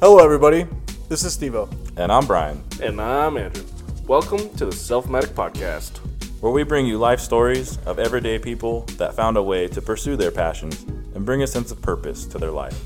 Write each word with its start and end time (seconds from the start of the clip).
Hello, 0.00 0.18
everybody. 0.18 0.66
This 1.08 1.24
is 1.24 1.36
Stevo. 1.36 1.72
And 1.96 2.12
I'm 2.12 2.26
Brian, 2.26 2.62
And 2.82 3.00
I'm 3.00 3.36
Andrew. 3.36 3.64
Welcome 4.06 4.50
to 4.56 4.66
the 4.66 4.72
Selfmatic 4.72 5.28
Podcast. 5.28 5.98
where 6.40 6.52
we 6.52 6.62
bring 6.62 6.84
you 6.84 6.98
life 6.98 7.20
stories 7.20 7.78
of 7.86 7.98
everyday 7.98 8.38
people 8.38 8.82
that 8.98 9.14
found 9.14 9.38
a 9.38 9.42
way 9.42 9.66
to 9.68 9.80
pursue 9.80 10.14
their 10.16 10.30
passions 10.30 10.82
and 11.14 11.24
bring 11.24 11.42
a 11.42 11.46
sense 11.46 11.70
of 11.70 11.80
purpose 11.80 12.26
to 12.26 12.36
their 12.36 12.50
life. 12.50 12.78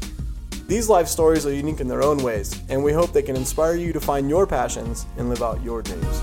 These 0.69 0.89
life 0.89 1.09
stories 1.09 1.45
are 1.45 1.53
unique 1.53 1.81
in 1.81 1.89
their 1.89 2.03
own 2.03 2.19
ways, 2.19 2.55
and 2.69 2.85
we 2.85 2.93
hope 2.93 3.13
they 3.13 3.23
can 3.23 3.35
inspire 3.35 3.75
you 3.75 3.93
to 3.93 4.01
find 4.01 4.29
your 4.29 4.47
passions 4.47 5.07
and 5.17 5.29
live 5.29 5.43
out 5.43 5.61
your 5.65 5.83
dreams. 5.83 6.23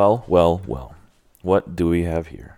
Well, 0.00 0.24
well, 0.28 0.62
well. 0.66 0.94
What 1.42 1.76
do 1.76 1.86
we 1.86 2.04
have 2.04 2.28
here? 2.28 2.56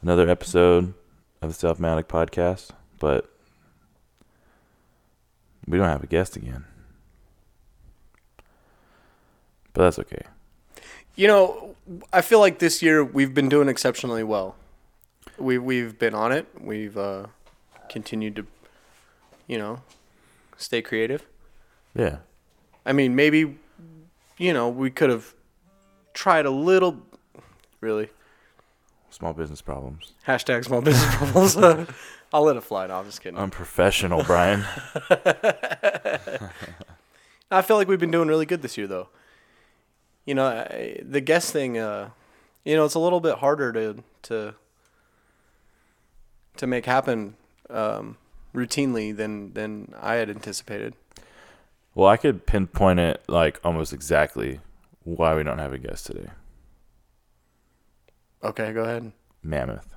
Another 0.00 0.28
episode 0.28 0.94
of 1.42 1.58
the 1.58 1.66
Selfmatic 1.66 2.04
Podcast, 2.04 2.70
but 3.00 3.28
we 5.66 5.76
don't 5.76 5.88
have 5.88 6.04
a 6.04 6.06
guest 6.06 6.36
again. 6.36 6.66
But 9.72 9.82
that's 9.82 9.98
okay. 9.98 10.22
You 11.16 11.26
know, 11.26 11.74
I 12.12 12.20
feel 12.20 12.38
like 12.38 12.60
this 12.60 12.80
year 12.80 13.02
we've 13.02 13.34
been 13.34 13.48
doing 13.48 13.68
exceptionally 13.68 14.22
well. 14.22 14.54
We 15.36 15.58
we've 15.58 15.98
been 15.98 16.14
on 16.14 16.30
it. 16.30 16.46
We've 16.60 16.96
uh, 16.96 17.26
continued 17.88 18.36
to, 18.36 18.46
you 19.48 19.58
know, 19.58 19.82
stay 20.56 20.80
creative. 20.80 21.26
Yeah. 21.92 22.18
I 22.86 22.92
mean, 22.92 23.16
maybe, 23.16 23.58
you 24.38 24.52
know, 24.52 24.68
we 24.68 24.90
could 24.90 25.10
have 25.10 25.34
tried 26.14 26.46
a 26.46 26.50
little. 26.50 27.02
Really, 27.80 28.08
Small 29.10 29.32
business 29.32 29.60
problems. 29.62 30.12
hashtag 30.26 30.64
small 30.64 30.80
business 30.82 31.14
problems. 31.16 31.56
I'll 32.32 32.42
let 32.44 32.54
it 32.56 32.62
fly. 32.62 32.86
No, 32.86 32.96
I'm 32.98 33.06
just 33.06 33.20
kidding. 33.22 33.38
Unprofessional, 33.38 34.22
Brian. 34.22 34.64
I 37.50 37.62
feel 37.62 37.76
like 37.76 37.88
we've 37.88 37.98
been 37.98 38.12
doing 38.12 38.28
really 38.28 38.46
good 38.46 38.62
this 38.62 38.78
year, 38.78 38.86
though. 38.86 39.08
You 40.24 40.34
know, 40.34 40.46
I, 40.46 41.00
the 41.02 41.20
guest 41.20 41.52
thing. 41.52 41.78
Uh, 41.78 42.10
you 42.64 42.76
know, 42.76 42.84
it's 42.84 42.94
a 42.94 43.00
little 43.00 43.20
bit 43.20 43.38
harder 43.38 43.72
to 43.72 44.02
to 44.22 44.54
to 46.58 46.66
make 46.66 46.86
happen 46.86 47.34
um, 47.68 48.16
routinely 48.54 49.16
than 49.16 49.52
than 49.54 49.92
I 50.00 50.14
had 50.16 50.30
anticipated. 50.30 50.94
Well, 51.94 52.08
I 52.08 52.16
could 52.16 52.46
pinpoint 52.46 53.00
it 53.00 53.22
like 53.26 53.58
almost 53.64 53.92
exactly 53.92 54.60
why 55.04 55.34
we 55.34 55.42
don't 55.42 55.58
have 55.58 55.72
a 55.72 55.78
guest 55.78 56.06
today. 56.06 56.28
Okay, 58.42 58.72
go 58.72 58.82
ahead. 58.82 59.12
Mammoth. 59.42 59.94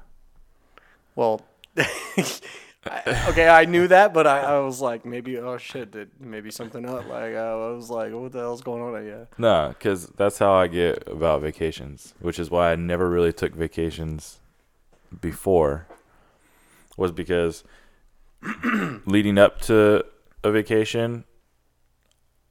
Well, 1.16 1.42
I, 1.78 3.26
okay, 3.30 3.48
I 3.48 3.66
knew 3.66 3.88
that, 3.88 4.14
but 4.14 4.28
I, 4.28 4.42
I 4.42 4.60
was 4.60 4.82
like, 4.82 5.06
maybe 5.06 5.38
oh 5.38 5.58
shit, 5.58 5.92
did 5.92 6.12
maybe 6.20 6.52
something 6.52 6.88
up? 6.88 7.08
Like 7.08 7.36
I 7.36 7.56
was 7.56 7.90
like, 7.90 8.12
what 8.12 8.32
the 8.32 8.40
hell's 8.40 8.62
going 8.62 8.82
on? 8.82 9.06
Yeah. 9.06 9.26
No, 9.38 9.70
because 9.70 10.08
that's 10.08 10.40
how 10.40 10.54
I 10.54 10.68
get 10.68 11.08
about 11.08 11.42
vacations, 11.42 12.14
which 12.20 12.40
is 12.40 12.52
why 12.52 12.72
I 12.72 12.76
never 12.76 13.10
really 13.10 13.32
took 13.32 13.54
vacations 13.54 14.40
before. 15.22 15.88
Was 16.98 17.12
because 17.12 17.64
leading 19.06 19.38
up 19.38 19.62
to 19.62 20.06
a 20.44 20.52
vacation, 20.52 21.24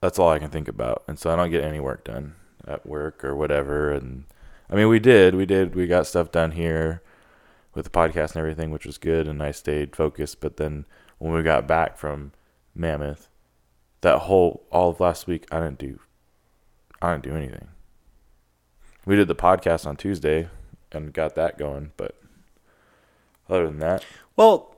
that's 0.01 0.19
all 0.19 0.31
I 0.31 0.39
can 0.39 0.51
think 0.51 0.67
about, 0.67 1.05
and 1.07 1.19
so 1.19 1.31
I 1.31 1.37
don't 1.37 1.51
get 1.51 1.63
any 1.63 1.79
work 1.79 2.05
done 2.05 2.35
at 2.67 2.87
work 2.87 3.25
or 3.25 3.35
whatever. 3.35 3.93
And 3.93 4.25
I 4.71 4.75
mean, 4.75 4.89
we 4.89 4.99
did, 4.99 5.35
we 5.35 5.47
did, 5.47 5.75
we 5.75 5.87
got 5.87 6.07
stuff 6.07 6.31
done 6.31 6.53
here 6.53 7.03
with 7.75 7.85
the 7.85 7.91
podcast 7.91 8.31
and 8.31 8.37
everything, 8.37 8.71
which 8.71 8.87
was 8.87 8.99
good, 8.99 9.27
and 9.27 9.43
I 9.43 9.51
stayed 9.51 9.97
focused. 9.97 10.41
But 10.41 10.57
then 10.57 10.85
when 11.19 11.33
we 11.33 11.43
got 11.43 11.67
back 11.67 11.97
from 11.97 12.33
Mammoth, 12.75 13.29
that 14.03 14.21
whole 14.21 14.65
all 14.71 14.91
of 14.91 15.01
last 15.01 15.27
week, 15.27 15.47
I 15.51 15.61
didn't 15.61 15.79
do 15.79 15.99
I 17.01 17.13
didn't 17.13 17.25
do 17.25 17.37
anything. 17.37 17.69
We 19.05 19.17
did 19.17 19.29
the 19.29 19.35
podcast 19.35 19.87
on 19.87 19.97
Tuesday 19.97 20.49
and 20.93 21.13
got 21.13 21.35
that 21.35 21.59
going, 21.59 21.93
but 21.97 22.17
other 23.49 23.67
than 23.67 23.81
that, 23.81 24.05
Well, 24.37 24.75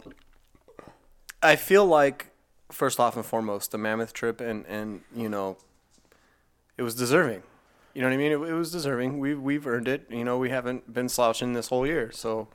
I 1.42 1.56
feel 1.56 1.84
like 1.84 2.30
first 2.72 2.98
off 2.98 3.16
and 3.16 3.24
foremost, 3.24 3.70
the 3.72 3.78
mammoth 3.78 4.12
trip 4.12 4.40
and 4.40 4.64
and 4.66 5.02
you 5.14 5.28
know, 5.28 5.58
it 6.76 6.82
was 6.82 6.94
deserving. 6.94 7.42
You 7.94 8.02
know 8.02 8.08
what 8.08 8.14
I 8.14 8.16
mean? 8.16 8.32
It, 8.32 8.40
it 8.50 8.54
was 8.54 8.72
deserving. 8.72 9.20
We 9.20 9.34
we've 9.34 9.66
earned 9.66 9.88
it. 9.88 10.06
You 10.10 10.24
know, 10.24 10.38
we 10.38 10.50
haven't 10.50 10.92
been 10.92 11.08
slouching 11.08 11.52
this 11.52 11.68
whole 11.68 11.86
year, 11.86 12.10
so 12.12 12.48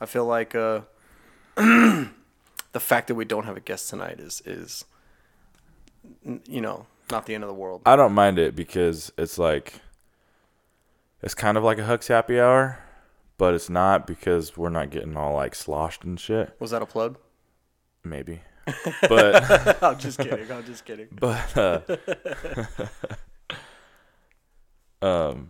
I 0.00 0.06
feel 0.06 0.26
like 0.26 0.54
uh, 0.54 0.82
the 1.56 2.10
fact 2.74 3.08
that 3.08 3.14
we 3.14 3.24
don't 3.24 3.44
have 3.44 3.56
a 3.56 3.60
guest 3.60 3.88
tonight 3.88 4.20
is 4.20 4.42
is 4.44 4.84
you 6.46 6.60
know 6.60 6.86
not 7.10 7.26
the 7.26 7.34
end 7.34 7.44
of 7.44 7.48
the 7.48 7.54
world. 7.54 7.82
I 7.86 7.96
don't 7.96 8.12
mind 8.12 8.38
it 8.38 8.54
because 8.54 9.12
it's 9.16 9.38
like 9.38 9.80
it's 11.22 11.34
kind 11.34 11.56
of 11.56 11.64
like 11.64 11.78
a 11.78 11.84
Huck's 11.84 12.08
happy 12.08 12.40
hour, 12.40 12.78
but 13.38 13.54
it's 13.54 13.70
not 13.70 14.06
because 14.06 14.56
we're 14.56 14.70
not 14.70 14.90
getting 14.90 15.16
all 15.16 15.34
like 15.34 15.54
sloshed 15.54 16.04
and 16.04 16.18
shit. 16.18 16.54
Was 16.58 16.72
that 16.72 16.82
a 16.82 16.86
plug? 16.86 17.18
Maybe, 18.04 18.40
but 19.08 19.82
I'm 19.82 19.98
just 19.98 20.18
kidding. 20.18 20.50
I'm 20.50 20.64
just 20.64 20.84
kidding. 20.84 21.08
but 21.12 21.56
uh, 21.56 21.80
um 25.02 25.48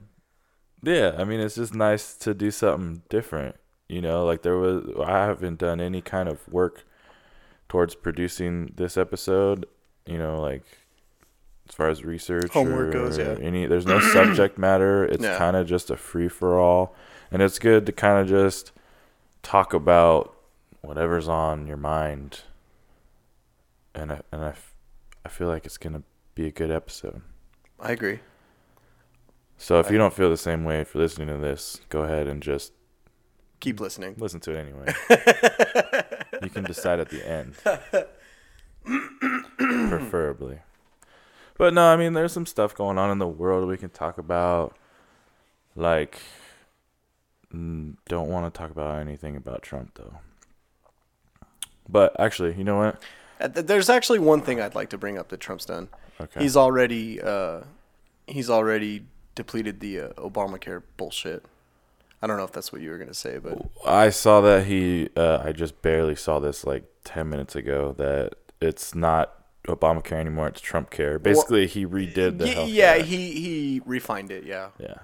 yeah 0.82 1.14
i 1.18 1.24
mean 1.24 1.40
it's 1.40 1.54
just 1.56 1.74
nice 1.74 2.14
to 2.14 2.34
do 2.34 2.50
something 2.50 3.02
different 3.08 3.54
you 3.88 4.00
know 4.00 4.24
like 4.24 4.42
there 4.42 4.56
was 4.56 4.84
i 5.04 5.24
haven't 5.26 5.58
done 5.58 5.80
any 5.80 6.00
kind 6.00 6.28
of 6.28 6.46
work 6.48 6.84
towards 7.68 7.94
producing 7.94 8.72
this 8.76 8.96
episode 8.96 9.66
you 10.06 10.18
know 10.18 10.40
like 10.40 10.62
as 11.68 11.74
far 11.74 11.88
as 11.88 12.04
research 12.04 12.50
Homework 12.52 12.88
or 12.88 12.92
goes, 12.92 13.18
yeah. 13.18 13.36
any 13.40 13.66
there's 13.66 13.86
no 13.86 14.00
subject 14.12 14.58
matter 14.58 15.04
it's 15.04 15.22
Yeah. 15.24 15.38
kind 15.38 15.56
of 15.56 15.66
just 15.66 15.90
a 15.90 15.96
free 15.96 16.28
for 16.28 16.58
all 16.58 16.94
and 17.30 17.40
it's 17.42 17.58
good 17.58 17.86
to 17.86 17.92
kind 17.92 18.18
of 18.20 18.28
just 18.28 18.72
talk 19.42 19.72
about 19.72 20.34
whatever's 20.80 21.28
on 21.28 21.66
your 21.66 21.76
mind 21.76 22.40
and 23.94 24.12
I, 24.12 24.20
and 24.32 24.42
I, 24.42 24.48
f- 24.48 24.74
I 25.24 25.28
feel 25.28 25.48
like 25.48 25.64
it's 25.66 25.78
gonna 25.78 26.02
be 26.34 26.46
a 26.46 26.50
good 26.50 26.70
episode 26.70 27.22
I 27.78 27.92
agree. 27.92 28.20
So 29.62 29.78
if 29.78 29.90
you 29.90 29.96
don't 29.98 30.12
feel 30.12 30.28
the 30.28 30.36
same 30.36 30.64
way 30.64 30.82
for 30.84 30.98
listening 30.98 31.28
to 31.28 31.38
this, 31.38 31.80
go 31.88 32.02
ahead 32.02 32.26
and 32.26 32.42
just 32.42 32.72
Keep 33.60 33.78
listening. 33.80 34.14
listen 34.18 34.40
to 34.40 34.50
it 34.52 34.56
anyway. 34.58 34.92
you 36.42 36.50
can 36.50 36.64
decide 36.64 36.98
at 36.98 37.10
the 37.10 37.24
end, 37.26 37.54
preferably. 39.56 40.58
But 41.58 41.74
no, 41.74 41.84
I 41.86 41.96
mean, 41.96 42.12
there's 42.14 42.32
some 42.32 42.46
stuff 42.46 42.74
going 42.74 42.98
on 42.98 43.10
in 43.10 43.18
the 43.18 43.28
world 43.28 43.68
we 43.68 43.76
can 43.76 43.90
talk 43.90 44.18
about. 44.18 44.76
Like, 45.76 46.20
mm, 47.54 47.96
don't 48.08 48.28
want 48.28 48.52
to 48.52 48.58
talk 48.58 48.70
about 48.70 48.98
anything 49.00 49.36
about 49.36 49.62
Trump 49.62 49.92
though. 49.94 50.16
But 51.88 52.18
actually, 52.18 52.54
you 52.56 52.64
know 52.64 52.78
what? 52.78 53.02
Uh, 53.40 53.48
th- 53.48 53.66
There's 53.66 53.88
actually 53.90 54.18
one 54.18 54.40
thing 54.40 54.60
I'd 54.60 54.74
like 54.74 54.90
to 54.90 54.98
bring 54.98 55.18
up 55.18 55.28
that 55.28 55.40
Trump's 55.40 55.64
done. 55.66 55.88
Okay. 56.20 56.40
He's 56.40 56.56
already 56.56 57.20
uh, 57.20 57.60
he's 58.26 58.50
already 58.50 59.04
depleted 59.34 59.80
the 59.80 60.00
uh, 60.00 60.08
Obamacare 60.14 60.82
bullshit. 60.96 61.44
I 62.20 62.26
don't 62.26 62.36
know 62.36 62.44
if 62.44 62.52
that's 62.52 62.72
what 62.72 62.80
you 62.80 62.90
were 62.90 62.98
gonna 62.98 63.14
say, 63.14 63.38
but 63.38 63.58
I 63.86 64.10
saw 64.10 64.40
that 64.42 64.66
he. 64.66 65.08
Uh, 65.16 65.42
I 65.44 65.52
just 65.52 65.82
barely 65.82 66.14
saw 66.14 66.38
this 66.38 66.64
like 66.64 66.84
ten 67.04 67.28
minutes 67.28 67.56
ago. 67.56 67.94
That 67.98 68.34
it's 68.60 68.94
not 68.94 69.34
Obamacare 69.66 70.20
anymore. 70.20 70.48
It's 70.48 70.60
Trump 70.60 70.90
Care. 70.90 71.18
Basically, 71.18 71.66
he 71.66 71.84
redid 71.84 72.38
the 72.38 72.44
Y- 72.44 72.64
yeah, 72.68 72.98
he 72.98 73.32
he 73.32 73.82
refined 73.84 74.30
it. 74.30 74.44
Yeah, 74.44 74.68
Yeah. 74.78 74.94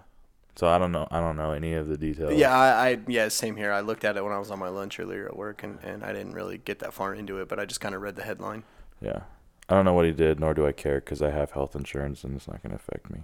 So 0.55 0.67
I 0.67 0.79
don't 0.79 0.91
know. 0.91 1.07
I 1.11 1.21
don't 1.21 1.37
know 1.37 1.53
any 1.53 1.75
of 1.75 1.89
the 1.89 1.97
details. 1.97 2.35
yeah, 2.35 2.53
I, 2.57 2.89
I 2.91 2.99
yeah, 3.07 3.29
same 3.29 3.57
here. 3.57 3.73
I 3.73 3.81
looked 3.81 4.05
at 4.05 4.17
it 4.17 4.25
when 4.25 4.33
I 4.33 4.39
was 4.39 4.51
on 4.51 4.59
my 4.59 4.69
lunch 4.69 4.99
earlier 4.99 5.27
at 5.27 5.37
work, 5.37 5.63
and, 5.63 5.79
and 5.85 6.05
I 6.05 6.13
didn't 6.13 6.33
really 6.33 6.59
get 6.59 6.81
that 6.81 6.93
far 6.93 7.15
into 7.15 7.39
it, 7.41 7.49
but 7.49 7.61
I 7.61 7.65
just 7.65 7.81
kind 7.81 7.95
of 7.95 8.03
read 8.03 8.17
the 8.17 8.25
headline. 8.25 8.65
Yeah. 9.01 9.21
I 9.69 9.75
don't 9.75 9.85
know 9.85 9.93
what 9.93 10.07
he 10.07 10.13
did, 10.13 10.41
nor 10.41 10.55
do 10.55 10.67
I 10.67 10.73
care 10.73 10.97
because 11.01 11.21
I 11.23 11.31
have 11.31 11.53
health 11.53 11.77
insurance 11.77 12.25
and 12.25 12.35
it's 12.37 12.49
not 12.49 12.63
going 12.63 12.71
to 12.71 12.77
affect 12.77 13.11
me. 13.11 13.21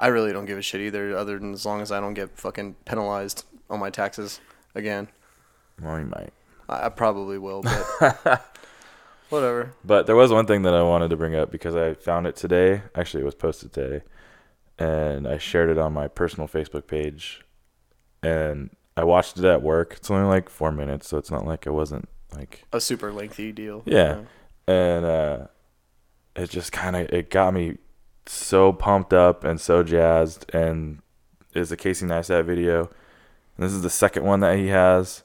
I 0.00 0.06
really 0.08 0.32
don't 0.32 0.46
give 0.46 0.58
a 0.58 0.62
shit 0.62 0.80
either, 0.80 1.14
other 1.16 1.38
than 1.38 1.52
as 1.52 1.64
long 1.66 1.80
as 1.82 1.92
I 1.92 2.00
don't 2.00 2.14
get 2.14 2.36
fucking 2.38 2.74
penalized 2.86 3.44
on 3.68 3.78
my 3.78 3.90
taxes 3.90 4.40
again. 4.74 5.08
Well, 5.82 5.96
he 5.96 6.04
might. 6.04 6.32
I, 6.68 6.86
I 6.86 6.88
probably 6.88 7.38
will, 7.38 7.62
but 7.62 8.42
whatever. 9.28 9.74
But 9.84 10.06
there 10.06 10.16
was 10.16 10.32
one 10.32 10.46
thing 10.46 10.62
that 10.62 10.74
I 10.74 10.82
wanted 10.82 11.10
to 11.10 11.16
bring 11.16 11.34
up 11.34 11.50
because 11.52 11.76
I 11.76 11.94
found 11.94 12.26
it 12.26 12.34
today. 12.34 12.82
Actually, 12.94 13.22
it 13.22 13.26
was 13.26 13.34
posted 13.34 13.72
today, 13.72 14.04
and 14.78 15.28
I 15.28 15.38
shared 15.38 15.68
it 15.70 15.78
on 15.78 15.92
my 15.92 16.08
personal 16.08 16.48
Facebook 16.48 16.86
page. 16.86 17.42
And 18.22 18.70
I 18.96 19.04
watched 19.04 19.38
it 19.38 19.44
at 19.44 19.62
work. 19.62 19.94
It's 19.96 20.10
only 20.10 20.26
like 20.26 20.48
four 20.48 20.72
minutes, 20.72 21.08
so 21.08 21.18
it's 21.18 21.30
not 21.30 21.46
like 21.46 21.66
it 21.66 21.72
wasn't 21.72 22.08
like 22.34 22.64
A 22.72 22.80
super 22.80 23.12
lengthy 23.12 23.52
deal. 23.52 23.82
Yeah. 23.86 24.20
and 24.66 25.04
uh 25.04 25.46
it 26.36 26.48
just 26.48 26.70
kind 26.70 26.94
of 26.96 27.08
it 27.10 27.28
got 27.28 27.52
me 27.52 27.76
so 28.26 28.72
pumped 28.72 29.12
up 29.12 29.44
and 29.44 29.60
so 29.60 29.82
jazzed 29.82 30.52
and 30.54 31.00
is 31.54 31.72
a 31.72 31.76
Casey 31.76 32.06
Neistat 32.06 32.44
video. 32.44 32.90
And 33.56 33.66
this 33.66 33.72
is 33.72 33.82
the 33.82 33.90
second 33.90 34.24
one 34.24 34.40
that 34.40 34.56
he 34.58 34.68
has 34.68 35.22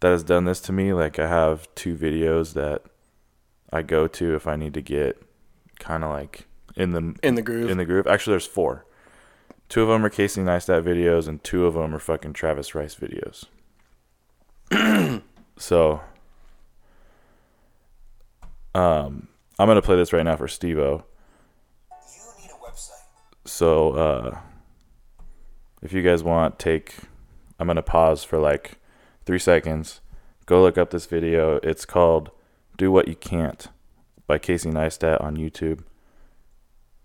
that 0.00 0.10
has 0.10 0.22
done 0.22 0.44
this 0.44 0.60
to 0.60 0.72
me. 0.72 0.92
Like 0.92 1.18
I 1.18 1.28
have 1.28 1.72
two 1.74 1.96
videos 1.96 2.54
that 2.54 2.82
I 3.72 3.82
go 3.82 4.06
to 4.06 4.34
if 4.34 4.46
I 4.46 4.56
need 4.56 4.74
to 4.74 4.82
get 4.82 5.20
kind 5.78 6.04
of 6.04 6.10
like 6.10 6.46
in 6.76 6.92
the 6.92 7.14
In 7.22 7.34
the 7.34 7.42
groove. 7.42 7.70
in 7.70 7.78
the 7.78 7.84
groove. 7.84 8.06
Actually, 8.06 8.34
there's 8.34 8.46
four. 8.46 8.84
Two 9.68 9.82
of 9.82 9.88
them 9.88 10.04
are 10.04 10.10
Casey 10.10 10.42
Neistat 10.42 10.82
videos, 10.82 11.26
and 11.26 11.42
two 11.42 11.64
of 11.66 11.74
them 11.74 11.94
are 11.94 11.98
fucking 11.98 12.34
Travis 12.34 12.74
Rice 12.74 12.94
videos. 12.94 13.46
so, 15.56 16.02
um, 18.74 19.28
I'm 19.58 19.66
gonna 19.68 19.80
play 19.80 19.96
this 19.96 20.12
right 20.12 20.24
now 20.24 20.36
for 20.36 20.46
Stevo. 20.46 21.04
So, 23.44 23.90
uh, 23.90 24.38
if 25.82 25.92
you 25.92 26.02
guys 26.02 26.22
want, 26.22 26.58
take. 26.58 26.94
I'm 27.58 27.66
gonna 27.66 27.82
pause 27.82 28.24
for 28.24 28.38
like 28.38 28.78
three 29.24 29.38
seconds. 29.38 30.00
Go 30.46 30.62
look 30.62 30.78
up 30.78 30.90
this 30.90 31.06
video. 31.06 31.56
It's 31.62 31.84
called 31.84 32.30
"Do 32.76 32.90
What 32.92 33.08
You 33.08 33.16
Can't" 33.16 33.66
by 34.26 34.38
Casey 34.38 34.70
Neistat 34.70 35.20
on 35.20 35.36
YouTube. 35.36 35.84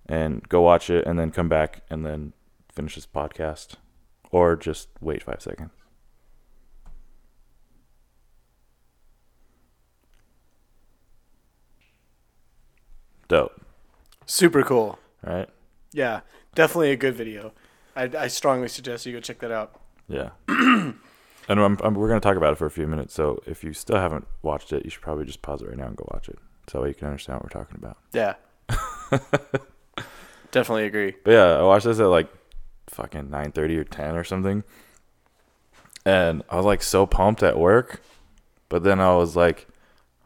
And 0.06 0.48
go 0.48 0.62
watch 0.62 0.89
it, 0.89 1.06
and 1.06 1.19
then 1.19 1.31
come 1.31 1.50
back, 1.50 1.81
and 1.89 2.06
then 2.06 2.34
finish 2.72 2.95
this 2.95 3.07
podcast, 3.07 3.75
or 4.31 4.56
just 4.56 4.89
wait 5.01 5.24
five 5.24 5.42
seconds. 5.42 5.72
Dope. 13.28 13.62
Super 14.25 14.63
cool. 14.63 14.98
All 15.25 15.34
right. 15.34 15.50
Yeah, 15.98 16.22
definitely 16.54 16.92
a 16.92 16.96
good 16.96 17.16
video. 17.16 17.54
I, 17.96 18.04
I 18.04 18.28
strongly 18.28 18.68
suggest 18.68 19.08
you 19.08 19.14
go 19.14 19.20
check 19.20 19.40
that 19.40 19.52
out. 19.52 19.82
Yeah. 20.08 20.30
and 20.48 20.94
I'm, 21.50 21.76
I'm, 21.84 21.96
we're 21.96 22.08
going 22.08 22.22
to 22.22 22.24
talk 22.24 22.38
about 22.38 22.54
it 22.54 22.58
for 22.58 22.68
a 22.68 22.72
few 22.72 22.86
minutes. 22.86 23.16
So 23.16 23.42
if 23.48 23.64
you 23.64 23.74
still 23.74 23.98
haven't 23.98 24.28
watched 24.44 24.72
it, 24.72 24.86
you 24.86 24.92
should 24.92 25.02
probably 25.02 25.26
just 25.26 25.42
pause 25.42 25.64
it 25.64 25.70
right 25.70 25.76
now 25.76 25.88
and 25.88 25.96
go 25.96 26.08
watch 26.14 26.30
it. 26.30 26.38
So 26.68 26.86
you 26.86 26.94
can 26.94 27.08
understand 27.08 27.40
what 27.40 27.46
we're 27.46 27.60
talking 27.60 27.78
about. 27.78 27.98
Yeah. 28.14 28.36
definitely 30.52 30.86
agree. 30.86 31.16
But 31.24 31.32
yeah, 31.32 31.56
I 31.56 31.64
watched 31.64 31.86
this 31.86 32.00
at 32.00 32.06
like 32.06 32.32
fucking 32.86 33.30
9:30 33.30 33.78
or 33.78 33.84
10 33.84 34.16
or 34.16 34.24
something. 34.24 34.64
And 36.06 36.44
I 36.48 36.58
was 36.58 36.66
like 36.66 36.84
so 36.84 37.08
pumped 37.08 37.42
at 37.42 37.58
work, 37.58 38.04
but 38.70 38.84
then 38.84 39.00
I 39.00 39.16
was 39.16 39.36
like 39.36 39.68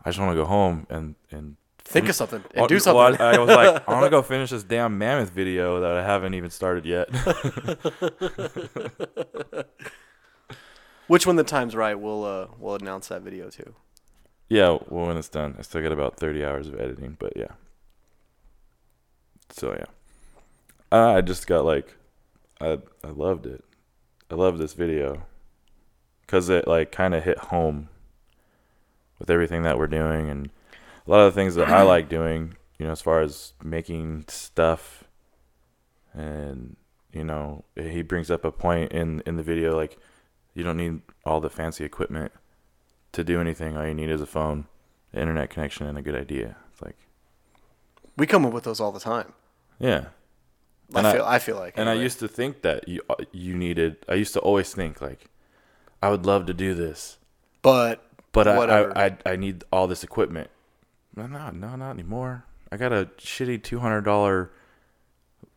I 0.03 0.09
just 0.09 0.19
want 0.19 0.31
to 0.31 0.35
go 0.35 0.45
home 0.45 0.85
and 0.89 1.15
and 1.31 1.55
Think 1.91 2.09
of 2.09 2.15
something 2.15 2.43
and 2.51 2.55
Well, 2.55 2.67
do 2.67 2.75
well, 2.75 2.81
something. 2.81 3.21
I 3.21 3.37
was 3.37 3.49
like, 3.49 3.87
I 3.87 3.93
want 3.93 4.05
to 4.05 4.09
go 4.09 4.21
finish 4.21 4.49
this 4.49 4.63
damn 4.63 4.97
mammoth 4.97 5.31
video 5.31 5.79
that 5.81 5.91
I 5.91 6.03
haven't 6.03 6.33
even 6.33 6.49
started 6.49 6.85
yet. 6.85 7.09
Which 11.07 11.27
when 11.27 11.35
the 11.35 11.43
time's 11.43 11.75
right, 11.75 11.99
we'll 11.99 12.23
uh 12.23 12.47
we'll 12.57 12.75
announce 12.75 13.09
that 13.09 13.21
video 13.21 13.49
too. 13.49 13.75
Yeah, 14.47 14.77
well, 14.87 15.07
when 15.07 15.17
it's 15.17 15.29
done, 15.29 15.55
I 15.59 15.61
still 15.61 15.81
got 15.81 15.91
about 15.91 16.17
thirty 16.17 16.43
hours 16.43 16.67
of 16.67 16.79
editing, 16.79 17.17
but 17.19 17.33
yeah. 17.35 17.51
So 19.49 19.73
yeah, 19.73 19.85
uh, 20.91 21.15
I 21.15 21.21
just 21.21 21.47
got 21.47 21.65
like, 21.65 21.95
I 22.59 22.79
I 23.03 23.09
loved 23.09 23.45
it. 23.45 23.63
I 24.29 24.35
love 24.35 24.57
this 24.57 24.73
video, 24.73 25.23
cause 26.27 26.47
it 26.49 26.67
like 26.67 26.91
kind 26.91 27.13
of 27.13 27.23
hit 27.23 27.37
home. 27.37 27.89
With 29.19 29.29
everything 29.29 29.61
that 29.61 29.77
we're 29.77 29.85
doing 29.85 30.31
and 30.31 30.49
a 31.07 31.11
lot 31.11 31.19
of 31.21 31.33
the 31.33 31.39
things 31.39 31.55
that 31.55 31.69
I 31.69 31.81
like 31.83 32.09
doing, 32.09 32.55
you 32.79 32.85
know, 32.85 32.91
as 32.91 33.01
far 33.01 33.21
as 33.21 33.53
making 33.63 34.25
stuff, 34.27 35.03
and 36.13 36.75
you 37.13 37.23
know, 37.23 37.63
he 37.75 38.01
brings 38.01 38.29
up 38.31 38.45
a 38.45 38.51
point 38.51 38.91
in 38.91 39.21
in 39.25 39.35
the 39.37 39.43
video 39.43 39.75
like, 39.75 39.97
you 40.53 40.63
don't 40.63 40.77
need 40.77 41.01
all 41.25 41.39
the 41.41 41.49
fancy 41.49 41.83
equipment 41.83 42.31
to 43.13 43.23
do 43.23 43.39
anything. 43.41 43.75
All 43.77 43.85
you 43.85 43.93
need 43.93 44.09
is 44.09 44.21
a 44.21 44.25
phone, 44.25 44.65
internet 45.13 45.49
connection, 45.49 45.87
and 45.87 45.97
a 45.97 46.01
good 46.01 46.15
idea. 46.15 46.55
It's 46.71 46.81
like, 46.81 46.95
We 48.17 48.25
come 48.27 48.45
up 48.45 48.53
with 48.53 48.63
those 48.63 48.79
all 48.79 48.91
the 48.91 48.99
time. 48.99 49.33
yeah. 49.79 50.05
And 50.93 51.07
I 51.07 51.11
I- 51.11 51.13
feel 51.13 51.25
I, 51.25 51.39
feel 51.39 51.55
like. 51.55 51.73
And 51.77 51.87
I 51.89 51.93
used 51.93 52.19
to 52.19 52.27
think 52.27 52.63
that 52.63 52.85
you 52.87 53.01
uh, 53.09 53.15
you 53.31 53.55
needed. 53.55 53.95
I 54.09 54.15
used 54.15 54.33
to 54.33 54.41
always 54.41 54.73
think 54.73 54.99
like, 55.01 55.29
I 56.03 56.09
would 56.09 56.25
love 56.25 56.45
to 56.47 56.53
do 56.53 56.73
this, 56.73 57.17
but 57.61 58.03
but 58.33 58.45
I, 58.45 58.55
I 58.57 59.05
I 59.05 59.17
I 59.25 59.35
need 59.37 59.63
all 59.71 59.87
this 59.87 60.03
equipment. 60.03 60.49
No, 61.15 61.27
no, 61.27 61.49
no, 61.51 61.75
not 61.75 61.91
anymore. 61.91 62.45
I 62.71 62.77
got 62.77 62.93
a 62.93 63.09
shitty 63.17 63.63
two 63.63 63.79
hundred 63.79 64.01
dollar 64.01 64.51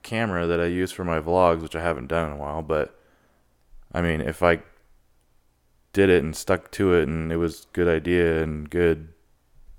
camera 0.02 0.46
that 0.46 0.60
I 0.60 0.66
use 0.66 0.90
for 0.92 1.04
my 1.04 1.20
vlogs, 1.20 1.62
which 1.62 1.76
I 1.76 1.82
haven't 1.82 2.08
done 2.08 2.26
in 2.30 2.36
a 2.36 2.40
while. 2.40 2.62
But 2.62 2.98
I 3.92 4.02
mean, 4.02 4.20
if 4.20 4.42
I 4.42 4.60
did 5.92 6.10
it 6.10 6.22
and 6.24 6.34
stuck 6.34 6.70
to 6.72 6.94
it, 6.94 7.06
and 7.08 7.30
it 7.30 7.36
was 7.36 7.66
good 7.72 7.86
idea 7.88 8.42
and 8.42 8.68
good 8.68 9.08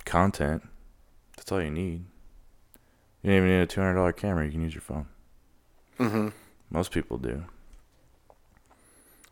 content, 0.06 0.64
that's 1.36 1.52
all 1.52 1.62
you 1.62 1.70
need. 1.72 2.06
You 3.22 3.32
don't 3.32 3.38
even 3.38 3.50
need 3.50 3.62
a 3.62 3.66
two 3.66 3.82
hundred 3.82 3.96
dollar 3.96 4.14
camera. 4.14 4.46
You 4.46 4.52
can 4.52 4.62
use 4.62 4.74
your 4.74 4.82
phone. 4.82 5.08
hmm 5.98 6.30
Most 6.70 6.92
people 6.92 7.18
do. 7.18 7.44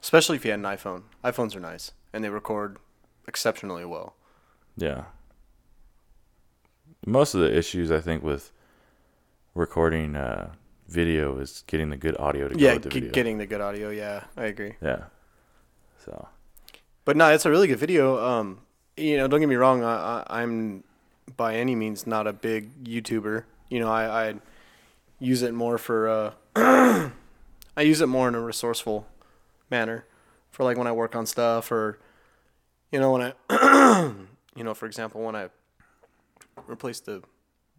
especially 0.01 0.35
if 0.35 0.43
you 0.43 0.51
had 0.51 0.59
an 0.59 0.65
iPhone. 0.65 1.03
iPhones 1.23 1.55
are 1.55 1.59
nice 1.61 1.93
and 2.11 2.21
they 2.23 2.29
record 2.29 2.77
exceptionally 3.27 3.85
well. 3.85 4.15
Yeah. 4.75 5.05
Most 7.05 7.33
of 7.33 7.41
the 7.41 7.55
issues 7.55 7.91
I 7.91 7.99
think 7.99 8.23
with 8.23 8.51
recording 9.55 10.15
uh, 10.15 10.53
video 10.87 11.37
is 11.39 11.63
getting 11.67 11.89
the 11.89 11.97
good 11.97 12.17
audio 12.17 12.47
to 12.47 12.55
go 12.55 12.59
yeah, 12.59 12.73
with 12.73 12.83
the 12.83 12.89
video. 12.89 13.11
getting 13.11 13.37
the 13.37 13.45
good 13.45 13.61
audio. 13.61 13.89
Yeah, 13.89 14.23
I 14.37 14.45
agree. 14.45 14.73
yeah. 14.81 15.05
So 16.05 16.27
But 17.05 17.17
no, 17.17 17.29
it's 17.29 17.45
a 17.45 17.49
really 17.49 17.67
good 17.67 17.79
video. 17.79 18.23
Um, 18.23 18.59
you 18.95 19.17
know, 19.17 19.27
don't 19.27 19.39
get 19.39 19.49
me 19.49 19.55
wrong. 19.55 19.83
I, 19.83 20.23
I, 20.27 20.41
I'm 20.41 20.83
by 21.35 21.55
any 21.55 21.75
means 21.75 22.05
not 22.05 22.27
a 22.27 22.33
big 22.33 22.83
YouTuber. 22.83 23.43
You 23.69 23.79
know, 23.79 23.89
I, 23.89 24.29
I 24.29 24.35
use 25.19 25.41
it 25.41 25.53
more 25.53 25.77
for. 25.77 26.09
Uh, 26.09 26.31
I 27.75 27.81
use 27.81 28.01
it 28.01 28.07
more 28.07 28.27
in 28.27 28.35
a 28.35 28.41
resourceful 28.41 29.07
manner, 29.71 30.05
for 30.51 30.63
like 30.63 30.77
when 30.77 30.85
I 30.85 30.91
work 30.91 31.15
on 31.15 31.25
stuff, 31.25 31.71
or 31.71 31.97
you 32.91 32.99
know 32.99 33.11
when 33.11 33.33
I, 33.49 34.13
you 34.55 34.63
know, 34.63 34.73
for 34.75 34.85
example, 34.85 35.21
when 35.21 35.35
I 35.35 35.49
replaced 36.67 37.05
the 37.05 37.23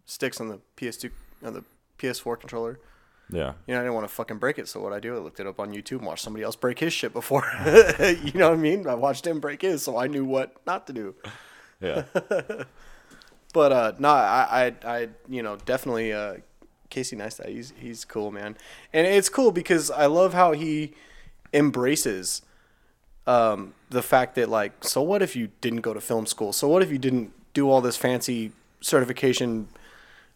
sticks 0.05 0.39
on 0.39 0.47
the 0.49 0.59
PS2 0.77 1.11
on 1.43 1.53
the 1.53 1.63
PS4 1.99 2.39
controller. 2.39 2.79
yeah, 3.29 3.53
You 3.67 3.73
know, 3.73 3.79
I 3.79 3.83
didn't 3.83 3.93
want 3.95 4.07
to 4.07 4.13
fucking 4.13 4.37
break 4.37 4.59
it, 4.59 4.67
so 4.67 4.81
what 4.81 4.93
I 4.93 4.99
do, 4.99 5.15
I 5.15 5.19
looked 5.19 5.39
it 5.39 5.47
up 5.47 5.59
on 5.59 5.71
YouTube 5.71 5.97
and 5.97 6.07
watched 6.07 6.23
somebody 6.23 6.43
else 6.43 6.55
break 6.55 6.79
his 6.79 6.93
shit 6.93 7.13
before. 7.13 7.43
you 7.65 8.33
know 8.33 8.49
what 8.49 8.59
I 8.59 8.61
mean? 8.61 8.87
I 8.87 8.95
watched 8.95 9.25
him 9.25 9.39
break 9.39 9.61
his, 9.61 9.83
so 9.83 9.97
I 9.97 10.07
knew 10.07 10.25
what 10.25 10.55
not 10.65 10.87
to 10.87 10.93
do. 10.93 11.15
yeah, 11.81 12.03
But 13.53 13.71
uh, 13.71 13.93
no, 13.99 14.09
I, 14.09 14.73
I, 14.83 14.95
I, 14.97 15.09
you 15.29 15.41
know, 15.41 15.55
definitely 15.55 16.11
uh, 16.11 16.35
Casey 16.89 17.15
Neistat. 17.15 17.47
He's 17.47 17.73
he's 17.77 18.03
cool, 18.03 18.29
man, 18.29 18.57
and 18.91 19.07
it's 19.07 19.29
cool 19.29 19.51
because 19.53 19.89
I 19.89 20.07
love 20.07 20.33
how 20.33 20.51
he 20.51 20.93
embraces 21.53 22.41
um, 23.25 23.73
the 23.89 24.01
fact 24.01 24.35
that 24.35 24.49
like, 24.49 24.83
so 24.83 25.01
what 25.01 25.21
if 25.21 25.37
you 25.37 25.51
didn't 25.61 25.81
go 25.81 25.93
to 25.93 26.01
film 26.01 26.25
school? 26.25 26.51
So 26.51 26.67
what 26.67 26.83
if 26.83 26.91
you 26.91 26.97
didn't 26.97 27.31
do 27.53 27.69
all 27.69 27.79
this 27.79 27.95
fancy 27.95 28.51
certification, 28.85 29.67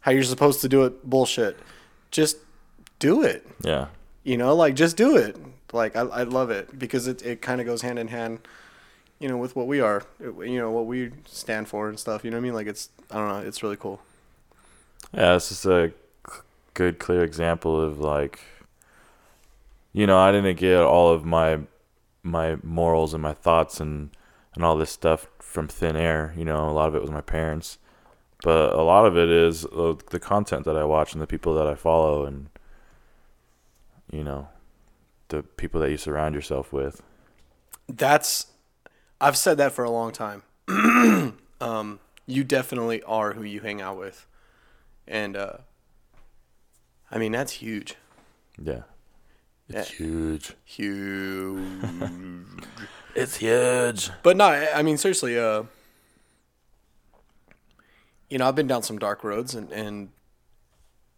how 0.01 0.11
you're 0.11 0.23
supposed 0.23 0.61
to 0.61 0.69
do 0.69 0.83
it 0.85 1.07
bullshit? 1.07 1.57
Just 2.11 2.37
do 2.99 3.21
it. 3.23 3.45
yeah, 3.63 3.87
You 4.23 4.37
know, 4.37 4.55
like 4.55 4.75
just 4.75 4.97
do 4.97 5.15
it. 5.15 5.37
Like 5.71 5.95
I, 5.95 6.01
I 6.01 6.23
love 6.23 6.49
it 6.49 6.77
because 6.79 7.07
it, 7.07 7.21
it 7.23 7.41
kind 7.41 7.61
of 7.61 7.67
goes 7.67 7.81
hand 7.83 7.99
in 7.99 8.07
hand, 8.07 8.39
you 9.19 9.29
know, 9.29 9.37
with 9.37 9.55
what 9.55 9.67
we 9.67 9.79
are, 9.81 10.03
you 10.19 10.57
know, 10.57 10.71
what 10.71 10.87
we 10.87 11.11
stand 11.25 11.67
for 11.67 11.87
and 11.89 11.99
stuff. 11.99 12.25
You 12.25 12.31
know 12.31 12.37
what 12.37 12.41
I 12.41 12.43
mean? 12.43 12.53
Like 12.55 12.67
it's, 12.67 12.89
I 13.11 13.15
don't 13.17 13.27
know, 13.29 13.47
it's 13.47 13.61
really 13.61 13.77
cool. 13.77 14.01
yeah. 15.13 15.35
It's 15.35 15.49
just 15.49 15.65
a 15.65 15.91
c- 16.27 16.39
good, 16.73 16.97
clear 16.97 17.23
example 17.23 17.79
of 17.79 17.99
like, 17.99 18.39
you 19.93 20.07
know, 20.07 20.17
I 20.17 20.31
didn't 20.31 20.57
get 20.57 20.79
all 20.81 21.13
of 21.13 21.23
my 21.25 21.59
my 22.23 22.57
morals 22.63 23.13
and 23.13 23.21
my 23.23 23.33
thoughts 23.33 23.79
and 23.79 24.09
and 24.55 24.63
all 24.65 24.75
this 24.75 24.89
stuff 24.91 25.27
from 25.39 25.67
thin 25.67 25.95
air. 25.95 26.33
You 26.35 26.45
know, 26.45 26.67
a 26.67 26.71
lot 26.71 26.87
of 26.87 26.95
it 26.95 27.01
was 27.01 27.11
my 27.11 27.21
parents, 27.21 27.77
but 28.43 28.73
a 28.73 28.81
lot 28.81 29.05
of 29.05 29.17
it 29.17 29.29
is 29.29 29.65
uh, 29.65 29.95
the 30.11 30.19
content 30.19 30.65
that 30.65 30.75
I 30.77 30.83
watch 30.83 31.13
and 31.13 31.21
the 31.21 31.27
people 31.27 31.53
that 31.55 31.67
I 31.67 31.75
follow 31.75 32.25
and 32.25 32.49
you 34.11 34.23
know 34.23 34.47
the 35.29 35.43
people 35.43 35.79
that 35.81 35.91
you 35.91 35.97
surround 35.97 36.33
yourself 36.35 36.73
with. 36.73 37.01
That's, 37.87 38.47
I've 39.21 39.37
said 39.37 39.57
that 39.57 39.71
for 39.73 39.83
a 39.83 39.91
long 39.91 40.11
time. 40.11 40.43
um, 41.61 41.99
you 42.25 42.43
definitely 42.43 43.01
are 43.03 43.33
who 43.33 43.43
you 43.43 43.59
hang 43.59 43.81
out 43.81 43.97
with, 43.97 44.25
and 45.07 45.35
uh, 45.37 45.53
I 47.11 47.17
mean 47.17 47.31
that's 47.31 47.53
huge, 47.53 47.95
Yeah. 48.61 48.81
It's 49.67 49.91
Yeah. 49.91 49.97
huge. 49.97 50.53
huge. 50.65 51.67
It's 53.15 53.37
huge. 53.37 54.11
But 54.23 54.37
no, 54.37 54.45
I 54.45 54.79
I 54.79 54.81
mean 54.83 54.97
seriously. 54.97 55.37
Uh, 55.37 55.63
you 58.29 58.37
know, 58.37 58.47
I've 58.47 58.55
been 58.55 58.67
down 58.67 58.83
some 58.83 58.99
dark 58.99 59.23
roads, 59.23 59.55
and 59.55 59.71
and 59.71 60.09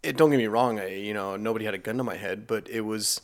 it, 0.02 0.16
don't 0.16 0.30
get 0.30 0.38
me 0.38 0.46
wrong, 0.46 0.80
I, 0.80 0.94
you 0.94 1.14
know, 1.14 1.36
nobody 1.36 1.64
had 1.64 1.74
a 1.74 1.78
gun 1.78 1.96
to 1.98 2.04
my 2.04 2.16
head, 2.16 2.46
but 2.46 2.68
it 2.68 2.80
was 2.82 3.20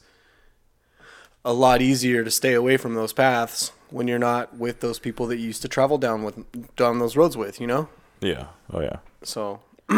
a 1.45 1.53
lot 1.53 1.83
easier 1.83 2.25
to 2.25 2.31
stay 2.31 2.55
away 2.55 2.77
from 2.77 2.95
those 2.95 3.13
paths 3.13 3.73
when 3.91 4.07
you're 4.07 4.19
not 4.19 4.57
with 4.57 4.81
those 4.81 4.99
people 4.99 5.27
that 5.27 5.37
you 5.39 5.47
used 5.47 5.63
to 5.63 5.69
travel 5.69 5.99
down 5.99 6.23
with 6.23 6.37
down 6.77 6.99
those 6.99 7.17
roads 7.17 7.37
with, 7.37 7.61
you 7.61 7.67
know? 7.67 7.89
Yeah. 8.21 8.49
Oh 8.73 8.81
yeah. 8.81 8.97
So 9.23 9.61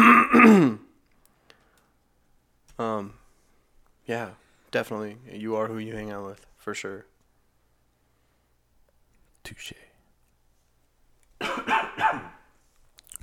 um 2.79 3.13
yeah, 4.05 4.29
definitely. 4.71 5.17
You 5.31 5.55
are 5.55 5.67
who 5.67 5.77
you 5.77 5.93
hang 5.93 6.11
out 6.11 6.25
with, 6.25 6.45
for 6.57 6.73
sure. 6.73 7.05
Touche. 9.43 9.73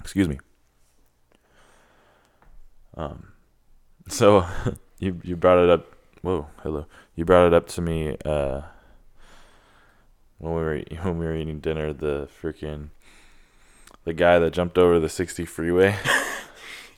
Excuse 0.00 0.28
me. 0.28 0.38
Um, 2.98 3.32
so 4.08 4.46
you 4.98 5.20
you 5.22 5.36
brought 5.36 5.62
it 5.62 5.70
up. 5.70 5.86
Whoa, 6.20 6.48
hello. 6.62 6.86
You 7.14 7.24
brought 7.24 7.46
it 7.46 7.54
up 7.54 7.68
to 7.68 7.80
me 7.80 8.16
uh, 8.24 8.62
when 10.38 10.54
we 10.54 10.60
were 10.60 10.82
when 11.02 11.18
we 11.18 11.24
were 11.24 11.36
eating 11.36 11.60
dinner. 11.60 11.92
The 11.94 12.28
freaking 12.42 12.90
the 14.04 14.12
guy 14.12 14.38
that 14.38 14.52
jumped 14.52 14.76
over 14.76 14.98
the 14.98 15.08
60 15.08 15.46
freeway. 15.46 15.96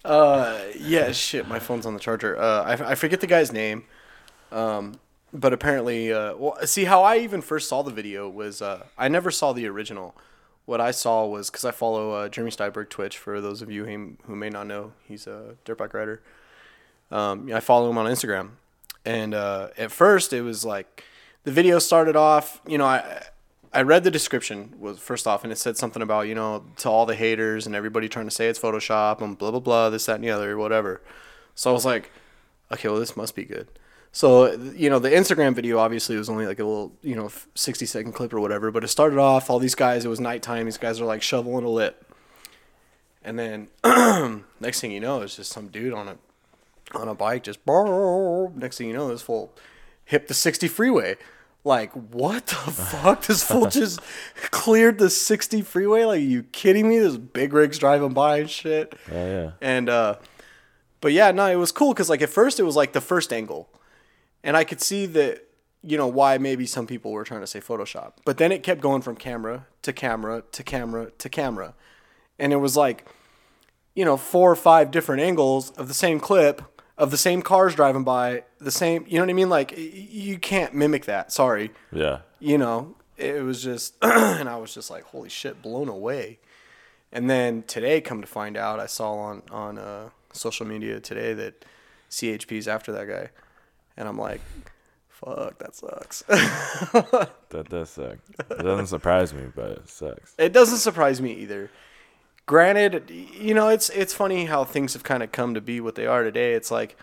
Uh, 0.02 0.59
yeah, 0.78 1.12
shit. 1.12 1.47
My 1.47 1.59
phone's 1.59 1.85
on 1.85 1.92
the 1.92 2.00
charger. 2.00 2.38
Uh, 2.38 2.62
I, 2.62 2.92
I 2.92 2.95
forget 2.95 3.21
the 3.21 3.26
guy's 3.26 3.52
name. 3.52 3.85
Um, 4.50 4.99
but 5.30 5.52
apparently, 5.52 6.11
uh, 6.11 6.37
well, 6.37 6.57
see 6.64 6.85
how 6.85 7.02
I 7.02 7.19
even 7.19 7.42
first 7.42 7.69
saw 7.69 7.83
the 7.83 7.90
video 7.90 8.26
was 8.26 8.62
uh, 8.62 8.87
I 8.97 9.09
never 9.09 9.30
saw 9.30 9.52
the 9.52 9.66
original. 9.66 10.14
What 10.71 10.81
I 10.81 10.93
saw 10.93 11.27
was 11.27 11.50
because 11.50 11.65
I 11.65 11.73
follow 11.73 12.12
uh, 12.12 12.29
Jeremy 12.29 12.53
Stenberg 12.53 12.91
Twitch. 12.91 13.19
For 13.19 13.41
those 13.41 13.61
of 13.61 13.73
you 13.73 13.85
who, 14.27 14.37
may 14.37 14.50
not 14.50 14.69
know, 14.69 14.93
he's 15.05 15.27
a 15.27 15.57
dirt 15.65 15.79
bike 15.79 15.93
rider. 15.93 16.23
Um, 17.11 17.53
I 17.53 17.59
follow 17.59 17.91
him 17.91 17.99
on 17.99 18.07
Instagram, 18.07 18.50
and 19.05 19.35
uh, 19.35 19.71
at 19.77 19.91
first 19.91 20.33
it 20.33 20.43
was 20.43 20.65
like 20.65 21.03
the 21.43 21.50
video 21.50 21.81
started 21.81 22.15
off. 22.15 22.61
You 22.69 22.79
know, 22.79 22.85
I 22.85 23.25
I 23.73 23.83
read 23.83 24.05
the 24.05 24.12
description 24.12 24.77
was 24.79 25.00
first 25.00 25.27
off, 25.27 25.43
and 25.43 25.53
it 25.53 25.59
said 25.59 25.77
something 25.77 26.03
about 26.03 26.29
you 26.29 26.37
know 26.37 26.65
to 26.77 26.89
all 26.89 27.05
the 27.05 27.17
haters 27.17 27.67
and 27.67 27.75
everybody 27.75 28.09
trying 28.09 28.29
to 28.29 28.31
say 28.31 28.47
it's 28.47 28.61
Photoshop 28.61 29.21
and 29.21 29.37
blah 29.37 29.50
blah 29.50 29.59
blah, 29.59 29.91
this 29.91 30.07
that 30.07 30.15
and 30.15 30.23
the 30.23 30.31
other, 30.31 30.57
whatever. 30.57 31.00
So 31.57 31.71
I 31.71 31.73
was 31.73 31.85
like, 31.85 32.12
okay, 32.71 32.89
well 32.89 33.00
this 33.00 33.17
must 33.17 33.35
be 33.35 33.43
good. 33.45 33.67
So 34.12 34.52
you 34.75 34.90
know 34.90 34.99
the 34.99 35.11
Instagram 35.11 35.55
video 35.55 35.79
obviously 35.79 36.17
was 36.17 36.29
only 36.29 36.47
like 36.47 36.59
a 36.59 36.64
little 36.64 36.93
you 37.02 37.14
know 37.14 37.31
sixty 37.55 37.87
second 37.87 38.12
clip 38.12 38.33
or 38.33 38.40
whatever, 38.40 38.71
but 38.71 38.83
it 38.83 38.88
started 38.88 39.19
off 39.19 39.49
all 39.50 39.59
these 39.59 39.75
guys. 39.76 40.05
It 40.05 40.09
was 40.09 40.21
nighttime. 40.21 40.64
These 40.64 40.79
guys 40.79 41.00
are 41.00 41.05
like 41.05 41.23
shoveling 41.23 41.64
a 41.64 41.69
lip, 41.69 42.05
and 43.25 43.38
then 43.38 43.69
next 44.61 44.81
thing 44.81 44.90
you 44.90 45.00
know, 45.00 45.23
it's 45.23 45.37
just 45.37 45.52
some 45.52 45.69
dude 45.69 45.93
on 45.93 46.09
a 46.09 46.17
on 46.95 47.07
a 47.09 47.14
bike 47.14 47.45
just. 47.45 47.61
Next 47.67 48.79
thing 48.79 48.88
you 48.88 48.95
know, 48.95 49.09
this 49.09 49.23
full 49.23 49.52
hit 50.05 50.26
the 50.29 50.35
sixty 50.35 50.67
freeway 50.69 51.17
like 51.62 51.93
what 51.93 52.47
the 52.47 52.55
fuck 52.73 53.26
this 53.26 53.43
fool 53.45 53.67
just 53.67 54.00
cleared 54.50 54.99
the 54.99 55.11
60 55.11 55.61
freeway 55.61 56.05
like 56.05 56.17
are 56.17 56.23
you 56.23 56.43
kidding 56.45 56.88
me 56.88 56.99
This 56.99 57.19
big 57.19 57.52
rigs 57.52 57.79
driving 57.79 58.14
by 58.14 58.38
and 58.38 58.49
shit 58.49 58.95
Oh 59.12 59.14
yeah. 59.14 59.50
and 59.61 59.90
uh 59.90 60.14
but 61.02 61.12
yeah 61.12 61.31
no 61.33 61.45
it 61.47 61.57
was 61.57 61.71
cool 61.71 61.93
because 61.93 62.09
like 62.09 62.23
at 62.23 62.31
first 62.31 62.59
it 62.59 62.62
was 62.62 62.76
like 62.76 62.95
the 62.95 63.00
first 63.02 63.31
angle 63.31 63.69
and 64.43 64.57
i 64.57 64.65
could 64.65 64.81
see 64.81 65.07
that 65.07 65.47
you 65.83 65.97
know 65.97 66.07
why 66.07 66.39
maybe 66.39 66.67
some 66.67 66.87
people 66.87 67.13
were 67.13 67.25
trying 67.25 67.41
to 67.41 67.47
say 67.47 67.61
photoshop. 67.61 68.13
But 68.25 68.39
then 68.39 68.53
it 68.53 68.63
kept 68.63 68.81
going 68.81 69.03
from 69.03 69.17
camera 69.17 69.67
to 69.83 69.93
camera 69.93 70.43
to 70.53 70.63
camera 70.63 71.11
to 71.11 71.29
camera. 71.29 71.75
And 72.39 72.53
it 72.53 72.57
was 72.57 72.77
like 72.77 73.07
you 73.95 74.05
know 74.05 74.17
four 74.17 74.51
or 74.51 74.57
five 74.57 74.91
different 74.91 75.23
angles 75.23 75.71
of 75.73 75.89
the 75.89 75.95
same 75.95 76.21
clip 76.21 76.63
of 76.99 77.11
the 77.11 77.17
same 77.17 77.41
cars 77.41 77.75
driving 77.75 78.05
by 78.05 78.45
the 78.59 78.71
same 78.71 79.07
you 79.09 79.17
know 79.17 79.23
what 79.23 79.31
i 79.31 79.35
mean? 79.35 79.49
Like 79.49 79.75
you 79.77 80.39
can't 80.39 80.75
mimic 80.75 81.07
that. 81.07 81.33
Sorry. 81.33 81.71
Yeah. 81.93 82.21
you 82.39 82.59
know 82.59 82.97
it 83.17 83.43
was 83.43 83.63
just 83.63 83.97
and 84.03 84.49
i 84.49 84.57
was 84.57 84.73
just 84.73 84.91
like 84.91 85.05
holy 85.05 85.29
shit 85.29 85.63
blown 85.63 85.89
away. 85.89 86.39
And 87.13 87.29
then 87.29 87.65
today 87.65 88.01
come 88.01 88.21
to 88.21 88.27
find 88.27 88.57
out 88.57 88.81
i 88.81 88.87
saw 88.87 89.15
on 89.15 89.43
on 89.51 89.79
uh, 89.79 90.11
social 90.33 90.67
media 90.67 91.01
today 91.01 91.33
that 91.35 91.65
CHP 92.11 92.53
is 92.53 92.69
after 92.69 92.93
that 92.93 93.07
guy 93.09 93.31
and 94.00 94.09
i'm 94.09 94.19
like 94.19 94.40
fuck 95.09 95.59
that 95.59 95.75
sucks. 95.76 96.23
That 97.50 97.69
does 97.69 97.90
suck. 97.90 98.16
It 98.38 98.62
doesn't 98.62 98.87
surprise 98.87 99.35
me, 99.35 99.42
but 99.54 99.71
it 99.73 99.88
sucks. 99.88 100.35
it 100.38 100.52
doesn't 100.54 100.78
surprise 100.78 101.21
me 101.21 101.33
either. 101.35 101.69
Granted 102.47 103.11
you 103.11 103.52
know 103.54 103.69
it's 103.69 103.90
it's 103.90 104.14
funny 104.14 104.47
how 104.47 104.64
things 104.64 104.95
have 104.95 105.02
kind 105.02 105.23
of 105.23 105.30
come 105.30 105.52
to 105.54 105.61
be 105.61 105.80
what 105.80 105.95
they 105.95 106.07
are 106.07 106.23
today. 106.25 106.54
It's 106.54 106.71
like 106.71 106.97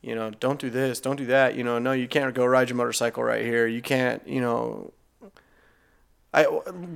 you 0.00 0.14
know 0.14 0.30
don't 0.30 0.58
do 0.58 0.70
this 0.70 0.98
don't 1.00 1.16
do 1.16 1.26
that. 1.26 1.56
You 1.56 1.62
know 1.64 1.78
no 1.78 1.92
you 1.92 2.08
can't 2.08 2.34
go 2.34 2.46
ride 2.46 2.68
your 2.70 2.76
motorcycle 2.76 3.22
right 3.22 3.44
here. 3.44 3.66
You 3.66 3.82
can't 3.82 4.26
you 4.26 4.40
know. 4.40 4.92
I 6.32 6.46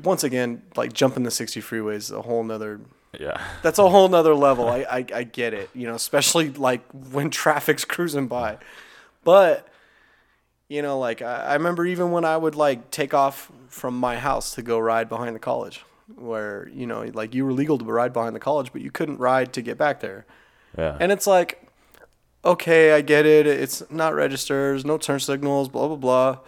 once 0.04 0.22
again 0.24 0.62
like 0.76 0.92
jumping 0.92 1.24
the 1.24 1.30
60 1.30 1.60
freeway 1.60 1.96
is 1.96 2.10
a 2.10 2.22
whole 2.22 2.44
nother 2.44 2.80
Yeah. 3.18 3.40
that's 3.62 3.78
a 3.78 3.88
whole 3.88 4.08
nother 4.08 4.34
level. 4.34 4.68
I, 4.68 4.86
I 4.90 5.04
i 5.14 5.22
get 5.24 5.52
it 5.54 5.68
you 5.74 5.86
know 5.86 5.94
especially 5.96 6.50
like 6.50 6.82
when 7.10 7.30
traffic's 7.30 7.84
cruising 7.84 8.28
by 8.28 8.58
but 9.24 9.68
you 10.68 10.82
know 10.82 10.98
like 10.98 11.22
I, 11.22 11.36
I 11.36 11.54
remember 11.54 11.84
even 11.86 12.10
when 12.10 12.24
i 12.24 12.36
would 12.36 12.54
like 12.54 12.90
take 12.90 13.12
off 13.14 13.50
from 13.68 13.98
my 13.98 14.16
house 14.16 14.54
to 14.54 14.62
go 14.62 14.78
ride 14.78 15.08
behind 15.08 15.34
the 15.34 15.40
college 15.40 15.84
where 16.16 16.68
you 16.72 16.86
know 16.86 17.02
like 17.14 17.34
you 17.34 17.44
were 17.44 17.52
legal 17.52 17.78
to 17.78 17.84
ride 17.84 18.12
behind 18.12 18.36
the 18.36 18.40
college 18.40 18.72
but 18.72 18.82
you 18.82 18.90
couldn't 18.90 19.18
ride 19.18 19.52
to 19.54 19.62
get 19.62 19.78
back 19.78 20.00
there. 20.00 20.26
Yeah. 20.76 20.96
and 21.00 21.12
it's 21.12 21.26
like 21.26 21.66
okay 22.44 22.92
i 22.92 23.00
get 23.00 23.26
it. 23.26 23.46
It's 23.46 23.82
not 23.90 24.14
registers 24.14 24.84
no 24.84 24.98
turn 24.98 25.20
signals 25.20 25.68
blah 25.68 25.88
blah 25.88 25.96
blah. 25.96 26.38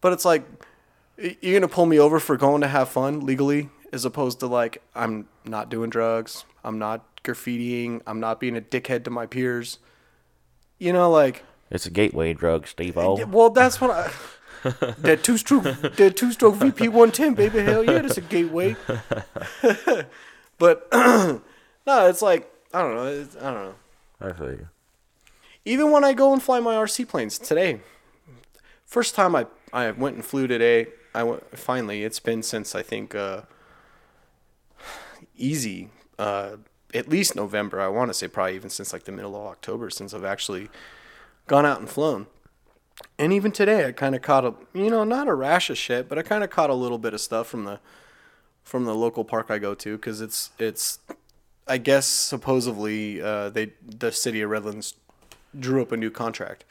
But 0.00 0.12
it's 0.12 0.24
like 0.24 0.44
you're 1.16 1.58
gonna 1.58 1.68
pull 1.68 1.86
me 1.86 1.98
over 1.98 2.20
for 2.20 2.36
going 2.36 2.60
to 2.62 2.68
have 2.68 2.88
fun 2.88 3.20
legally 3.20 3.68
as 3.92 4.04
opposed 4.04 4.40
to 4.40 4.46
like 4.46 4.82
i'm 4.94 5.28
not 5.44 5.68
doing 5.68 5.90
drugs 5.90 6.44
i'm 6.64 6.78
not 6.78 7.22
graffitiing 7.22 8.00
i'm 8.06 8.20
not 8.20 8.40
being 8.40 8.56
a 8.56 8.60
dickhead 8.60 9.04
to 9.04 9.10
my 9.10 9.26
peers. 9.26 9.78
You 10.78 10.92
know 10.92 11.10
like 11.10 11.44
it's 11.72 11.86
a 11.86 11.90
gateway 11.90 12.34
drug, 12.34 12.66
Steve 12.66 12.96
yeah, 12.96 13.24
well, 13.24 13.48
that's 13.48 13.80
what 13.80 13.90
I. 13.90 14.10
that 14.98 15.24
two 15.24 15.38
stroke, 15.38 15.64
that 15.64 16.16
two 16.16 16.30
stroke 16.30 16.56
VP 16.56 16.88
one 16.88 17.10
ten, 17.10 17.34
baby. 17.34 17.60
Hell 17.60 17.82
yeah, 17.82 17.98
that's 17.98 18.18
a 18.18 18.20
gateway. 18.20 18.76
but 20.58 20.86
no, 20.92 21.40
it's 21.86 22.22
like 22.22 22.52
I 22.72 22.82
don't 22.82 22.94
know. 22.94 23.06
It's, 23.06 23.36
I 23.36 23.52
don't 23.52 23.54
know. 23.54 23.74
I 24.20 24.32
feel 24.32 24.50
you. 24.50 24.68
Even 25.64 25.90
when 25.90 26.04
I 26.04 26.12
go 26.12 26.32
and 26.32 26.42
fly 26.42 26.60
my 26.60 26.74
RC 26.74 27.08
planes 27.08 27.38
today, 27.38 27.80
first 28.84 29.14
time 29.14 29.34
I 29.34 29.46
I 29.72 29.90
went 29.90 30.16
and 30.16 30.24
flew 30.24 30.46
today. 30.46 30.88
I 31.14 31.24
went 31.24 31.58
finally. 31.58 32.04
It's 32.04 32.20
been 32.20 32.42
since 32.42 32.74
I 32.74 32.82
think 32.82 33.14
uh, 33.14 33.42
easy. 35.36 35.88
Uh, 36.18 36.56
at 36.94 37.08
least 37.08 37.34
November. 37.34 37.80
I 37.80 37.88
want 37.88 38.10
to 38.10 38.14
say 38.14 38.28
probably 38.28 38.54
even 38.54 38.70
since 38.70 38.92
like 38.92 39.04
the 39.04 39.12
middle 39.12 39.34
of 39.34 39.46
October 39.46 39.90
since 39.90 40.12
I've 40.12 40.24
actually 40.24 40.68
gone 41.52 41.66
out 41.66 41.80
and 41.80 41.88
flown. 41.90 42.26
And 43.18 43.30
even 43.30 43.52
today, 43.52 43.86
I 43.86 43.92
kind 43.92 44.14
of 44.14 44.22
caught 44.22 44.44
a 44.46 44.54
you 44.72 44.88
know 44.88 45.04
not 45.04 45.28
a 45.28 45.34
rash 45.34 45.68
of 45.68 45.76
shit, 45.76 46.08
but 46.08 46.18
I 46.18 46.22
kind 46.22 46.42
of 46.42 46.48
caught 46.48 46.70
a 46.70 46.74
little 46.74 46.96
bit 46.96 47.12
of 47.12 47.20
stuff 47.20 47.46
from 47.46 47.64
the 47.64 47.78
from 48.62 48.84
the 48.86 48.94
local 48.94 49.22
park 49.22 49.50
I 49.50 49.58
go 49.58 49.74
to 49.74 49.96
because 49.96 50.22
it's 50.22 50.50
it's 50.58 50.98
I 51.68 51.76
guess 51.76 52.06
supposedly 52.06 53.20
uh, 53.20 53.50
they 53.50 53.72
the 53.86 54.12
city 54.12 54.40
of 54.40 54.48
Redlands 54.48 54.94
drew 55.58 55.82
up 55.82 55.92
a 55.92 55.96
new 55.98 56.10
contract, 56.10 56.64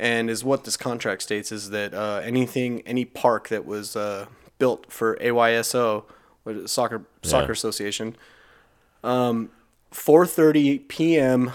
and 0.00 0.28
is 0.28 0.42
what 0.42 0.64
this 0.64 0.76
contract 0.76 1.22
states 1.22 1.52
is 1.52 1.70
that 1.70 1.94
uh, 1.94 2.20
anything 2.24 2.82
any 2.84 3.04
park 3.04 3.50
that 3.50 3.64
was 3.64 3.94
uh, 3.94 4.26
built 4.58 4.90
for 4.90 5.16
AYSO, 5.20 6.04
what 6.42 6.56
is 6.56 6.64
it, 6.64 6.68
soccer 6.68 7.02
soccer 7.22 7.46
Yeah. 7.46 7.52
association, 7.52 8.16
um, 9.04 9.50
4:30 9.92 10.88
p.m. 10.88 11.52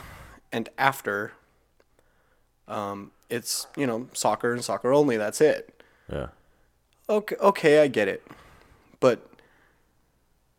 and 0.50 0.70
after. 0.77 1.34
Um, 2.67 3.12
it's 3.29 3.67
you 3.75 3.86
know 3.88 4.07
soccer 4.13 4.53
and 4.53 4.63
soccer 4.63 4.91
only. 4.93 5.17
That's 5.17 5.41
it. 5.41 5.81
Yeah. 6.12 6.27
Okay, 7.09 7.36
okay, 7.38 7.81
I 7.81 7.88
get 7.88 8.07
it. 8.07 8.25
But 9.00 9.25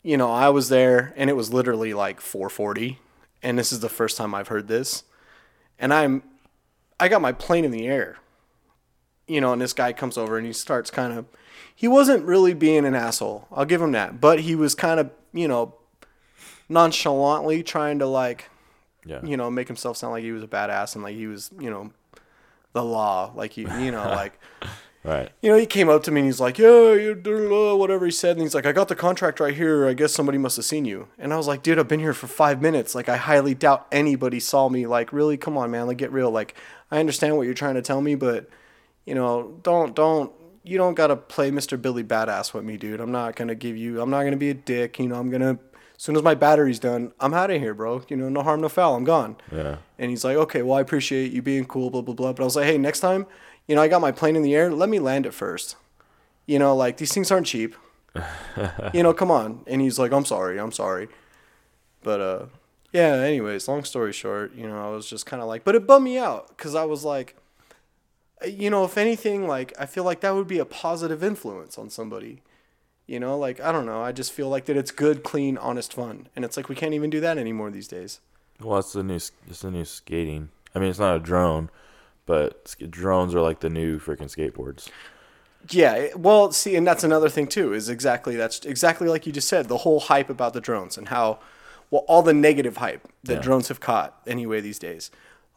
you 0.03 0.17
know, 0.17 0.31
I 0.31 0.49
was 0.49 0.69
there 0.69 1.13
and 1.17 1.29
it 1.29 1.35
was 1.35 1.53
literally 1.53 1.93
like 1.95 2.21
4:40 2.21 2.97
and 3.43 3.59
this 3.59 3.73
is 3.73 3.81
the 3.81 3.89
first 3.89 4.17
time 4.17 4.35
I've 4.35 4.49
heard 4.49 4.69
this. 4.69 5.05
And 5.79 5.93
I'm 5.93 6.23
I 7.01 7.09
got 7.09 7.21
my 7.23 7.33
plane 7.33 7.65
in 7.65 7.71
the 7.71 7.87
air. 7.87 8.17
You 9.27 9.41
know, 9.43 9.53
and 9.53 9.61
this 9.61 9.75
guy 9.75 9.93
comes 9.93 10.17
over 10.17 10.39
and 10.39 10.47
he 10.47 10.53
starts 10.55 10.91
kind 10.91 11.13
of 11.19 11.27
he 11.75 11.87
wasn't 11.89 12.25
really 12.25 12.55
being 12.55 12.85
an 12.87 12.95
asshole. 12.95 13.47
I'll 13.53 13.65
give 13.67 13.83
him 13.83 13.93
that. 13.93 14.21
But 14.21 14.41
he 14.41 14.55
was 14.55 14.75
kind 14.75 14.99
of, 14.99 15.11
you 15.33 15.47
know, 15.49 15.75
nonchalantly 16.69 17.63
trying 17.63 17.99
to 17.99 18.07
like 18.07 18.51
Yeah. 19.05 19.21
you 19.23 19.37
know, 19.37 19.51
make 19.51 19.69
himself 19.69 19.97
sound 19.97 20.13
like 20.13 20.23
he 20.25 20.33
was 20.33 20.43
a 20.43 20.49
badass 20.49 20.95
and 20.95 21.03
like 21.05 21.15
he 21.17 21.27
was, 21.27 21.51
you 21.59 21.71
know, 21.71 21.91
the 22.73 22.85
law, 22.85 23.33
like 23.35 23.57
you, 23.57 23.69
you 23.79 23.91
know, 23.91 24.05
like 24.05 24.39
Right. 25.05 25.31
You 25.41 25.51
know, 25.51 25.57
he 25.57 25.65
came 25.65 25.89
up 25.89 26.03
to 26.05 26.11
me 26.11 26.21
and 26.21 26.29
he's 26.29 26.41
like, 26.41 26.59
"Yeah, 26.59 26.93
you 26.93 27.15
do 27.15 27.71
uh, 27.71 27.75
whatever 27.77 28.05
he 28.05 28.11
said." 28.11 28.33
And 28.33 28.43
he's 28.43 28.55
like, 28.55 28.67
"I 28.67 28.73
got 28.73 28.89
the 28.89 28.97
contract 28.97 29.39
right 29.41 29.55
here. 29.55 29.87
I 29.87 29.95
guess 29.95 30.13
somebody 30.13 30.39
must 30.39 30.57
have 30.57 30.65
seen 30.65 30.85
you." 30.85 31.09
And 31.19 31.33
I 31.33 31.37
was 31.37 31.47
like, 31.47 31.63
"Dude, 31.63 31.79
I've 31.79 31.89
been 31.89 32.01
here 32.01 32.13
for 32.13 32.27
five 32.27 32.61
minutes. 32.61 32.95
Like, 32.95 33.09
I 33.09 33.17
highly 33.17 33.55
doubt 33.55 33.87
anybody 33.93 34.41
saw 34.41 34.69
me. 34.69 34.87
Like, 34.87 35.13
really, 35.13 35.37
come 35.37 35.57
on, 35.57 35.71
man. 35.71 35.87
Like, 35.87 35.99
get 35.99 36.13
real. 36.13 36.31
Like, 36.31 36.57
I 36.91 36.99
understand 36.99 37.37
what 37.37 37.45
you're 37.45 37.55
trying 37.55 37.77
to 37.77 37.83
tell 37.83 38.01
me, 38.03 38.17
but 38.17 38.51
you 39.07 39.15
know, 39.15 39.59
don't 39.63 39.95
don't 39.95 40.33
you 40.65 40.77
don't 40.77 40.95
gotta 40.95 41.17
play 41.17 41.51
Mr. 41.51 41.81
Billy 41.81 42.05
Badass 42.05 42.53
with 42.53 42.65
me, 42.65 42.77
dude. 42.77 43.01
I'm 43.01 43.13
not 43.13 43.37
gonna 43.37 43.55
give 43.55 43.77
you. 43.77 44.03
I'm 44.03 44.11
not 44.11 44.25
gonna 44.25 44.37
be 44.37 44.51
a 44.51 44.55
dick. 44.55 44.99
You 44.99 45.09
know, 45.09 45.17
I'm 45.17 45.31
gonna." 45.31 45.59
As 45.99 46.05
soon 46.05 46.15
as 46.15 46.23
my 46.23 46.37
battery's 46.37 46.79
done, 46.79 47.13
I'm 47.19 47.35
out 47.35 47.51
of 47.51 47.61
here, 47.61 47.75
bro. 47.75 48.03
You 48.09 48.17
know, 48.17 48.29
no 48.29 48.45
harm, 48.45 48.61
no 48.61 48.69
foul. 48.69 48.95
I'm 48.95 49.03
gone. 49.03 49.37
Yeah. 49.51 49.79
And 49.99 50.11
he's 50.11 50.25
like, 50.25 50.37
okay, 50.37 50.63
well, 50.63 50.79
I 50.79 50.81
appreciate 50.81 51.33
you 51.33 51.43
being 51.43 51.65
cool, 51.65 51.91
blah, 51.91 52.03
blah, 52.03 52.15
blah. 52.15 52.33
But 52.33 52.43
I 52.43 52.45
was 52.45 52.55
like, 52.55 52.67
hey, 52.67 52.79
next 52.79 53.01
time, 53.01 53.27
you 53.67 53.75
know, 53.75 53.83
I 53.83 53.89
got 53.89 54.01
my 54.01 54.13
plane 54.13 54.37
in 54.37 54.43
the 54.43 54.55
air. 54.55 54.71
Let 54.71 54.89
me 54.89 55.01
land 55.01 55.27
it 55.27 55.35
first. 55.35 55.75
You 56.47 56.61
know, 56.61 56.77
like 56.77 56.99
these 56.99 57.13
things 57.13 57.33
aren't 57.33 57.49
cheap. 57.49 57.75
you 58.95 59.03
know, 59.03 59.13
come 59.13 59.33
on. 59.33 59.65
And 59.67 59.81
he's 59.81 59.99
like, 59.99 60.13
I'm 60.13 60.25
sorry, 60.25 60.61
I'm 60.61 60.71
sorry. 60.71 61.09
But, 62.05 62.21
uh, 62.21 62.47
yeah, 62.93 63.15
anyways, 63.15 63.67
long 63.67 63.83
story 63.83 64.13
short, 64.13 64.55
you 64.55 64.69
know, 64.69 64.81
I 64.81 64.95
was 64.95 65.11
just 65.11 65.27
kind 65.27 65.43
of 65.43 65.49
like, 65.49 65.65
but 65.65 65.75
it 65.75 65.85
bummed 65.85 66.05
me 66.05 66.17
out 66.17 66.49
because 66.57 66.77
I 66.77 66.85
was 66.85 67.05
like, 67.05 67.37
you 68.47 68.71
know, 68.71 68.85
if 68.85 68.97
anything, 68.97 69.49
like, 69.49 69.73
I 69.81 69.87
feel 69.87 70.05
like 70.05 70.21
that 70.21 70.37
would 70.37 70.47
be 70.47 70.61
a 70.61 70.65
positive 70.65 71.25
influence 71.25 71.77
on 71.77 71.91
somebody. 71.91 72.41
You 73.09 73.19
know, 73.19 73.37
like, 73.39 73.59
I 73.59 73.73
don't 73.73 73.87
know. 73.87 74.03
I 74.03 74.13
just 74.13 74.33
feel 74.33 74.49
like 74.51 74.67
that 74.67 74.77
it's 74.77 74.91
good, 74.91 75.23
clean, 75.25 75.57
honest 75.57 75.95
fun. 75.95 76.29
And 76.37 76.45
it's 76.45 76.57
like, 76.59 76.69
we 76.69 76.75
can't 76.77 76.93
even 76.93 77.09
do 77.09 77.21
that 77.21 77.39
anymore 77.39 77.71
these 77.71 77.89
days. 77.89 78.21
Well, 78.61 78.79
it's 78.79 78.93
the 78.93 79.03
new 79.03 79.17
it's 79.17 79.63
the 79.63 79.71
new 79.71 79.85
skating. 79.87 80.51
I 80.75 80.79
mean, 80.79 80.91
it's 80.91 80.99
not 80.99 81.17
a 81.17 81.19
drone, 81.19 81.71
but 82.27 82.77
drones 82.91 83.35
are 83.35 83.41
like 83.41 83.61
the 83.61 83.71
new 83.71 83.99
freaking 83.99 84.29
skateboards. 84.29 84.89
Yeah, 85.71 86.09
well, 86.17 86.53
see, 86.53 86.77
and 86.77 86.87
that's 86.87 87.03
another 87.03 87.29
thing 87.29 87.47
too. 87.47 87.73
Is 87.73 87.89
exactly 87.89 88.37
that's 88.37 88.65
exactly 88.67 89.09
like 89.09 89.27
you 89.27 89.33
just 89.33 89.49
said. 89.49 89.69
The 89.69 89.79
whole 89.79 90.01
hype 90.01 90.29
about 90.31 90.53
the 90.53 90.61
drones 90.61 90.99
and 90.99 91.09
how, 91.09 91.39
well, 91.91 92.05
all 92.09 92.23
the 92.23 92.35
negative 92.35 92.77
hype 92.77 93.09
that 93.25 93.35
Yeah. 93.35 93.41
drones 93.41 93.69
have 93.69 93.81
caught 93.81 94.21
anyway 94.27 94.61
these 94.61 94.79
days. 94.79 95.11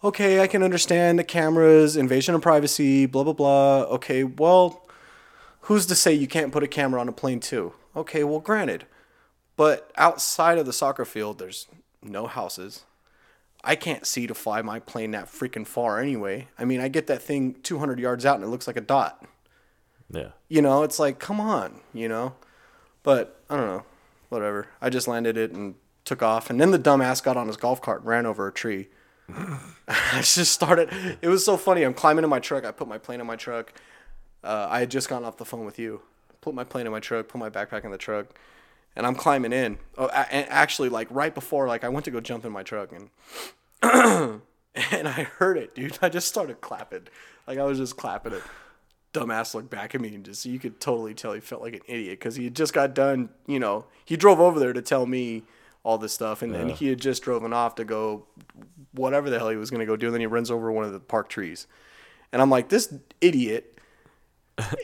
Okay, 0.03 0.41
I 0.41 0.48
can 0.48 0.63
understand 0.63 1.20
the 1.20 1.24
cameras, 1.24 1.96
invasion 1.98 2.34
of 2.34 2.41
privacy, 2.41 3.05
blah 3.05 3.24
blah 3.24 3.34
blah. 3.34 3.81
Okay, 3.96 4.24
well, 4.24 4.81
who's 5.62 5.86
to 5.88 5.96
say 5.96 6.13
you 6.13 6.27
can't 6.27 6.51
put 6.51 6.63
a 6.63 6.68
camera 6.68 7.00
on 7.00 7.10
a 7.10 7.13
plane 7.13 7.39
too? 7.39 7.74
Okay, 7.96 8.24
well, 8.24 8.39
granted, 8.39 8.86
but 9.56 9.91
outside 9.98 10.58
of 10.58 10.65
the 10.65 10.74
soccer 10.74 11.06
field, 11.06 11.39
there's 11.39 11.68
no 12.01 12.27
houses. 12.27 12.86
I 13.63 13.75
can't 13.75 14.08
see 14.08 14.25
to 14.27 14.34
fly 14.34 14.62
my 14.62 14.80
plane 14.80 15.12
that 15.12 15.27
freaking 15.27 15.68
far 15.68 16.00
anyway. 16.00 16.48
I 16.58 16.65
mean, 16.65 16.80
I 16.80 16.88
get 16.88 17.08
that 17.08 17.22
thing 17.22 17.56
200 17.62 18.00
yards 18.00 18.25
out 18.25 18.36
and 18.36 18.44
it 18.44 18.48
looks 18.48 18.65
like 18.65 18.77
a 18.77 18.82
dot. 18.82 19.24
Yeah. 20.10 20.30
You 20.50 20.62
know, 20.62 20.84
it's 20.84 21.00
like, 21.00 21.20
come 21.20 21.39
on, 21.39 21.82
you 21.94 22.08
know? 22.08 22.34
But 23.03 23.39
I 23.50 23.58
don't 23.58 23.68
know. 23.68 23.84
Whatever. 24.30 24.68
I 24.82 24.89
just 24.89 25.08
landed 25.08 25.38
it 25.38 25.51
and 25.51 25.75
took 26.06 26.24
off. 26.24 26.50
And 26.50 26.60
then 26.60 26.72
the 26.72 26.80
dumbass 26.80 27.22
got 27.22 27.38
on 27.38 27.48
his 27.48 27.58
golf 27.58 27.82
cart 27.82 28.01
and 28.01 28.10
ran 28.10 28.25
over 28.25 28.48
a 28.48 28.51
tree. 28.51 28.89
I 29.88 30.22
just 30.22 30.51
started. 30.51 30.89
It 31.22 31.27
was 31.27 31.46
so 31.46 31.58
funny. 31.58 31.84
I'm 31.84 31.94
climbing 31.94 32.24
in 32.24 32.30
my 32.30 32.39
truck. 32.39 32.65
I 32.65 32.72
put 32.72 32.88
my 32.88 32.98
plane 32.98 33.22
in 33.22 33.27
my 33.27 33.36
truck. 33.36 33.74
Uh, 34.43 34.67
I 34.69 34.79
had 34.79 34.89
just 34.91 35.07
gotten 35.10 35.25
off 35.27 35.38
the 35.38 35.45
phone 35.45 35.65
with 35.65 35.77
you. 35.79 36.01
Put 36.41 36.55
my 36.55 36.63
plane 36.63 36.86
in 36.88 36.91
my 36.91 37.00
truck, 37.00 37.27
put 37.27 37.38
my 37.38 37.50
backpack 37.50 37.86
in 37.86 37.91
the 37.91 37.98
truck, 37.98 38.27
and 38.95 39.05
I'm 39.05 39.13
climbing 39.15 39.53
in. 39.53 39.77
Oh, 39.98 40.07
a- 40.07 40.33
and 40.33 40.48
actually, 40.50 40.89
like 40.89 41.07
right 41.12 41.33
before, 41.33 41.67
like 41.67 41.83
I 41.83 41.89
went 41.89 42.05
to 42.05 42.12
go 42.12 42.19
jump 42.19 42.45
in 42.45 42.51
my 42.51 42.63
truck 42.63 42.91
and 42.91 43.10
and 44.74 45.07
I 45.07 45.24
heard 45.38 45.57
it, 45.57 45.75
dude. 45.75 45.98
I 46.01 46.10
just 46.10 46.27
started 46.27 46.62
clapping. 46.62 47.07
Like 47.48 47.57
I 47.60 47.63
was 47.63 47.77
just 47.77 47.98
clapping 47.98 48.33
it. 48.33 48.43
Dumbass 49.13 49.53
looked 49.53 49.69
back 49.69 49.93
at 49.93 50.00
me 50.01 50.15
and 50.15 50.24
just 50.24 50.45
you 50.45 50.57
could 50.57 50.79
totally 50.79 51.13
tell 51.13 51.33
he 51.33 51.41
felt 51.41 51.62
like 51.62 51.74
an 51.74 51.81
idiot 51.88 52.17
because 52.19 52.36
he 52.38 52.45
had 52.45 52.55
just 52.55 52.74
got 52.74 52.93
done. 52.95 53.30
You 53.45 53.60
know, 53.60 53.86
he 54.06 54.15
drove 54.15 54.39
over 54.39 54.60
there 54.60 54.73
to 54.73 54.82
tell 54.82 55.06
me 55.06 55.43
all 55.84 55.97
this 55.97 56.13
stuff, 56.13 56.41
and 56.41 56.54
then 56.54 56.69
he 56.69 56.88
had 56.88 56.99
just 57.01 57.21
driven 57.23 57.54
off 57.54 57.75
to 57.75 57.84
go 57.84 58.25
whatever 58.93 59.30
the 59.30 59.38
hell 59.39 59.49
he 59.49 59.58
was 59.58 59.69
gonna 59.71 59.86
go 59.86 59.95
do. 59.95 60.08
And 60.08 60.13
then 60.13 60.21
he 60.21 60.27
runs 60.27 60.49
over 60.51 60.71
one 60.71 60.86
of 60.86 60.93
the 60.93 60.99
park 60.99 61.27
trees, 61.27 61.67
and 62.32 62.41
I'm 62.41 62.49
like, 62.49 62.69
this 62.69 62.93
idiot 63.19 63.67
i- 63.77 63.81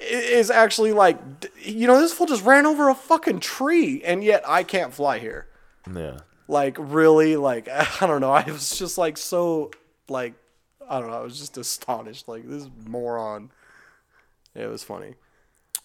is 0.01 0.49
actually 0.51 0.91
like, 0.93 1.19
you 1.61 1.87
know, 1.87 1.99
this 1.99 2.13
fool 2.13 2.27
just 2.27 2.43
ran 2.45 2.65
over 2.65 2.89
a 2.89 2.95
fucking 2.95 3.39
tree, 3.39 4.01
and 4.03 4.23
yet 4.23 4.43
I 4.47 4.63
can't 4.63 4.93
fly 4.93 5.19
here. 5.19 5.47
Yeah. 5.93 6.17
like 6.47 6.75
really? 6.79 7.35
Like 7.37 7.67
i 8.01 8.07
don't 8.07 8.21
know. 8.21 8.31
I 8.31 8.43
was 8.45 8.77
just 8.77 8.97
like 8.97 9.17
so 9.17 9.71
like 10.09 10.33
i 10.89 10.99
don't 10.99 11.09
know. 11.09 11.17
I 11.17 11.23
was 11.23 11.37
just 11.39 11.57
astonished. 11.57 12.27
Like 12.27 12.47
this 12.47 12.67
moron. 12.85 13.51
It 14.55 14.67
was 14.69 14.83
funny. 14.83 15.15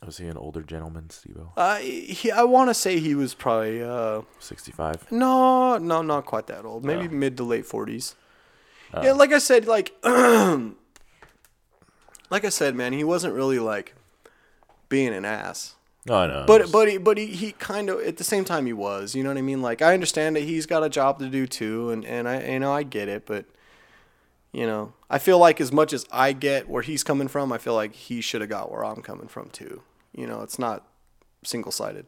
Was 0.05 0.19
he 0.19 0.27
an 0.27 0.37
older 0.37 0.63
gentleman, 0.63 1.11
Steve-O? 1.11 1.53
uh 1.57 1.77
he, 1.77 2.31
i 2.33 2.43
want 2.43 2.71
to 2.71 2.75
say 2.75 2.99
he 2.99 3.15
was 3.15 3.35
probably 3.35 3.83
uh 3.83 4.23
65. 4.41 5.13
no 5.13 5.79
no 5.79 6.03
not 6.03 6.25
quite 6.27 6.49
that 6.49 6.65
old. 6.65 6.85
Maybe 6.85 7.07
Oh. 7.07 7.11
mid 7.17 7.37
to 7.37 7.45
late 7.45 7.65
40s 7.67 8.15
yeah 9.03 9.13
like 9.13 9.33
i 9.33 9.39
said 9.39 9.67
like 9.67 9.95
like 12.33 12.45
i 12.45 12.49
said 12.49 12.75
man 12.75 12.93
he 12.93 13.05
wasn't 13.05 13.33
really 13.33 13.59
like 13.61 13.95
being 14.89 15.15
an 15.15 15.25
ass 15.25 15.75
No, 16.05 16.15
I 16.17 16.27
know. 16.27 16.45
But 16.47 16.73
but 16.73 16.89
he 16.89 16.99
but 16.99 17.17
he, 17.17 17.27
he 17.27 17.53
kind 17.53 17.89
of 17.89 18.01
at 18.01 18.17
the 18.17 18.25
same 18.25 18.45
time 18.45 18.67
he 18.67 18.73
was, 18.73 19.15
you 19.15 19.23
know 19.23 19.31
what 19.31 19.39
I 19.39 19.43
mean? 19.43 19.63
Like 19.63 19.81
I 19.83 19.95
understand 19.95 20.35
that 20.35 20.43
he's 20.43 20.67
got 20.67 20.83
a 20.83 20.89
job 20.89 21.21
to 21.21 21.29
do 21.29 21.47
too, 21.47 21.91
and 21.93 22.05
and 22.05 22.29
I 22.29 22.43
you 22.53 22.59
know 22.59 22.73
I 22.73 22.83
get 22.83 23.09
it, 23.09 23.25
but 23.25 23.45
you 24.53 24.67
know 24.67 24.93
I 25.09 25.19
feel 25.19 25.39
like 25.39 25.61
as 25.61 25.71
much 25.71 25.93
as 25.93 26.05
I 26.11 26.33
get 26.33 26.69
where 26.69 26.83
he's 26.83 27.05
coming 27.05 27.29
from, 27.29 27.53
I 27.53 27.59
feel 27.59 27.75
like 27.75 27.95
he 27.95 28.21
should 28.21 28.41
have 28.41 28.51
got 28.51 28.73
where 28.73 28.85
I'm 28.85 29.01
coming 29.03 29.29
from 29.29 29.51
too. 29.51 29.83
You 30.13 30.27
know, 30.27 30.43
it's 30.43 30.59
not 30.59 30.85
single 31.45 31.71
sided. 31.73 32.07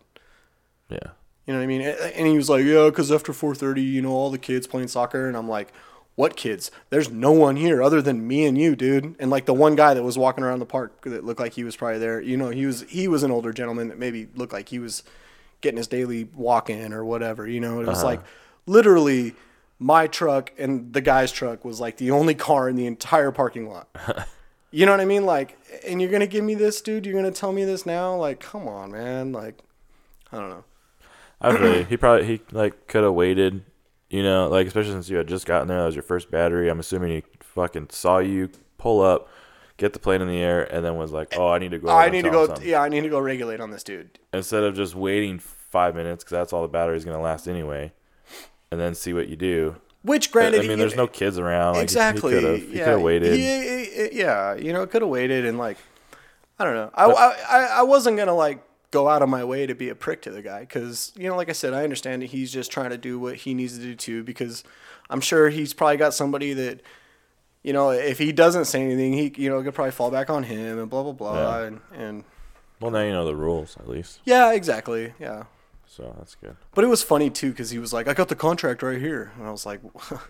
yeah. 0.88 1.10
You 1.46 1.52
know 1.52 1.60
what 1.60 1.64
I 1.64 1.66
mean? 1.66 1.82
And 1.82 2.26
he 2.26 2.36
was 2.36 2.48
like, 2.48 2.64
yeah, 2.64 2.86
because 2.88 3.12
after 3.12 3.32
4:30, 3.32 3.82
you 3.84 4.02
know, 4.02 4.12
all 4.12 4.30
the 4.30 4.38
kids 4.38 4.66
playing 4.66 4.88
soccer, 4.88 5.28
and 5.28 5.36
I'm 5.36 5.48
like, 5.48 5.72
what 6.16 6.36
kids? 6.36 6.70
There's 6.90 7.10
no 7.10 7.32
one 7.32 7.56
here 7.56 7.82
other 7.82 8.00
than 8.00 8.26
me 8.26 8.44
and 8.44 8.56
you, 8.56 8.76
dude. 8.76 9.16
And 9.18 9.30
like 9.30 9.46
the 9.46 9.54
one 9.54 9.74
guy 9.74 9.94
that 9.94 10.02
was 10.02 10.16
walking 10.16 10.44
around 10.44 10.60
the 10.60 10.66
park 10.66 11.02
that 11.02 11.24
looked 11.24 11.40
like 11.40 11.54
he 11.54 11.64
was 11.64 11.76
probably 11.76 11.98
there. 11.98 12.20
You 12.20 12.36
know, 12.36 12.50
he 12.50 12.66
was 12.66 12.82
he 12.82 13.08
was 13.08 13.22
an 13.22 13.30
older 13.30 13.52
gentleman 13.52 13.88
that 13.88 13.98
maybe 13.98 14.28
looked 14.34 14.52
like 14.52 14.68
he 14.68 14.78
was 14.78 15.02
getting 15.60 15.78
his 15.78 15.88
daily 15.88 16.24
walk 16.34 16.70
in 16.70 16.92
or 16.92 17.04
whatever. 17.04 17.48
You 17.48 17.60
know, 17.60 17.80
it 17.80 17.86
was 17.86 17.98
uh-huh. 17.98 18.06
like 18.06 18.20
literally 18.66 19.34
my 19.78 20.06
truck 20.06 20.52
and 20.56 20.92
the 20.92 21.00
guy's 21.00 21.32
truck 21.32 21.64
was 21.64 21.80
like 21.80 21.96
the 21.96 22.10
only 22.12 22.34
car 22.34 22.68
in 22.68 22.76
the 22.76 22.86
entire 22.86 23.32
parking 23.32 23.68
lot. 23.68 23.88
You 24.74 24.86
know 24.86 24.92
what 24.92 25.00
I 25.00 25.04
mean? 25.04 25.24
Like, 25.24 25.56
and 25.86 26.02
you're 26.02 26.10
gonna 26.10 26.26
give 26.26 26.42
me 26.42 26.56
this, 26.56 26.80
dude? 26.80 27.06
You're 27.06 27.14
gonna 27.14 27.30
tell 27.30 27.52
me 27.52 27.64
this 27.64 27.86
now? 27.86 28.16
Like, 28.16 28.40
come 28.40 28.66
on, 28.66 28.90
man. 28.90 29.30
Like, 29.30 29.56
I 30.32 30.38
don't 30.38 30.50
know. 30.50 30.64
I 31.40 31.50
you. 31.52 31.84
He 31.84 31.96
probably 31.96 32.26
he 32.26 32.40
like 32.50 32.88
could 32.88 33.04
have 33.04 33.12
waited, 33.12 33.62
you 34.14 34.22
know, 34.22 34.48
like 34.48 34.68
especially 34.68 34.92
since 34.92 35.08
you 35.08 35.16
had 35.16 35.26
just 35.26 35.44
gotten 35.44 35.66
there. 35.66 35.80
That 35.80 35.86
was 35.86 35.96
your 35.96 36.04
first 36.04 36.30
battery. 36.30 36.68
I'm 36.68 36.78
assuming 36.78 37.10
he 37.10 37.24
fucking 37.40 37.88
saw 37.90 38.18
you 38.18 38.48
pull 38.78 39.00
up, 39.02 39.28
get 39.76 39.92
the 39.92 39.98
plane 39.98 40.22
in 40.22 40.28
the 40.28 40.38
air, 40.38 40.62
and 40.72 40.84
then 40.84 40.96
was 40.96 41.10
like, 41.10 41.34
"Oh, 41.36 41.48
I 41.48 41.58
need 41.58 41.72
to 41.72 41.78
go." 41.78 41.88
I 41.88 42.08
need 42.10 42.22
to 42.22 42.30
go. 42.30 42.46
something." 42.46 42.64
Yeah, 42.68 42.80
I 42.80 42.88
need 42.88 43.00
to 43.00 43.08
go 43.08 43.18
regulate 43.18 43.60
on 43.60 43.72
this 43.72 43.82
dude. 43.82 44.20
Instead 44.32 44.62
of 44.62 44.76
just 44.76 44.94
waiting 44.94 45.40
five 45.40 45.96
minutes 45.96 46.22
because 46.22 46.30
that's 46.36 46.52
all 46.52 46.62
the 46.62 46.68
battery's 46.68 47.04
gonna 47.04 47.20
last 47.20 47.48
anyway, 47.48 47.92
and 48.70 48.80
then 48.80 48.94
see 48.94 49.12
what 49.12 49.28
you 49.28 49.34
do. 49.34 49.76
Which, 50.02 50.30
granted, 50.30 50.64
I 50.64 50.68
mean, 50.68 50.78
there's 50.78 50.94
no 50.94 51.06
kids 51.08 51.36
around. 51.38 51.74
Like, 51.74 51.82
exactly. 51.82 52.34
He 52.34 52.40
could 52.40 52.60
have. 52.60 52.70
Yeah, 52.70 52.96
waited. 52.96 53.32
he- 53.34 53.84
he- 53.86 54.18
yeah, 54.20 54.54
you 54.54 54.72
know, 54.72 54.86
could 54.86 55.02
have 55.02 55.08
waited 55.10 55.44
and 55.44 55.58
like, 55.58 55.78
I 56.58 56.64
don't 56.64 56.74
know. 56.74 56.90
I, 56.94 57.06
I, 57.10 57.36
I- 57.50 57.78
I 57.78 57.82
wasn't 57.82 58.16
gonna 58.16 58.34
like 58.34 58.62
go 58.94 59.08
out 59.08 59.22
of 59.22 59.28
my 59.28 59.44
way 59.44 59.66
to 59.66 59.74
be 59.74 59.88
a 59.90 59.94
prick 59.94 60.22
to 60.22 60.30
the 60.30 60.40
guy 60.42 60.60
because 60.60 61.12
you 61.16 61.28
know, 61.28 61.36
like 61.36 61.48
I 61.48 61.52
said, 61.52 61.74
I 61.74 61.82
understand 61.84 62.22
that 62.22 62.30
he's 62.36 62.50
just 62.52 62.70
trying 62.70 62.90
to 62.90 62.96
do 62.98 63.18
what 63.18 63.34
he 63.44 63.52
needs 63.52 63.76
to 63.76 63.82
do 63.82 63.94
too 63.94 64.22
because 64.24 64.62
I'm 65.10 65.20
sure 65.20 65.50
he's 65.50 65.74
probably 65.74 65.96
got 65.98 66.14
somebody 66.14 66.54
that. 66.54 66.80
You 67.66 67.72
know, 67.72 67.88
if 67.90 68.18
he 68.18 68.30
doesn't 68.30 68.66
say 68.66 68.82
anything, 68.82 69.14
he 69.14 69.32
you 69.42 69.48
know 69.48 69.62
could 69.62 69.72
probably 69.74 69.90
fall 69.92 70.10
back 70.10 70.28
on 70.28 70.42
him 70.42 70.78
and 70.78 70.90
blah 70.90 71.02
blah 71.02 71.12
blah 71.12 71.34
Yeah. 71.60 71.66
and, 71.66 71.80
and 71.96 72.24
Well, 72.78 72.90
now 72.90 73.00
you 73.02 73.12
know 73.12 73.24
the 73.24 73.34
rules 73.34 73.74
at 73.80 73.88
least, 73.88 74.20
yeah, 74.26 74.52
exactly, 74.52 75.14
yeah. 75.18 75.44
so 75.86 76.14
that's 76.18 76.34
good. 76.34 76.56
But 76.74 76.84
it 76.84 76.88
was 76.88 77.02
funny 77.02 77.30
too 77.30 77.50
because 77.52 77.70
he 77.70 77.78
was 77.78 77.90
like, 77.90 78.06
"I 78.06 78.12
got 78.12 78.28
the 78.28 78.36
contract 78.36 78.82
right 78.82 79.00
here," 79.00 79.32
and 79.38 79.46
I 79.48 79.50
was 79.50 79.64
like, 79.64 79.80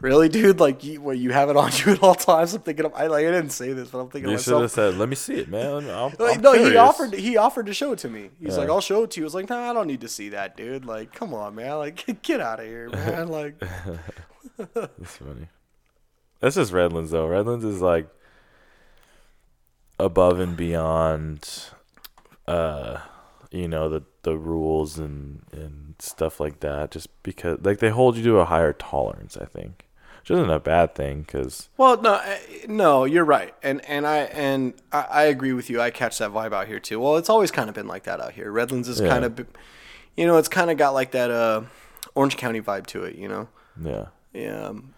"Really, 0.00 0.28
dude? 0.28 0.60
Like, 0.60 0.84
you, 0.84 1.00
what, 1.00 1.16
you 1.18 1.30
have 1.32 1.48
it 1.48 1.56
on 1.56 1.70
you 1.86 1.92
at 1.92 2.02
all 2.02 2.14
times?" 2.14 2.54
I'm 2.54 2.62
thinking, 2.62 2.84
of, 2.86 2.94
I 2.94 3.06
like, 3.06 3.26
I 3.26 3.30
didn't 3.30 3.50
say 3.50 3.72
this, 3.72 3.88
but 3.88 3.98
I'm 3.98 4.08
thinking 4.08 4.30
You 4.30 4.38
should 4.38 4.60
have 4.60 4.70
said, 4.70 4.96
"Let 4.96 5.08
me 5.08 5.16
see 5.16 5.34
it, 5.34 5.48
man." 5.48 5.88
I'm, 5.90 6.12
Like, 6.18 6.36
I'm 6.36 6.40
no, 6.42 6.52
he 6.52 6.76
offered. 6.76 7.14
He 7.14 7.36
offered 7.36 7.66
to 7.66 7.74
show 7.74 7.92
it 7.92 7.98
to 8.00 8.08
me. 8.08 8.30
He's 8.40 8.54
Yeah. 8.54 8.60
like, 8.62 8.68
"I'll 8.70 8.80
show 8.80 9.02
it 9.04 9.10
to 9.12 9.20
you." 9.20 9.24
I 9.24 9.26
was 9.26 9.34
like, 9.34 9.48
"Nah, 9.48 9.70
I 9.70 9.72
don't 9.72 9.86
need 9.86 10.00
to 10.02 10.08
see 10.08 10.28
that, 10.30 10.56
dude. 10.56 10.84
Like, 10.84 11.12
come 11.12 11.32
on, 11.34 11.54
man. 11.54 11.76
Like, 11.78 12.04
get 12.22 12.40
out 12.40 12.60
of 12.60 12.66
here, 12.66 12.88
man. 12.90 13.28
Like, 13.28 13.58
That's 14.74 15.16
funny. 15.16 15.48
That's 16.40 16.56
just 16.56 16.72
Redlands 16.72 17.10
though. 17.10 17.26
Redlands 17.26 17.64
is 17.64 17.80
like 17.80 18.08
above 19.98 20.38
and 20.38 20.56
beyond 20.56 21.64
uh 22.46 22.98
you 23.50 23.66
know 23.66 23.88
the 23.88 24.02
the 24.22 24.36
rules 24.36 24.98
and 24.98 25.40
and 25.52 25.94
stuff 25.98 26.38
like 26.38 26.60
that 26.60 26.90
just 26.90 27.08
because 27.22 27.58
like 27.62 27.78
they 27.78 27.88
hold 27.88 28.16
you 28.16 28.22
to 28.24 28.36
a 28.38 28.44
higher 28.44 28.72
tolerance, 28.74 29.36
I 29.38 29.46
think. 29.46 29.85
Which 30.28 30.36
isn't 30.36 30.50
a 30.50 30.58
bad 30.58 30.94
thing 30.96 31.20
because 31.22 31.68
Well, 31.76 32.00
no, 32.02 32.16
eh, 32.16 32.38
no, 32.66 33.04
you're 33.04 33.24
right, 33.24 33.54
and 33.62 33.84
and 33.86 34.06
I 34.06 34.18
and 34.18 34.74
I, 34.90 35.02
I 35.02 35.22
agree 35.24 35.52
with 35.52 35.70
you. 35.70 35.80
I 35.80 35.90
catch 35.90 36.18
that 36.18 36.32
vibe 36.32 36.52
out 36.52 36.66
here 36.66 36.80
too. 36.80 36.98
Well, 36.98 37.16
it's 37.16 37.28
always 37.30 37.50
kind 37.52 37.68
of 37.68 37.74
been 37.74 37.86
like 37.86 38.04
that 38.04 38.20
out 38.20 38.32
here. 38.32 38.50
Redlands 38.50 38.88
is 38.88 39.00
Yeah. 39.00 39.08
kind 39.08 39.24
of, 39.24 39.46
you 40.16 40.26
know, 40.26 40.36
it's 40.36 40.48
kind 40.48 40.70
of 40.70 40.76
got 40.78 40.90
like 40.94 41.12
that 41.12 41.30
uh, 41.30 41.62
Orange 42.16 42.36
County 42.36 42.60
vibe 42.60 42.86
to 42.86 43.04
it. 43.04 43.14
You 43.14 43.28
know, 43.28 43.48
yeah, 43.80 44.06
yeah. 44.32 44.66
um, 44.66 44.94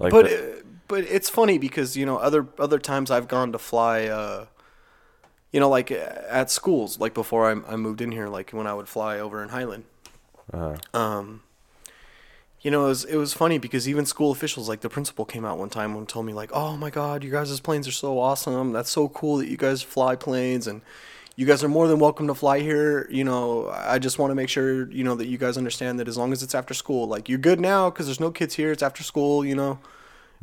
like 0.00 0.10
but 0.10 0.24
the- 0.26 0.52
uh, 0.52 0.62
but 0.88 1.04
it's 1.04 1.30
funny 1.30 1.56
because 1.58 1.96
you 1.96 2.04
know 2.04 2.16
other 2.16 2.46
other 2.58 2.78
times 2.80 3.10
I've 3.12 3.28
gone 3.28 3.52
to 3.52 3.58
fly, 3.58 4.06
uh, 4.06 4.46
you 5.52 5.60
know, 5.60 5.68
like 5.68 5.92
at 5.92 6.50
schools, 6.50 6.98
like 6.98 7.14
before 7.14 7.48
I, 7.48 7.72
I 7.72 7.76
moved 7.76 8.00
in 8.00 8.10
here, 8.10 8.26
like 8.28 8.50
when 8.50 8.66
I 8.66 8.74
would 8.74 8.88
fly 8.88 9.20
over 9.20 9.42
in 9.44 9.50
Highland. 9.50 9.84
uh-huh. 10.52 10.74
Um, 10.92 11.42
you 12.64 12.70
know, 12.70 12.86
it 12.86 12.88
was 12.88 13.04
it 13.04 13.16
was 13.16 13.34
funny 13.34 13.58
because 13.58 13.86
even 13.86 14.06
school 14.06 14.32
officials, 14.32 14.70
like 14.70 14.80
the 14.80 14.88
principal, 14.88 15.26
came 15.26 15.44
out 15.44 15.58
one 15.58 15.68
time 15.68 15.94
and 15.94 16.08
told 16.08 16.24
me 16.24 16.32
like, 16.32 16.50
"Oh 16.52 16.76
my 16.78 16.88
God, 16.88 17.22
you 17.22 17.30
guys' 17.30 17.60
planes 17.60 17.86
are 17.86 17.92
so 17.92 18.18
awesome! 18.18 18.72
That's 18.72 18.90
so 18.90 19.08
cool 19.10 19.36
that 19.36 19.48
you 19.48 19.56
guys 19.56 19.82
fly 19.82 20.16
planes 20.16 20.66
and." 20.66 20.82
You 21.36 21.46
guys 21.46 21.64
are 21.64 21.68
more 21.68 21.88
than 21.88 21.98
welcome 21.98 22.28
to 22.28 22.34
fly 22.34 22.60
here. 22.60 23.08
You 23.10 23.24
know, 23.24 23.68
I 23.68 23.98
just 23.98 24.20
want 24.20 24.30
to 24.30 24.36
make 24.36 24.48
sure 24.48 24.88
you 24.92 25.02
know 25.02 25.16
that 25.16 25.26
you 25.26 25.36
guys 25.36 25.58
understand 25.58 25.98
that 25.98 26.06
as 26.06 26.16
long 26.16 26.32
as 26.32 26.44
it's 26.44 26.54
after 26.54 26.74
school, 26.74 27.08
like 27.08 27.28
you're 27.28 27.40
good 27.40 27.58
now 27.58 27.90
because 27.90 28.06
there's 28.06 28.20
no 28.20 28.30
kids 28.30 28.54
here. 28.54 28.70
It's 28.70 28.84
after 28.84 29.02
school, 29.02 29.44
you 29.44 29.56
know. 29.56 29.80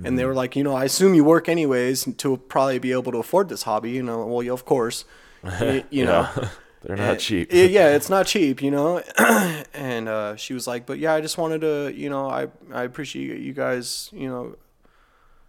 And 0.04 0.18
they 0.18 0.24
mm-hmm. 0.24 0.30
were 0.30 0.36
like, 0.36 0.58
you 0.58 0.64
know, 0.66 0.76
I 0.76 0.86
assume 0.86 1.14
you 1.14 1.24
work 1.24 1.48
anyways 1.48 2.14
to 2.18 2.38
probably 2.38 2.80
be 2.80 2.92
able 2.92 3.14
to 3.14 3.20
afford 3.20 3.48
this 3.48 3.64
hobby. 3.64 3.92
You 3.92 4.04
know, 4.04 4.26
well, 4.26 4.44
yeah, 4.44 4.52
of 4.52 4.66
course. 4.66 5.06
Y- 5.44 5.86
you 5.90 6.06
know, 6.06 6.28
they're 6.82 6.96
not 6.98 7.20
cheap. 7.20 7.54
yeah, 7.54 7.64
yeah, 7.66 7.90
it's 7.96 8.10
not 8.10 8.26
cheap, 8.28 8.62
you 8.62 8.72
know. 8.72 9.02
and 9.74 10.10
uh, 10.10 10.36
she 10.36 10.54
was 10.54 10.68
like, 10.68 10.86
"But 10.86 11.00
yeah, 11.00 11.14
I 11.14 11.22
just 11.22 11.38
wanted 11.38 11.62
to, 11.62 11.94
you 11.96 12.10
know, 12.10 12.30
I 12.30 12.48
I 12.74 12.84
appreciate 12.84 13.40
you 13.40 13.54
guys, 13.54 14.10
you 14.12 14.28
know, 14.28 14.56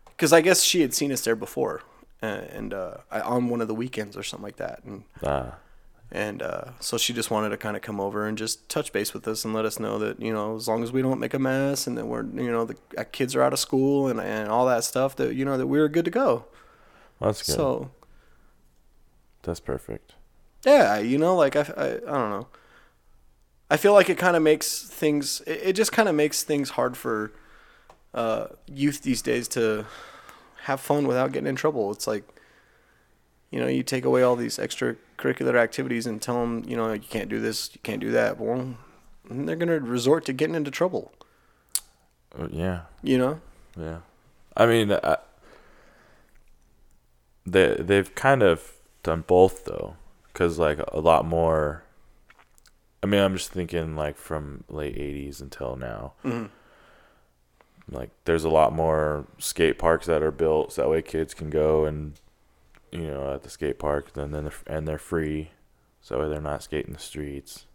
because 0.07 0.33
I 0.33 0.41
guess 0.41 0.63
she 0.63 0.83
had 0.83 0.93
seen 0.95 1.11
us 1.11 1.23
there 1.23 1.37
before, 1.37 1.83
and 2.21 2.75
uh, 2.75 2.99
I, 3.11 3.21
on 3.21 3.49
one 3.49 3.61
of 3.61 3.69
the 3.69 3.75
weekends 3.75 4.17
or 4.17 4.23
something 4.23 4.45
like 4.45 4.57
that, 4.57 4.85
and 4.85 5.05
Ah, 5.25 5.55
and 6.11 6.43
uh, 6.43 6.65
so 6.79 6.99
she 6.99 7.15
just 7.15 7.31
wanted 7.31 7.49
to 7.49 7.57
kind 7.57 7.75
of 7.77 7.83
come 7.83 7.99
over 7.99 8.27
and 8.27 8.37
just 8.37 8.69
touch 8.69 8.93
base 8.93 9.15
with 9.15 9.27
us 9.27 9.47
and 9.47 9.55
let 9.55 9.65
us 9.65 9.81
know 9.81 9.99
that 9.99 10.21
you 10.21 10.33
know 10.33 10.57
as 10.57 10.69
long 10.69 10.83
as 10.83 10.93
we 10.93 11.01
don't 11.01 11.19
make 11.19 11.33
a 11.33 11.39
mess 11.39 11.87
and 11.87 11.97
that 11.97 12.07
we're 12.07 12.25
you 12.25 12.51
know 12.51 12.67
the 12.67 12.77
uh, 12.99 13.05
kids 13.11 13.35
are 13.35 13.43
out 13.43 13.55
of 13.55 13.59
school 13.59 14.09
and 14.09 14.21
and 14.21 14.51
all 14.51 14.67
that 14.67 14.85
stuff 14.85 15.17
that 15.17 15.35
you 15.35 15.47
know 15.47 15.57
that 15.57 15.67
we 15.67 15.79
were 15.81 15.89
good 15.89 16.05
to 16.05 16.11
go. 16.11 16.45
that's 17.21 17.43
good. 17.43 17.55
So 17.55 17.91
that's 19.43 19.61
perfect. 19.61 20.15
Yeah, 20.65 20.99
you 20.99 21.19
know, 21.19 21.35
like 21.37 21.57
I, 21.57 21.61
I, 21.77 21.87
I 21.87 21.99
don't 21.99 22.31
know. 22.31 22.47
I 23.71 23.77
feel 23.77 23.95
like 23.95 24.11
it 24.11 24.19
kind 24.19 24.37
of 24.37 24.43
makes 24.43 24.83
things. 24.83 25.41
It, 25.47 25.61
it 25.63 25.73
just 25.75 25.93
kind 25.93 26.09
of 26.09 26.15
makes 26.15 26.43
things 26.43 26.71
hard 26.71 26.97
for 26.97 27.33
uh, 28.15 28.49
youth 28.67 29.03
these 29.03 29.23
days 29.23 29.49
to 29.49 29.87
have 30.65 30.81
fun 30.81 31.07
without 31.07 31.33
getting 31.33 31.49
in 31.49 31.57
trouble. 31.57 31.91
It's 31.91 32.07
like, 32.07 32.25
you 33.51 33.59
know, 33.59 33.67
you 33.67 33.83
take 33.83 34.05
away 34.05 34.23
all 34.23 34.37
these 34.37 34.59
extracurricular 34.59 35.57
activities 35.57 36.07
and 36.07 36.21
tell 36.23 36.41
them, 36.41 36.63
you 36.67 36.77
know, 36.77 36.93
you 36.93 37.01
can't 37.01 37.29
do 37.29 37.41
this, 37.41 37.71
you 37.75 37.81
can't 37.83 38.01
do 38.01 38.11
that. 38.13 38.39
Well, 38.39 38.77
they're 39.29 39.57
gonna 39.57 39.81
resort 39.81 40.25
to 40.27 40.33
getting 40.33 40.55
into 40.55 40.71
trouble. 40.71 41.13
Uh, 42.39 42.49
yeah, 42.51 42.83
You 43.03 43.19
know? 43.19 43.41
yeah. 43.77 43.99
I 44.57 44.67
mean, 44.67 44.93
I, 44.93 45.17
they 47.47 47.77
they've 47.79 48.15
kind 48.15 48.43
of 48.43 48.73
done 49.03 49.25
both 49.27 49.65
though, 49.65 49.97
because 50.33 50.59
like 50.59 50.79
a 50.89 51.01
lot 51.01 51.25
more. 51.25 51.85
I 53.03 53.07
mean, 53.07 53.21
I'm 53.21 53.37
just 53.37 53.51
thinking 53.51 53.97
like 53.97 54.17
from 54.17 54.65
late 54.69 54.97
'80s 54.97 55.41
until 55.41 55.77
now. 55.77 56.13
Mhm. 56.25 56.51
Like, 57.91 58.11
there's 58.25 58.45
a 58.45 58.49
lot 58.49 58.73
more 58.73 59.27
skate 59.39 59.79
parks 59.79 60.07
that 60.07 60.23
are 60.23 60.31
built 60.31 60.73
so 60.73 60.83
that 60.83 60.89
way 60.89 61.03
kids 61.03 61.35
can 61.35 61.51
go 61.51 61.85
and, 61.85 62.15
you 62.93 63.09
know, 63.09 63.35
at 63.35 63.43
the 63.43 63.51
skate 63.51 63.79
park. 63.79 64.13
Then 64.13 64.31
then 64.31 64.45
they're, 64.45 64.53
and 64.67 64.87
they're 64.87 64.99
free, 64.99 65.51
so 66.01 66.29
they're 66.29 66.41
not 66.41 66.63
skating 66.63 66.93
the 66.93 67.01
streets. 67.01 67.67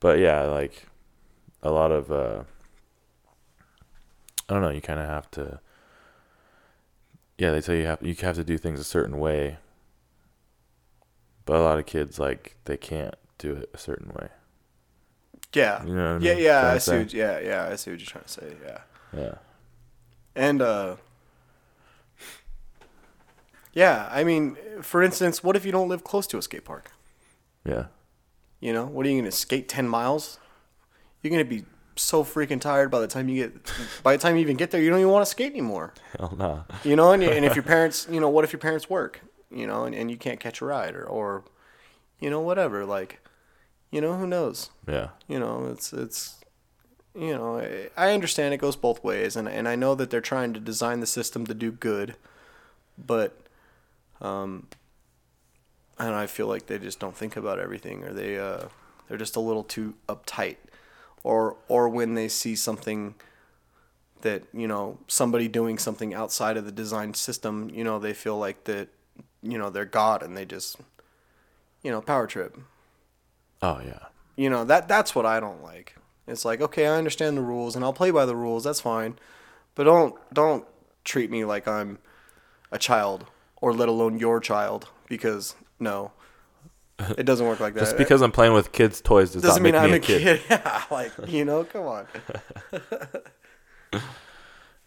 But 0.00 0.18
yeah, 0.18 0.42
like 0.42 0.86
a 1.62 1.70
lot 1.70 1.90
of 1.90 2.12
uh, 2.12 2.44
I 4.48 4.52
don't 4.52 4.62
know. 4.62 4.70
You 4.70 4.80
kind 4.80 5.00
of 5.00 5.06
have 5.06 5.30
to. 5.32 5.60
Yeah, 7.36 7.50
they 7.50 7.60
tell 7.60 7.74
you 7.74 7.86
have 7.86 8.02
you 8.02 8.14
have 8.14 8.36
to 8.36 8.44
do 8.44 8.58
things 8.58 8.78
a 8.78 8.84
certain 8.84 9.18
way. 9.18 9.58
But 11.46 11.56
a 11.56 11.62
lot 11.62 11.78
of 11.78 11.86
kids 11.86 12.18
like 12.18 12.56
they 12.64 12.76
can't 12.76 13.14
do 13.38 13.52
it 13.52 13.70
a 13.74 13.78
certain 13.78 14.08
way. 14.14 14.28
Yeah. 15.52 15.84
You 15.84 15.94
know 15.94 16.14
what 16.14 16.22
I 16.22 16.24
Yeah, 16.26 16.34
mean? 16.34 16.42
yeah. 16.42 16.60
Trying 16.60 16.74
I 16.74 16.78
see. 16.78 16.98
What, 16.98 17.12
yeah, 17.14 17.38
yeah. 17.40 17.68
I 17.70 17.76
see 17.76 17.90
what 17.90 18.00
you're 18.00 18.06
trying 18.06 18.24
to 18.24 18.30
say. 18.30 18.52
Yeah. 18.64 18.78
Yeah. 19.16 19.34
And 20.34 20.62
uh 20.62 20.96
Yeah, 23.72 24.08
I 24.10 24.24
mean, 24.24 24.56
for 24.82 25.02
instance, 25.02 25.42
what 25.42 25.56
if 25.56 25.64
you 25.64 25.72
don't 25.72 25.88
live 25.88 26.04
close 26.04 26.26
to 26.28 26.38
a 26.38 26.42
skate 26.42 26.64
park? 26.64 26.92
Yeah. 27.64 27.86
You 28.60 28.72
know, 28.72 28.86
what 28.86 29.04
are 29.04 29.08
you 29.08 29.16
going 29.16 29.24
to 29.30 29.36
skate 29.36 29.68
10 29.68 29.88
miles? 29.88 30.38
You're 31.22 31.30
going 31.30 31.44
to 31.44 31.48
be 31.48 31.64
so 31.96 32.24
freaking 32.24 32.60
tired 32.60 32.90
by 32.90 32.98
the 33.00 33.06
time 33.06 33.28
you 33.28 33.42
get 33.44 33.72
by 34.02 34.16
the 34.16 34.20
time 34.20 34.34
you 34.34 34.40
even 34.42 34.56
get 34.56 34.70
there, 34.72 34.80
you 34.80 34.90
don't 34.90 34.98
even 34.98 35.12
want 35.12 35.24
to 35.24 35.30
skate 35.30 35.52
anymore. 35.52 35.94
Hell 36.18 36.34
no. 36.36 36.64
You 36.82 36.96
know, 36.96 37.12
and, 37.12 37.22
and 37.22 37.44
if 37.44 37.54
your 37.56 37.62
parents, 37.62 38.06
you 38.10 38.20
know, 38.20 38.28
what 38.28 38.42
if 38.44 38.52
your 38.52 38.58
parents 38.60 38.90
work, 38.90 39.20
you 39.54 39.66
know, 39.66 39.84
and, 39.84 39.94
and 39.94 40.10
you 40.10 40.16
can't 40.16 40.40
catch 40.40 40.60
a 40.60 40.64
ride 40.64 40.94
or 40.94 41.04
or 41.04 41.44
you 42.20 42.30
know, 42.30 42.40
whatever, 42.40 42.84
like 42.84 43.20
you 43.90 44.00
know, 44.00 44.14
who 44.16 44.26
knows? 44.26 44.70
Yeah. 44.88 45.08
you 45.28 45.38
know 45.38 45.66
it's 45.70 45.92
it's 45.92 46.40
you 47.14 47.32
know 47.34 47.58
I- 47.96 48.12
understand 48.12 48.52
it 48.54 48.58
goes 48.58 48.74
both 48.76 49.04
ways 49.04 49.36
and 49.36 49.48
and 49.48 49.68
i 49.68 49.76
know 49.76 49.94
that 49.94 50.10
they're 50.10 50.20
trying 50.20 50.52
to 50.54 50.58
design 50.60 50.98
the 50.98 51.06
system 51.06 51.46
to 51.46 51.54
do 51.54 51.70
good 51.70 52.16
but 52.98 53.30
um 54.20 54.66
and 55.98 56.12
i 56.14 56.26
feel 56.26 56.48
like 56.48 56.66
they 56.66 56.78
just 56.78 56.98
don't 56.98 57.16
think 57.16 57.36
about 57.36 57.60
everything 57.60 58.02
or 58.02 58.12
they 58.12 58.36
uh 58.36 58.64
they're 59.06 59.16
just 59.18 59.36
a 59.36 59.40
little 59.40 59.62
too 59.62 59.94
uptight 60.08 60.56
or 61.22 61.56
or 61.68 61.88
when 61.88 62.14
they 62.14 62.26
see 62.26 62.56
something 62.56 63.14
that 64.22 64.42
you 64.52 64.66
know 64.66 64.98
somebody 65.06 65.46
doing 65.46 65.78
something 65.78 66.12
outside 66.12 66.56
of 66.56 66.64
the 66.64 66.72
design 66.72 67.14
system 67.14 67.70
you 67.72 67.84
know 67.84 68.00
they 68.00 68.12
feel 68.12 68.36
like 68.36 68.64
that 68.64 68.88
you 69.44 69.56
know 69.58 69.70
they're 69.70 69.84
god 69.84 70.22
and 70.22 70.36
they 70.36 70.44
just 70.44 70.76
you 71.82 71.90
know 71.90 72.00
power 72.00 72.26
trip 72.26 72.58
Oh 73.62 73.80
yeah. 73.84 74.06
you 74.36 74.50
know 74.50 74.64
that 74.64 74.88
that's 74.88 75.14
what 75.14 75.24
I 75.24 75.38
don't 75.40 75.62
like. 75.62 75.94
It's 76.26 76.44
like 76.44 76.60
okay, 76.60 76.86
I 76.86 76.96
understand 76.96 77.36
the 77.36 77.42
rules 77.42 77.76
and 77.76 77.84
I'll 77.84 77.92
play 77.92 78.10
by 78.10 78.26
the 78.26 78.34
rules. 78.36 78.64
That's 78.64 78.80
fine, 78.80 79.18
but 79.74 79.84
don't 79.84 80.14
don't 80.34 80.64
treat 81.04 81.30
me 81.30 81.44
like 81.44 81.68
I'm 81.68 81.98
a 82.72 82.78
child 82.78 83.26
or 83.60 83.72
let 83.72 83.88
alone 83.88 84.18
your 84.18 84.40
child 84.40 84.88
because 85.08 85.54
no, 85.78 86.12
it 87.16 87.24
doesn't 87.24 87.46
work 87.46 87.60
like 87.60 87.74
that. 87.74 87.80
Just 87.80 87.96
because 87.96 88.20
I'm 88.22 88.32
playing 88.32 88.52
with 88.54 88.72
kids' 88.72 89.00
toys 89.00 89.32
does 89.32 89.42
doesn't 89.42 89.62
not 89.62 89.72
mean 89.72 89.90
make 89.90 90.08
me 90.08 90.14
I'm 90.16 90.20
a 90.20 90.38
kid. 90.38 90.42
Yeah, 90.50 90.82
like 90.90 91.12
you 91.28 91.44
know, 91.44 91.64
come 91.64 91.86
on. 91.86 92.06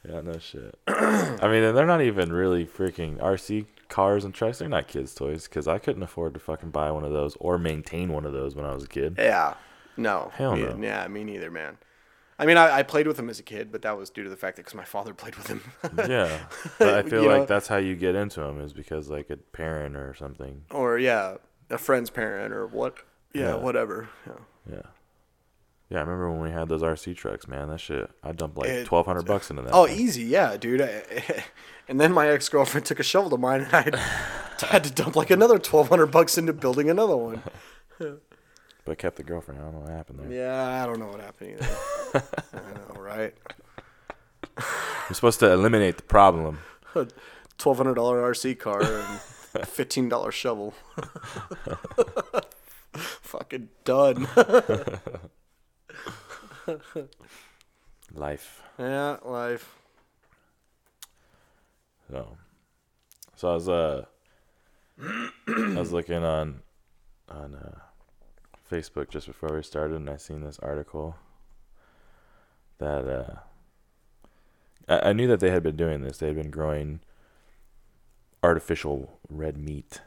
Yeah, 0.08 0.22
no 0.22 0.38
shit. 0.38 0.78
I 0.88 1.48
mean, 1.50 1.64
and 1.64 1.76
they're 1.76 1.86
not 1.86 2.02
even 2.02 2.32
really 2.32 2.66
freaking 2.66 3.18
RC 3.18 3.66
cars 3.90 4.24
and 4.26 4.34
trucks. 4.34 4.60
They're 4.60 4.70
not 4.70 4.88
kids' 4.88 5.14
toys 5.16 5.48
because 5.48 5.68
I 5.68 5.78
couldn't 5.78 6.04
afford 6.04 6.34
to 6.36 6.40
fucking 6.40 6.72
buy 6.72 6.92
one 6.92 7.04
of 7.04 7.12
those 7.12 7.36
or 7.40 7.58
maintain 7.58 8.12
one 8.12 8.26
of 8.26 8.34
those 8.34 8.56
when 8.56 8.66
I 8.66 8.74
was 8.74 8.84
a 8.84 8.88
kid. 8.88 9.16
Yeah, 9.18 9.56
no, 9.96 10.32
Hell 10.36 10.56
me, 10.56 10.64
no. 10.64 10.78
Yeah, 10.82 11.08
me 11.08 11.24
neither, 11.24 11.50
man. 11.52 11.78
I 12.40 12.46
mean, 12.46 12.58
I, 12.58 12.78
I 12.80 12.84
played 12.84 13.08
with 13.08 13.18
them 13.18 13.30
as 13.32 13.40
a 13.40 13.44
kid, 13.44 13.72
but 13.72 13.82
that 13.82 13.98
was 13.98 14.12
due 14.12 14.24
to 14.24 14.30
the 14.30 14.38
fact 14.38 14.58
that 14.58 14.62
because 14.66 14.76
my 14.76 14.84
father 14.86 15.14
played 15.16 15.36
with 15.36 15.48
them. 15.48 15.62
yeah, 16.10 16.40
but 16.80 16.94
I 16.94 17.02
feel 17.02 17.24
like 17.24 17.40
know? 17.40 17.46
that's 17.46 17.68
how 17.68 17.78
you 17.78 17.96
get 17.96 18.14
into 18.16 18.42
them 18.42 18.62
is 18.62 18.74
because 18.74 19.10
like 19.10 19.30
a 19.32 19.38
parent 19.38 19.96
or 19.96 20.14
something. 20.14 20.64
or 20.72 21.00
yeah, 21.00 21.38
a 21.70 21.78
friend's 21.78 22.10
parent 22.10 22.54
or 22.54 22.68
what? 22.68 22.96
Yeah, 23.34 23.50
Yeah. 23.50 23.56
whatever. 23.56 24.10
Yeah. 24.26 24.34
Yeah. 24.72 24.82
Yeah, 25.90 26.00
I 26.00 26.02
remember 26.02 26.30
when 26.32 26.42
we 26.42 26.52
had 26.52 26.68
those 26.68 26.82
RC 26.82 27.16
trucks, 27.16 27.48
man. 27.48 27.70
That 27.70 27.80
shit, 27.80 28.10
I 28.22 28.34
dumped 28.34 28.58
like 28.58 28.86
twelve 28.86 29.06
hundred 29.06 29.26
bucks 29.26 29.50
into 29.50 29.62
that. 29.62 29.74
Oh, 29.74 29.88
thing. 29.88 30.00
easy, 30.00 30.24
yeah, 30.24 30.58
dude. 30.58 30.82
And 31.90 32.02
then 32.02 32.12
my 32.12 32.28
ex 32.28 32.50
girlfriend 32.50 32.86
took 32.86 33.00
a 33.00 33.04
shovel 33.04 33.30
to 33.30 33.38
mine, 33.38 33.62
and 33.62 33.74
I 33.74 33.82
had, 33.82 33.96
had 34.68 34.84
to 34.84 34.92
dump 34.92 35.16
like 35.16 35.32
another 35.32 35.58
twelve 35.58 35.88
hundred 35.90 36.08
bucks 36.08 36.38
into 36.38 36.52
building 36.52 36.90
another 36.90 37.16
one. 37.16 37.42
but 37.98 38.22
I 38.88 38.96
kept 38.96 39.16
the 39.16 39.24
girlfriend. 39.24 39.62
I 39.62 39.64
don't 39.64 39.74
know 39.74 39.80
what 39.80 39.90
happened 39.90 40.20
there. 40.20 40.32
Yeah, 40.32 40.84
I 40.84 40.86
don't 40.86 41.00
know 41.00 41.08
what 41.08 41.22
happened 41.22 41.58
either. 41.62 42.24
I 42.54 42.94
know, 42.94 43.02
right? 43.02 43.34
You're 44.58 45.14
supposed 45.16 45.40
to 45.40 45.52
eliminate 45.52 45.96
the 45.98 46.04
problem. 46.04 46.60
A 46.96 47.08
Twelve 47.58 47.78
hundred 47.78 47.94
dollar 47.96 48.22
RC 48.34 48.60
car 48.60 48.84
and 48.84 49.20
fifteen 49.66 50.10
dollar 50.10 50.32
shovel. 50.32 50.74
Fucking 52.94 53.70
done. 53.86 54.28
Life. 58.14 58.64
yeah, 58.80 59.18
life. 59.24 59.76
So, 62.10 62.38
so 63.36 63.50
I 63.50 63.54
was 63.54 63.70
uh, 63.70 64.06
I 65.02 65.76
was 65.76 65.92
looking 65.92 66.24
on 66.24 66.62
on 67.30 67.56
uh, 67.56 67.80
Facebook 68.72 69.10
just 69.10 69.28
before 69.28 69.54
we 69.54 69.64
started, 69.64 69.96
and 69.96 70.10
I 70.10 70.18
seen 70.18 70.42
this 70.42 70.60
article 70.60 71.16
that 72.78 73.08
uh, 73.08 73.36
I, 74.88 75.10
I 75.10 75.14
knew 75.14 75.28
that 75.28 75.40
they 75.40 75.52
had 75.52 75.64
been 75.64 75.76
doing 75.76 76.02
this. 76.02 76.18
They 76.18 76.28
had 76.28 76.36
been 76.36 76.52
growing 76.52 77.02
artificial 78.44 79.20
red 79.30 79.58
meat 79.58 80.02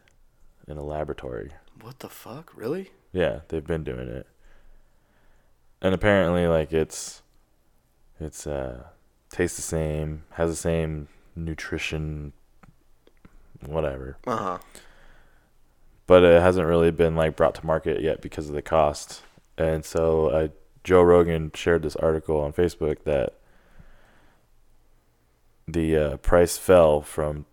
in 0.67 0.79
a 0.79 0.85
laboratory. 0.85 1.51
What 1.81 1.99
the 1.99 2.09
fuck? 2.09 2.53
Really? 2.57 2.91
Yeah, 3.13 3.41
they've 3.49 3.67
been 3.67 3.85
doing 3.85 4.09
it. 4.09 4.27
And 5.83 5.95
apparently 5.95 6.47
like 6.47 6.73
it's 6.73 7.23
it's 8.19 8.47
uh 8.47 8.85
tastes 9.31 9.57
the 9.57 9.63
same, 9.63 10.25
has 10.33 10.51
the 10.51 10.57
same 10.57 11.09
nutrition 11.35 12.33
whatever. 13.65 14.17
Uh 14.27 14.37
huh. 14.37 14.59
But 16.07 16.25
it 16.25 16.43
hasn't 16.43 16.67
really 16.67 16.91
been 16.91 17.15
like 17.15 17.37
brought 17.37 17.55
to 17.57 17.67
market 17.67 18.03
yet 18.03 18.21
because 18.21 18.49
of 18.49 18.55
the 18.55 18.63
cost. 18.63 19.23
And 19.57 19.85
so 19.85 20.27
uh, 20.27 20.49
Joe 20.83 21.03
Rogan 21.03 21.53
shared 21.55 21.83
this 21.83 21.97
article 21.97 22.41
on 22.41 22.53
Facebook 22.53 23.05
that 23.05 23.35
the 25.69 25.97
uh, 25.97 26.17
price 26.17 26.57
fell 26.57 27.01
from 27.01 27.47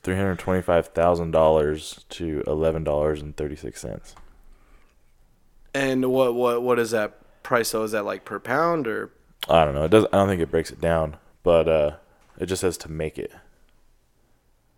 three 0.00 0.16
hundred 0.16 0.38
twenty-five 0.38 0.88
thousand 0.88 1.32
dollars 1.32 2.04
to 2.10 2.42
eleven 2.46 2.84
dollars 2.84 3.20
and 3.20 3.36
thirty-six 3.36 3.80
cents. 3.80 4.14
And 5.76 6.10
what 6.10 6.34
what 6.34 6.62
what 6.62 6.78
is 6.78 6.90
that 6.92 7.42
price? 7.42 7.70
though? 7.70 7.82
is 7.82 7.92
that 7.92 8.04
like 8.04 8.24
per 8.24 8.38
pound 8.38 8.86
or? 8.86 9.10
I 9.48 9.64
don't 9.64 9.74
know. 9.74 9.84
It 9.84 9.90
does. 9.90 10.04
I 10.12 10.16
don't 10.16 10.28
think 10.28 10.40
it 10.40 10.50
breaks 10.50 10.70
it 10.70 10.80
down, 10.80 11.16
but 11.42 11.68
uh, 11.68 11.96
it 12.38 12.46
just 12.46 12.60
says 12.60 12.76
to 12.78 12.90
make 12.90 13.18
it. 13.18 13.30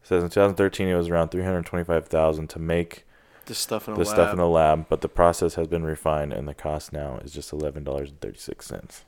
It 0.02 0.06
says 0.06 0.22
in 0.22 0.30
2013 0.30 0.88
it 0.88 0.94
was 0.94 1.08
around 1.08 1.30
325,000 1.30 2.48
to 2.48 2.58
make 2.58 3.04
This 3.46 3.58
stuff 3.58 3.88
in 3.88 3.94
the 3.94 4.00
lab. 4.00 4.08
stuff 4.08 4.32
in 4.32 4.38
the 4.38 4.48
lab, 4.48 4.86
but 4.88 5.00
the 5.00 5.08
process 5.08 5.54
has 5.54 5.68
been 5.68 5.84
refined 5.84 6.32
and 6.32 6.48
the 6.48 6.54
cost 6.54 6.92
now 6.92 7.18
is 7.18 7.32
just 7.32 7.50
$11.36. 7.50 9.02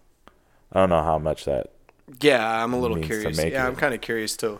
I 0.73 0.81
don't 0.81 0.91
know 0.91 1.03
how 1.03 1.19
much 1.19 1.45
that 1.47 1.73
yeah, 2.21 2.63
I'm 2.63 2.73
a 2.73 2.79
little 2.79 2.99
curious. 2.99 3.39
Yeah, 3.39 3.45
it. 3.45 3.69
I'm 3.69 3.77
kind 3.77 3.95
of 3.95 4.01
curious 4.01 4.37
too. 4.37 4.59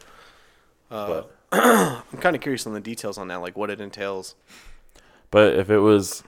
Uh, 0.91 1.23
I'm 1.53 2.19
kind 2.21 2.37
of 2.37 2.43
curious 2.43 2.67
on 2.67 2.75
the 2.75 2.81
details 2.81 3.19
on 3.19 3.29
that, 3.29 3.37
like 3.37 3.57
what 3.57 3.71
it 3.71 3.81
entails. 3.81 4.35
But 5.31 5.55
if 5.55 5.71
it 5.71 5.79
was 5.79 6.23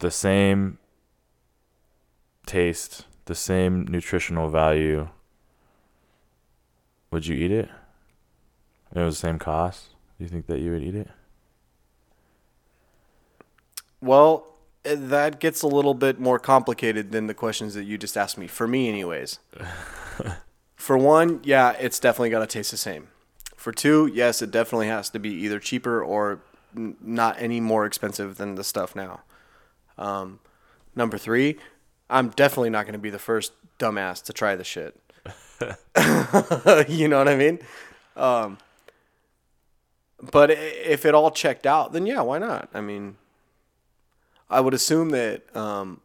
the 0.00 0.10
same 0.10 0.78
taste, 2.46 3.06
the 3.26 3.34
same 3.34 3.86
nutritional 3.86 4.48
value, 4.50 5.08
would 7.10 7.26
you 7.26 7.36
eat 7.36 7.52
it? 7.52 7.68
If 8.90 8.96
it 8.96 9.04
was 9.04 9.20
the 9.20 9.26
same 9.28 9.38
cost. 9.38 9.90
Do 10.18 10.24
you 10.24 10.28
think 10.28 10.46
that 10.46 10.60
you 10.60 10.72
would 10.72 10.82
eat 10.82 10.94
it? 10.94 11.08
Well, 14.00 14.46
eh, 14.84 14.96
that 14.98 15.40
gets 15.40 15.62
a 15.62 15.66
little 15.66 15.94
bit 15.94 16.18
more 16.18 16.38
complicated 16.38 17.12
than 17.12 17.26
the 17.26 17.34
questions 17.34 17.74
that 17.74 17.84
you 17.84 17.96
just 17.98 18.16
asked 18.16 18.36
me. 18.36 18.46
For 18.46 18.66
me, 18.66 18.88
anyways. 18.88 19.38
For 20.76 20.96
one, 20.96 21.40
yeah, 21.44 21.72
it's 21.72 22.00
definitely 22.00 22.30
got 22.30 22.40
to 22.40 22.46
taste 22.46 22.70
the 22.70 22.76
same. 22.76 23.08
For 23.54 23.72
two, 23.72 24.10
yes, 24.12 24.40
it 24.40 24.50
definitely 24.50 24.88
has 24.88 25.10
to 25.10 25.18
be 25.18 25.30
either 25.30 25.60
cheaper 25.60 26.02
or 26.02 26.40
n- 26.74 26.96
not 27.00 27.36
any 27.38 27.60
more 27.60 27.84
expensive 27.84 28.38
than 28.38 28.54
the 28.54 28.64
stuff 28.64 28.96
now. 28.96 29.20
Um, 30.00 30.40
number 30.96 31.18
three, 31.18 31.58
I'm 32.08 32.30
definitely 32.30 32.70
not 32.70 32.86
going 32.86 32.94
to 32.94 32.98
be 32.98 33.10
the 33.10 33.18
first 33.18 33.52
dumbass 33.78 34.22
to 34.24 34.32
try 34.32 34.56
the 34.56 34.64
shit. 34.64 34.98
you 36.88 37.06
know 37.06 37.18
what 37.18 37.28
I 37.28 37.36
mean? 37.36 37.60
Um, 38.16 38.58
but 40.20 40.50
if 40.50 41.04
it 41.04 41.14
all 41.14 41.30
checked 41.30 41.66
out, 41.66 41.92
then 41.92 42.06
yeah, 42.06 42.20
why 42.22 42.38
not? 42.38 42.68
I 42.74 42.80
mean, 42.80 43.16
I 44.48 44.60
would 44.60 44.74
assume 44.74 45.10
that 45.10 45.54
um, 45.56 46.00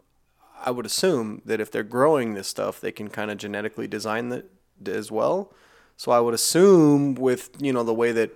I 0.63 0.71
would 0.71 0.85
assume 0.85 1.41
that 1.45 1.59
if 1.59 1.71
they're 1.71 1.83
growing 1.83 2.33
this 2.33 2.47
stuff, 2.47 2.79
they 2.79 2.91
can 2.91 3.09
kind 3.09 3.31
of 3.31 3.37
genetically 3.37 3.87
design 3.87 4.31
it 4.31 4.49
as 4.85 5.11
well. 5.11 5.51
So 5.97 6.11
I 6.11 6.19
would 6.19 6.33
assume 6.33 7.15
with 7.15 7.49
you 7.59 7.73
know 7.73 7.83
the 7.83 7.93
way 7.93 8.11
that 8.11 8.31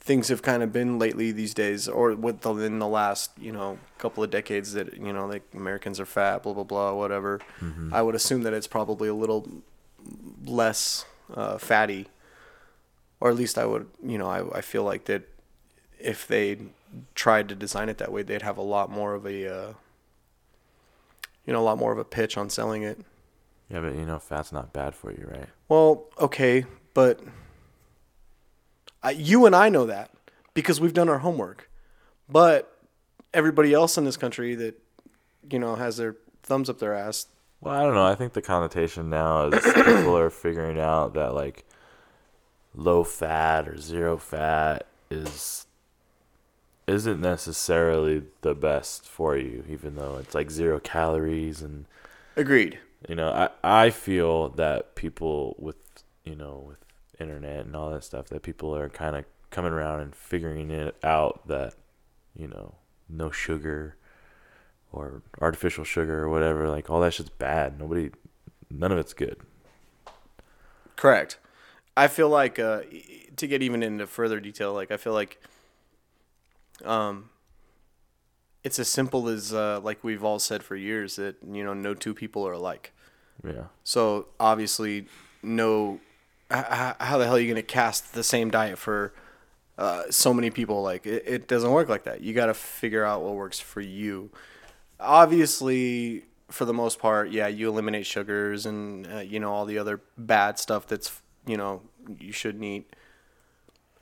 things 0.00 0.28
have 0.28 0.42
kind 0.42 0.62
of 0.62 0.72
been 0.72 0.98
lately 0.98 1.30
these 1.30 1.54
days, 1.54 1.88
or 1.88 2.14
within 2.14 2.78
the, 2.78 2.88
last 2.88 3.30
you 3.38 3.52
know 3.52 3.78
couple 3.98 4.24
of 4.24 4.30
decades 4.30 4.72
that 4.72 4.96
you 4.96 5.12
know 5.12 5.26
like 5.26 5.42
Americans 5.54 6.00
are 6.00 6.06
fat, 6.06 6.42
blah 6.42 6.52
blah 6.52 6.64
blah, 6.64 6.92
whatever. 6.94 7.40
I 7.92 8.02
would 8.02 8.14
assume 8.14 8.42
that 8.42 8.52
it's 8.52 8.66
probably 8.66 9.08
a 9.08 9.14
little 9.14 9.46
less 10.44 11.04
uh, 11.34 11.58
fatty, 11.58 12.08
or 13.20 13.30
at 13.30 13.36
least 13.36 13.58
I 13.58 13.66
would 13.66 13.88
you 14.02 14.18
know 14.18 14.28
I, 14.28 14.58
I 14.58 14.60
feel 14.60 14.84
like 14.84 15.04
that 15.04 15.28
if 15.98 16.26
they 16.26 16.58
tried 17.14 17.48
to 17.48 17.54
design 17.54 17.88
it 17.88 17.98
that 17.98 18.12
way, 18.12 18.22
they'd 18.22 18.42
have 18.42 18.58
a 18.58 18.62
lot 18.62 18.90
more 18.90 19.14
of 19.14 19.26
a, 19.26 19.46
uh, 19.46 19.72
you 21.46 21.52
know, 21.52 21.60
a 21.60 21.62
lot 21.62 21.78
more 21.78 21.92
of 21.92 21.98
a 21.98 22.04
pitch 22.04 22.36
on 22.36 22.50
selling 22.50 22.82
it. 22.82 22.98
Yeah, 23.70 23.80
but 23.80 23.94
you 23.94 24.04
know, 24.04 24.18
fat's 24.18 24.52
not 24.52 24.72
bad 24.72 24.94
for 24.94 25.12
you, 25.12 25.28
right? 25.30 25.48
Well, 25.68 26.06
okay, 26.18 26.64
but 26.94 27.20
I, 29.02 29.10
you 29.12 29.46
and 29.46 29.54
I 29.54 29.68
know 29.68 29.86
that 29.86 30.10
because 30.54 30.80
we've 30.80 30.92
done 30.94 31.08
our 31.08 31.18
homework. 31.18 31.70
But 32.28 32.76
everybody 33.34 33.72
else 33.72 33.98
in 33.98 34.04
this 34.04 34.16
country 34.16 34.54
that, 34.54 34.80
you 35.50 35.58
know, 35.58 35.74
has 35.74 35.96
their 35.96 36.16
thumbs 36.42 36.68
up 36.70 36.78
their 36.78 36.94
ass. 36.94 37.26
Well, 37.60 37.74
I 37.74 37.82
don't 37.82 37.94
know. 37.94 38.06
I 38.06 38.14
think 38.14 38.32
the 38.32 38.42
connotation 38.42 39.10
now 39.10 39.46
is 39.48 39.64
people 39.74 40.16
are 40.16 40.30
figuring 40.30 40.78
out 40.78 41.14
that 41.14 41.34
like 41.34 41.64
low 42.74 43.04
fat 43.04 43.68
or 43.68 43.76
zero 43.78 44.16
fat 44.16 44.86
is 45.10 45.66
isn't 46.86 47.20
necessarily 47.20 48.22
the 48.40 48.54
best 48.54 49.06
for 49.06 49.36
you, 49.36 49.64
even 49.68 49.94
though 49.94 50.16
it's 50.16 50.34
like 50.34 50.50
zero 50.50 50.80
calories 50.80 51.62
and 51.62 51.84
Agreed. 52.36 52.78
you 53.08 53.14
know 53.14 53.30
I 53.30 53.84
I 53.86 53.90
feel 53.90 54.48
that 54.50 54.94
people 54.94 55.54
with 55.58 55.76
you 56.24 56.34
know 56.34 56.64
with 56.66 56.78
internet 57.20 57.66
and 57.66 57.76
all 57.76 57.90
that 57.90 58.04
stuff 58.04 58.28
that 58.28 58.42
people 58.42 58.74
are 58.74 58.88
kind 58.88 59.16
of 59.16 59.24
coming 59.50 59.72
around 59.72 60.00
and 60.00 60.14
figuring 60.14 60.70
it 60.70 60.96
out 61.02 61.46
that 61.48 61.74
you 62.34 62.46
know 62.46 62.74
no 63.08 63.30
sugar 63.30 63.96
or 64.92 65.22
artificial 65.40 65.84
sugar 65.84 66.22
or 66.22 66.28
whatever 66.28 66.68
like 66.68 66.88
all 66.88 67.00
that 67.00 67.12
shit's 67.12 67.30
bad 67.30 67.78
nobody 67.78 68.10
none 68.70 68.92
of 68.92 68.98
it's 68.98 69.12
good 69.12 69.38
Correct. 71.00 71.38
I 71.96 72.08
feel 72.08 72.28
like 72.28 72.58
uh, 72.58 72.82
to 73.36 73.46
get 73.46 73.62
even 73.62 73.82
into 73.82 74.06
further 74.06 74.38
detail, 74.38 74.74
like 74.74 74.90
I 74.90 74.98
feel 74.98 75.14
like 75.14 75.40
um, 76.84 77.30
it's 78.62 78.78
as 78.78 78.88
simple 78.88 79.26
as 79.28 79.54
uh, 79.54 79.80
like 79.82 80.04
we've 80.04 80.22
all 80.22 80.38
said 80.38 80.62
for 80.62 80.76
years 80.76 81.16
that 81.16 81.36
you 81.42 81.64
know 81.64 81.72
no 81.72 81.94
two 81.94 82.12
people 82.12 82.46
are 82.46 82.52
alike. 82.52 82.92
yeah 83.42 83.64
So 83.82 84.26
obviously, 84.38 85.06
no. 85.42 86.00
How 86.50 87.18
the 87.18 87.24
hell 87.24 87.36
are 87.36 87.38
you 87.38 87.46
going 87.46 87.56
to 87.56 87.62
cast 87.62 88.12
the 88.12 88.24
same 88.24 88.50
diet 88.50 88.78
for 88.78 89.12
uh, 89.78 90.04
so 90.10 90.34
many 90.34 90.50
people? 90.50 90.82
Like 90.82 91.06
it, 91.06 91.24
it 91.26 91.48
doesn't 91.48 91.70
work 91.70 91.88
like 91.88 92.04
that. 92.04 92.22
You 92.22 92.34
got 92.34 92.46
to 92.46 92.54
figure 92.54 93.04
out 93.04 93.22
what 93.22 93.34
works 93.34 93.60
for 93.60 93.80
you. 93.80 94.30
Obviously, 94.98 96.24
for 96.48 96.64
the 96.64 96.74
most 96.74 96.98
part, 96.98 97.30
yeah, 97.30 97.46
you 97.46 97.68
eliminate 97.68 98.04
sugars 98.04 98.66
and 98.66 99.06
uh, 99.06 99.18
you 99.18 99.38
know 99.38 99.52
all 99.52 99.64
the 99.64 99.78
other 99.78 100.00
bad 100.18 100.58
stuff 100.58 100.86
that's 100.86 101.22
you 101.46 101.56
know 101.56 101.82
you 102.18 102.32
shouldn't 102.32 102.64
eat. 102.64 102.94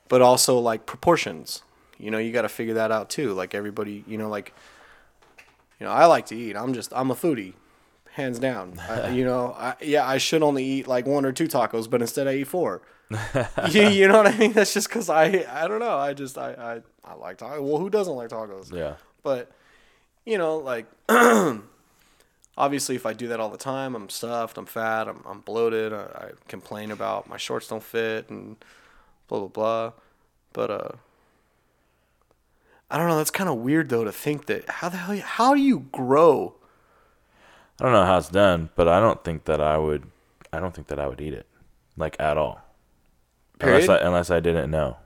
But 0.08 0.22
also 0.22 0.58
like 0.58 0.86
proportions. 0.86 1.62
You 1.98 2.10
know, 2.10 2.18
you 2.18 2.32
got 2.32 2.42
to 2.42 2.48
figure 2.48 2.74
that 2.74 2.90
out 2.90 3.10
too. 3.10 3.34
Like 3.34 3.54
everybody, 3.54 4.04
you 4.06 4.16
know, 4.16 4.28
like 4.28 4.54
you 5.78 5.86
know, 5.86 5.92
I 5.92 6.06
like 6.06 6.26
to 6.26 6.36
eat. 6.36 6.56
I'm 6.56 6.72
just 6.72 6.92
I'm 6.94 7.10
a 7.10 7.14
foodie, 7.14 7.52
hands 8.18 8.38
down. 8.38 8.78
I, 8.88 9.08
you 9.18 9.24
know, 9.24 9.56
I, 9.58 9.74
yeah, 9.80 10.06
I 10.06 10.18
should 10.18 10.42
only 10.42 10.64
eat 10.64 10.86
like 10.86 11.06
one 11.06 11.24
or 11.24 11.32
two 11.32 11.48
tacos, 11.48 11.88
but 11.88 12.02
instead 12.02 12.28
I 12.28 12.34
eat 12.34 12.48
four. 12.48 12.82
you, 13.70 13.88
you 13.88 14.06
know 14.06 14.18
what 14.18 14.26
I 14.26 14.36
mean? 14.36 14.52
That's 14.52 14.74
just 14.74 14.88
because 14.88 15.08
I 15.08 15.46
I 15.50 15.66
don't 15.66 15.80
know. 15.80 15.96
I 15.96 16.12
just 16.12 16.36
I 16.36 16.82
I, 17.04 17.10
I 17.10 17.14
like 17.14 17.38
tacos. 17.38 17.62
Well, 17.62 17.78
who 17.78 17.88
doesn't 17.88 18.14
like 18.14 18.28
tacos? 18.28 18.70
yeah 18.70 18.96
But 19.22 19.50
you 20.26 20.36
know, 20.36 20.58
like 20.58 20.86
obviously, 22.58 22.96
if 22.96 23.06
I 23.06 23.14
do 23.14 23.28
that 23.28 23.40
all 23.40 23.48
the 23.48 23.56
time, 23.56 23.94
I'm 23.94 24.10
stuffed, 24.10 24.58
I'm 24.58 24.66
fat, 24.66 25.08
I'm 25.08 25.22
I'm 25.26 25.40
bloated. 25.40 25.94
I, 25.94 26.02
I 26.02 26.30
complain 26.48 26.90
about 26.90 27.28
my 27.28 27.38
shorts 27.38 27.68
don't 27.68 27.82
fit 27.82 28.28
and 28.28 28.56
blah 29.28 29.38
blah 29.38 29.48
blah. 29.48 29.92
But 30.52 30.70
uh. 30.70 30.88
I 32.90 32.96
don't 32.96 33.08
know. 33.08 33.18
That's 33.18 33.30
kind 33.30 33.50
of 33.50 33.56
weird 33.56 33.90
though 33.90 34.04
to 34.04 34.12
think 34.12 34.46
that 34.46 34.68
how 34.68 34.88
the 34.88 34.96
hell 34.96 35.16
how 35.16 35.54
do 35.54 35.60
you 35.60 35.80
grow 35.92 36.54
I 37.80 37.84
don't 37.84 37.92
know 37.92 38.04
how 38.04 38.18
it's 38.18 38.28
done 38.28 38.70
but 38.74 38.88
I 38.88 39.00
don't 39.00 39.22
think 39.24 39.44
that 39.44 39.60
I 39.60 39.78
would 39.78 40.04
I 40.52 40.60
don't 40.60 40.74
think 40.74 40.88
that 40.88 40.98
I 40.98 41.06
would 41.06 41.20
eat 41.20 41.34
it 41.34 41.46
like 41.96 42.16
at 42.20 42.36
all. 42.38 42.60
Unless 43.60 43.88
I, 43.88 43.98
unless 43.98 44.30
I 44.30 44.38
didn't 44.40 44.70
know. 44.70 44.96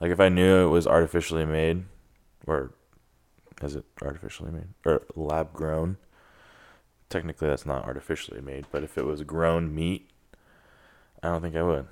Like 0.00 0.10
if 0.10 0.20
I 0.20 0.28
knew 0.28 0.66
it 0.66 0.70
was 0.70 0.86
artificially 0.86 1.46
made 1.46 1.84
or 2.46 2.72
is 3.62 3.74
it 3.76 3.84
artificially 4.02 4.50
made 4.50 4.68
or 4.84 5.02
lab 5.14 5.52
grown? 5.52 5.96
Technically 7.08 7.48
that's 7.48 7.66
not 7.66 7.84
artificially 7.84 8.40
made 8.40 8.66
but 8.70 8.82
if 8.82 8.98
it 8.98 9.04
was 9.04 9.22
grown 9.22 9.74
meat 9.74 10.10
I 11.22 11.28
don't 11.28 11.42
think 11.42 11.56
I 11.56 11.62
would. 11.62 11.86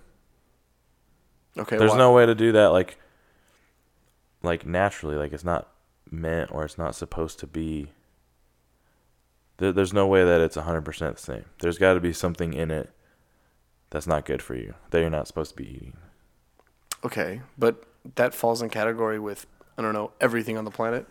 Okay, 1.56 1.76
There's 1.76 1.92
why- 1.92 1.98
no 1.98 2.12
way 2.12 2.26
to 2.26 2.34
do 2.34 2.52
that 2.52 2.66
like 2.72 2.98
like 4.42 4.66
naturally. 4.66 5.16
Like 5.16 5.32
it's 5.32 5.44
not 5.44 5.68
meant 6.10 6.52
or 6.52 6.64
it's 6.64 6.76
not 6.78 6.94
supposed 6.94 7.38
to 7.40 7.46
be 7.46 7.90
There, 9.58 9.72
there's 9.72 9.92
no 9.92 10.06
way 10.06 10.24
that 10.24 10.40
it's 10.40 10.56
100% 10.56 11.14
the 11.14 11.20
same. 11.20 11.44
There's 11.60 11.78
got 11.78 11.94
to 11.94 12.00
be 12.00 12.12
something 12.12 12.52
in 12.54 12.70
it 12.70 12.90
that's 13.90 14.06
not 14.06 14.24
good 14.24 14.42
for 14.42 14.54
you 14.54 14.74
that 14.90 15.00
you're 15.00 15.10
not 15.10 15.26
supposed 15.28 15.50
to 15.52 15.56
be 15.56 15.68
eating. 15.68 15.96
Okay, 17.04 17.42
but 17.58 17.84
that 18.16 18.34
falls 18.34 18.62
in 18.62 18.68
category 18.70 19.18
with 19.18 19.46
I 19.78 19.82
don't 19.82 19.92
know 19.92 20.12
everything 20.20 20.56
on 20.58 20.64
the 20.64 20.70
planet. 20.70 21.06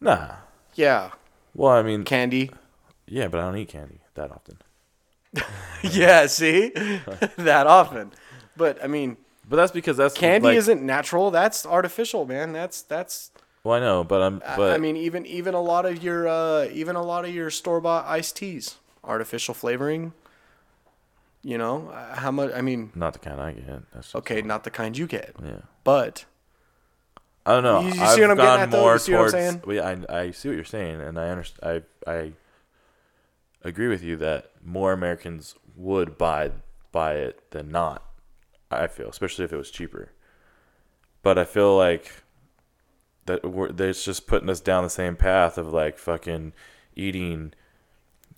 Nah. 0.00 0.36
Yeah, 0.74 1.10
Well, 1.54 1.72
I 1.72 1.82
mean, 1.82 2.04
candy. 2.04 2.50
yeah, 3.06 3.26
but 3.28 3.40
I 3.40 3.44
don't 3.44 3.56
eat 3.56 3.68
candy 3.68 4.00
that 4.14 4.30
often. 4.30 4.58
yeah, 5.82 6.26
see, 6.26 6.68
that 7.36 7.66
often. 7.66 8.12
But 8.56 8.82
I 8.82 8.86
mean, 8.86 9.16
But 9.48 9.56
that's 9.56 9.72
because 9.72 9.96
that's 9.96 10.14
candy 10.14 10.48
like- 10.48 10.56
isn't 10.56 10.82
natural. 10.82 11.30
That's 11.30 11.66
artificial, 11.66 12.26
man. 12.26 12.52
That's 12.52 12.82
that's. 12.82 13.30
Well, 13.68 13.76
I 13.76 13.80
know, 13.80 14.02
but 14.02 14.22
I'm. 14.22 14.42
I- 14.46 14.56
But 14.56 14.72
I 14.72 14.78
mean, 14.78 14.96
even 14.96 15.26
even 15.26 15.52
a 15.52 15.60
lot 15.60 15.84
of 15.84 16.02
your 16.02 16.26
uh, 16.26 16.68
even 16.72 16.96
a 16.96 17.02
lot 17.02 17.26
of 17.26 17.34
your 17.34 17.50
store 17.50 17.82
bought 17.82 18.06
iced 18.06 18.36
teas, 18.36 18.76
artificial 19.04 19.52
flavoring. 19.52 20.14
You 21.42 21.58
know 21.58 21.90
uh, 21.90 22.14
how 22.16 22.30
much? 22.30 22.50
I 22.54 22.62
mean, 22.62 22.92
not 22.94 23.12
the 23.12 23.18
kind 23.18 23.38
I 23.38 23.52
get. 23.52 23.92
That's 23.92 24.14
okay, 24.14 24.40
not 24.40 24.64
the 24.64 24.70
kind 24.70 24.96
you 24.96 25.06
get, 25.06 25.36
Yeah. 25.44 25.60
but 25.84 26.24
I 27.44 27.52
don't 27.52 27.62
know. 27.62 27.80
You- 27.80 27.88
you 27.88 27.92
see 28.06 28.20
what 28.22 28.30
I'm 28.30 28.36
getting 28.38 28.60
at, 28.62 28.70
though? 28.70 28.90
You 28.92 28.98
see 28.98 29.12
what 29.12 29.24
I'm 29.24 29.30
saying? 29.30 29.62
well, 29.66 29.76
yeah, 29.76 29.94
I, 30.08 30.18
I 30.20 30.30
see 30.30 30.48
what 30.48 30.54
you're 30.54 30.64
saying, 30.64 31.02
and 31.02 31.18
I 31.18 31.28
understand. 31.28 31.84
I 32.06 32.10
I 32.10 32.32
agree 33.62 33.88
with 33.88 34.02
you 34.02 34.16
that 34.16 34.50
more 34.64 34.94
Americans 34.94 35.56
would 35.76 36.16
buy 36.16 36.52
buy 36.90 37.16
it 37.16 37.50
than 37.50 37.70
not. 37.70 38.02
I 38.70 38.86
feel, 38.86 39.10
especially 39.10 39.44
if 39.44 39.52
it 39.52 39.56
was 39.58 39.70
cheaper. 39.70 40.12
But 41.22 41.36
I 41.36 41.44
feel 41.44 41.76
like 41.76 42.22
that 43.28 43.44
we're, 43.48 43.70
that's 43.70 44.04
just 44.04 44.26
putting 44.26 44.50
us 44.50 44.60
down 44.60 44.82
the 44.82 44.90
same 44.90 45.14
path 45.14 45.56
of 45.56 45.72
like 45.72 45.98
fucking 45.98 46.52
eating 46.96 47.52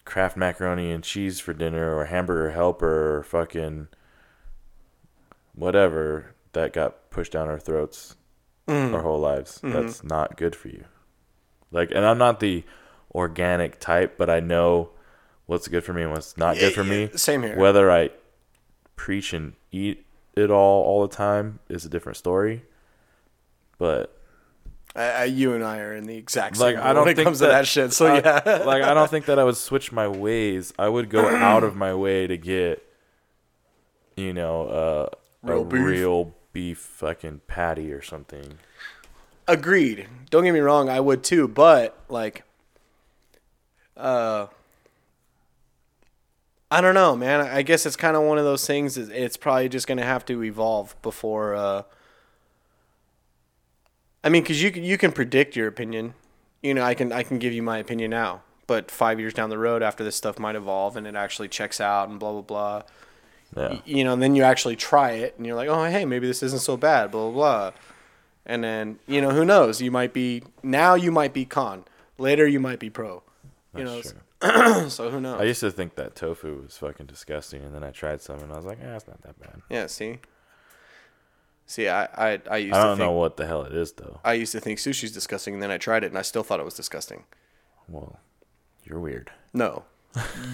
Kraft 0.05 0.37
macaroni 0.37 0.91
and 0.91 1.03
cheese 1.03 1.41
for 1.41 1.53
dinner 1.55 1.97
or 1.97 2.07
hamburger 2.07 2.51
helper 2.51 3.17
or 3.17 3.23
fucking 3.23 3.89
whatever 5.55 6.35
that 6.53 6.73
got 6.73 7.11
pushed 7.11 7.33
down 7.33 7.49
our 7.49 7.59
throats 7.59 8.17
mm. 8.67 8.93
our 8.93 9.03
whole 9.03 9.21
lives. 9.21 9.59
Mm-hmm. 9.59 9.73
That's 9.73 10.03
not 10.05 10.37
good 10.37 10.57
for 10.57 10.69
you. 10.69 10.85
Like, 11.71 11.91
and 11.93 12.05
I'm 12.05 12.19
not 12.19 12.41
the 12.41 12.65
organic 13.15 13.79
type, 13.79 14.19
but 14.19 14.29
I 14.29 14.41
know 14.41 14.91
what's 15.47 15.69
good 15.69 15.85
for 15.85 15.93
me 15.93 16.03
and 16.03 16.13
what's 16.13 16.37
not 16.37 16.59
good 16.59 16.75
for 16.75 16.85
me. 16.85 17.11
same 17.15 17.43
here. 17.43 17.57
Whether 17.57 17.91
I 17.91 18.11
preach 18.97 19.33
and 19.33 19.55
eat 19.71 20.05
it 20.35 20.51
all 20.51 20.83
all 20.83 21.03
the 21.07 21.15
time 21.15 21.61
is 21.69 21.85
a 21.85 21.89
different 21.89 22.17
story. 22.17 22.65
But 23.79 24.20
I, 24.97 25.03
I, 25.03 25.25
you 25.25 25.55
and 25.55 25.63
I 25.65 25.79
are 25.79 25.95
in 25.95 26.07
the 26.07 26.17
exact 26.17 26.57
same. 26.57 26.75
like, 26.75 26.77
I 26.85 26.93
don't 26.93 27.05
when 27.05 27.13
it 27.13 27.17
think 27.17 27.27
comes 27.27 27.39
to 27.39 27.47
that 27.47 27.67
shit. 27.67 27.93
So 27.93 28.07
I- 28.07 28.19
yeah, 28.19 28.63
like 28.67 28.83
I 28.83 28.93
don't 28.95 29.09
think 29.11 29.27
that 29.27 29.39
I 29.39 29.45
would 29.45 29.57
switch 29.57 29.93
my 29.93 30.09
ways. 30.09 30.73
I 30.79 30.89
would 30.89 31.09
go 31.11 31.29
out 31.37 31.63
of 31.65 31.77
my 31.77 31.95
way 31.95 32.27
to 32.27 32.37
get, 32.37 32.85
you 34.17 34.33
know, 34.33 34.67
uh, 34.69 35.09
Real 35.43 35.63
a 35.63 35.65
beef. 35.65 35.81
real 35.85 36.35
beef 36.53 36.79
fucking 36.79 37.41
patty 37.47 37.93
or 37.93 38.03
something. 38.03 38.59
agreed. 39.47 40.09
Don't 40.31 40.45
get 40.45 40.53
me 40.53 40.61
wrong, 40.61 40.89
I 40.89 40.99
would 41.01 41.23
too, 41.23 41.47
but 41.49 41.97
like, 42.09 42.43
uh, 43.97 44.47
I 46.71 46.81
don't 46.81 46.95
know, 46.95 47.17
man. 47.17 47.41
I 47.41 47.63
guess 47.63 47.85
it's 47.85 47.97
kind 47.97 48.17
of 48.17 48.23
one 48.23 48.39
of 48.39 48.45
those 48.45 48.67
things. 48.67 48.97
It's 48.97 49.37
probably 49.37 49.69
just 49.69 49.87
gonna 49.87 50.05
have 50.05 50.25
to 50.27 50.43
evolve 50.45 50.95
before. 51.03 51.55
Uh, 51.55 51.83
I 54.23 54.29
mean, 54.29 54.43
because 54.43 54.63
you 54.63 54.71
can 54.71 54.85
you 54.85 54.99
can 54.99 55.13
predict 55.13 55.57
your 55.57 55.67
opinion. 55.69 56.15
You 56.63 56.75
know, 56.75 56.83
I 56.83 56.95
can 56.95 57.13
I 57.13 57.23
can 57.23 57.39
give 57.39 57.53
you 57.53 57.63
my 57.63 57.79
opinion 57.79 58.11
now, 58.11 58.43
but 58.67 58.91
five 58.91 59.19
years 59.19 59.35
down 59.35 59.51
the 59.51 59.59
road, 59.59 59.83
after 59.83 60.05
this 60.05 60.17
stuff 60.17 60.39
might 60.39 60.57
evolve 60.57 60.97
and 60.97 61.07
it 61.07 61.15
actually 61.15 61.49
checks 61.49 61.81
out 61.81 62.09
and 62.09 62.19
blah 62.19 62.33
blah 62.33 62.43
blah. 62.43 62.83
Yeah. 63.57 63.81
you 63.85 64.05
know, 64.05 64.13
and 64.13 64.23
then 64.23 64.37
you 64.37 64.45
actually 64.45 64.77
try 64.77 65.11
it 65.13 65.35
and 65.37 65.45
you're 65.45 65.57
like, 65.57 65.69
oh, 65.69 65.85
hey, 65.85 66.05
maybe 66.05 66.27
this 66.27 66.41
isn't 66.43 66.61
so 66.61 66.77
bad, 66.77 67.11
blah, 67.11 67.31
blah, 67.31 67.33
blah. 67.33 67.73
And 68.47 68.63
then, 68.63 69.01
you 69.07 69.21
know, 69.21 69.31
who 69.31 69.45
knows? 69.45 69.83
You 69.83 69.91
might 69.91 70.13
be, 70.13 70.45
now 70.63 70.95
you 70.95 71.11
might 71.11 71.33
be 71.33 71.45
con. 71.45 71.85
Later, 72.17 72.47
you 72.47 72.61
might 72.61 72.79
be 72.79 72.91
pro. 72.91 73.23
You 73.77 73.85
know, 73.85 73.97
That's 73.97 74.13
true. 74.13 74.89
so 74.89 75.11
who 75.11 75.21
knows? 75.21 75.41
I 75.41 75.45
used 75.45 75.61
to 75.61 75.71
think 75.71 75.97
that 75.97 76.15
tofu 76.15 76.63
was 76.63 76.77
fucking 76.79 77.07
disgusting, 77.07 77.63
and 77.63 77.75
then 77.75 77.85
I 77.85 77.91
tried 77.91 78.23
some, 78.23 78.41
and 78.41 78.53
I 78.53 78.57
was 78.57 78.65
like, 78.65 78.79
"Ah, 78.83 78.97
it's 78.97 79.07
not 79.07 79.21
that 79.23 79.39
bad." 79.39 79.61
yeah, 79.69 79.87
see? 79.87 80.19
See, 81.71 81.89
I, 81.89 82.03
I, 82.03 82.41
I 82.51 82.57
used 82.57 82.75
I 82.75 82.83
don't 82.83 82.97
think, 82.97 83.07
know 83.07 83.13
what 83.13 83.37
the 83.37 83.47
hell 83.47 83.63
it 83.63 83.73
is, 83.73 83.93
though. 83.93 84.19
I 84.25 84.33
used 84.33 84.51
to 84.51 84.61
think 84.61 84.81
sushi's 84.81 85.13
disgusting, 85.13 85.55
and 85.55 85.63
then 85.63 85.71
I 85.71 85.79
tried 85.79 86.03
it, 86.03 86.09
and 86.09 86.19
I 86.19 86.23
still 86.23 86.43
thought 86.43 86.59
it 86.59 86.65
was 86.65 86.75
disgusting. 86.75 87.23
Well, 87.87 88.19
you're 88.83 88.99
weird. 88.99 89.31
No, 89.55 89.85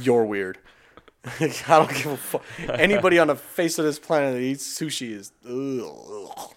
you're 0.02 0.26
weird. 0.26 0.59
I 1.24 1.48
don't 1.68 1.88
give 1.88 2.07
a 2.09 2.16
fuck. 2.18 2.42
Anybody 2.68 3.18
on 3.18 3.29
the 3.29 3.35
face 3.35 3.79
of 3.79 3.87
this 3.87 3.98
planet 3.98 4.35
that 4.35 4.42
eats 4.42 4.79
sushi 4.79 5.12
is 5.12 5.33
ugh, 5.42 6.52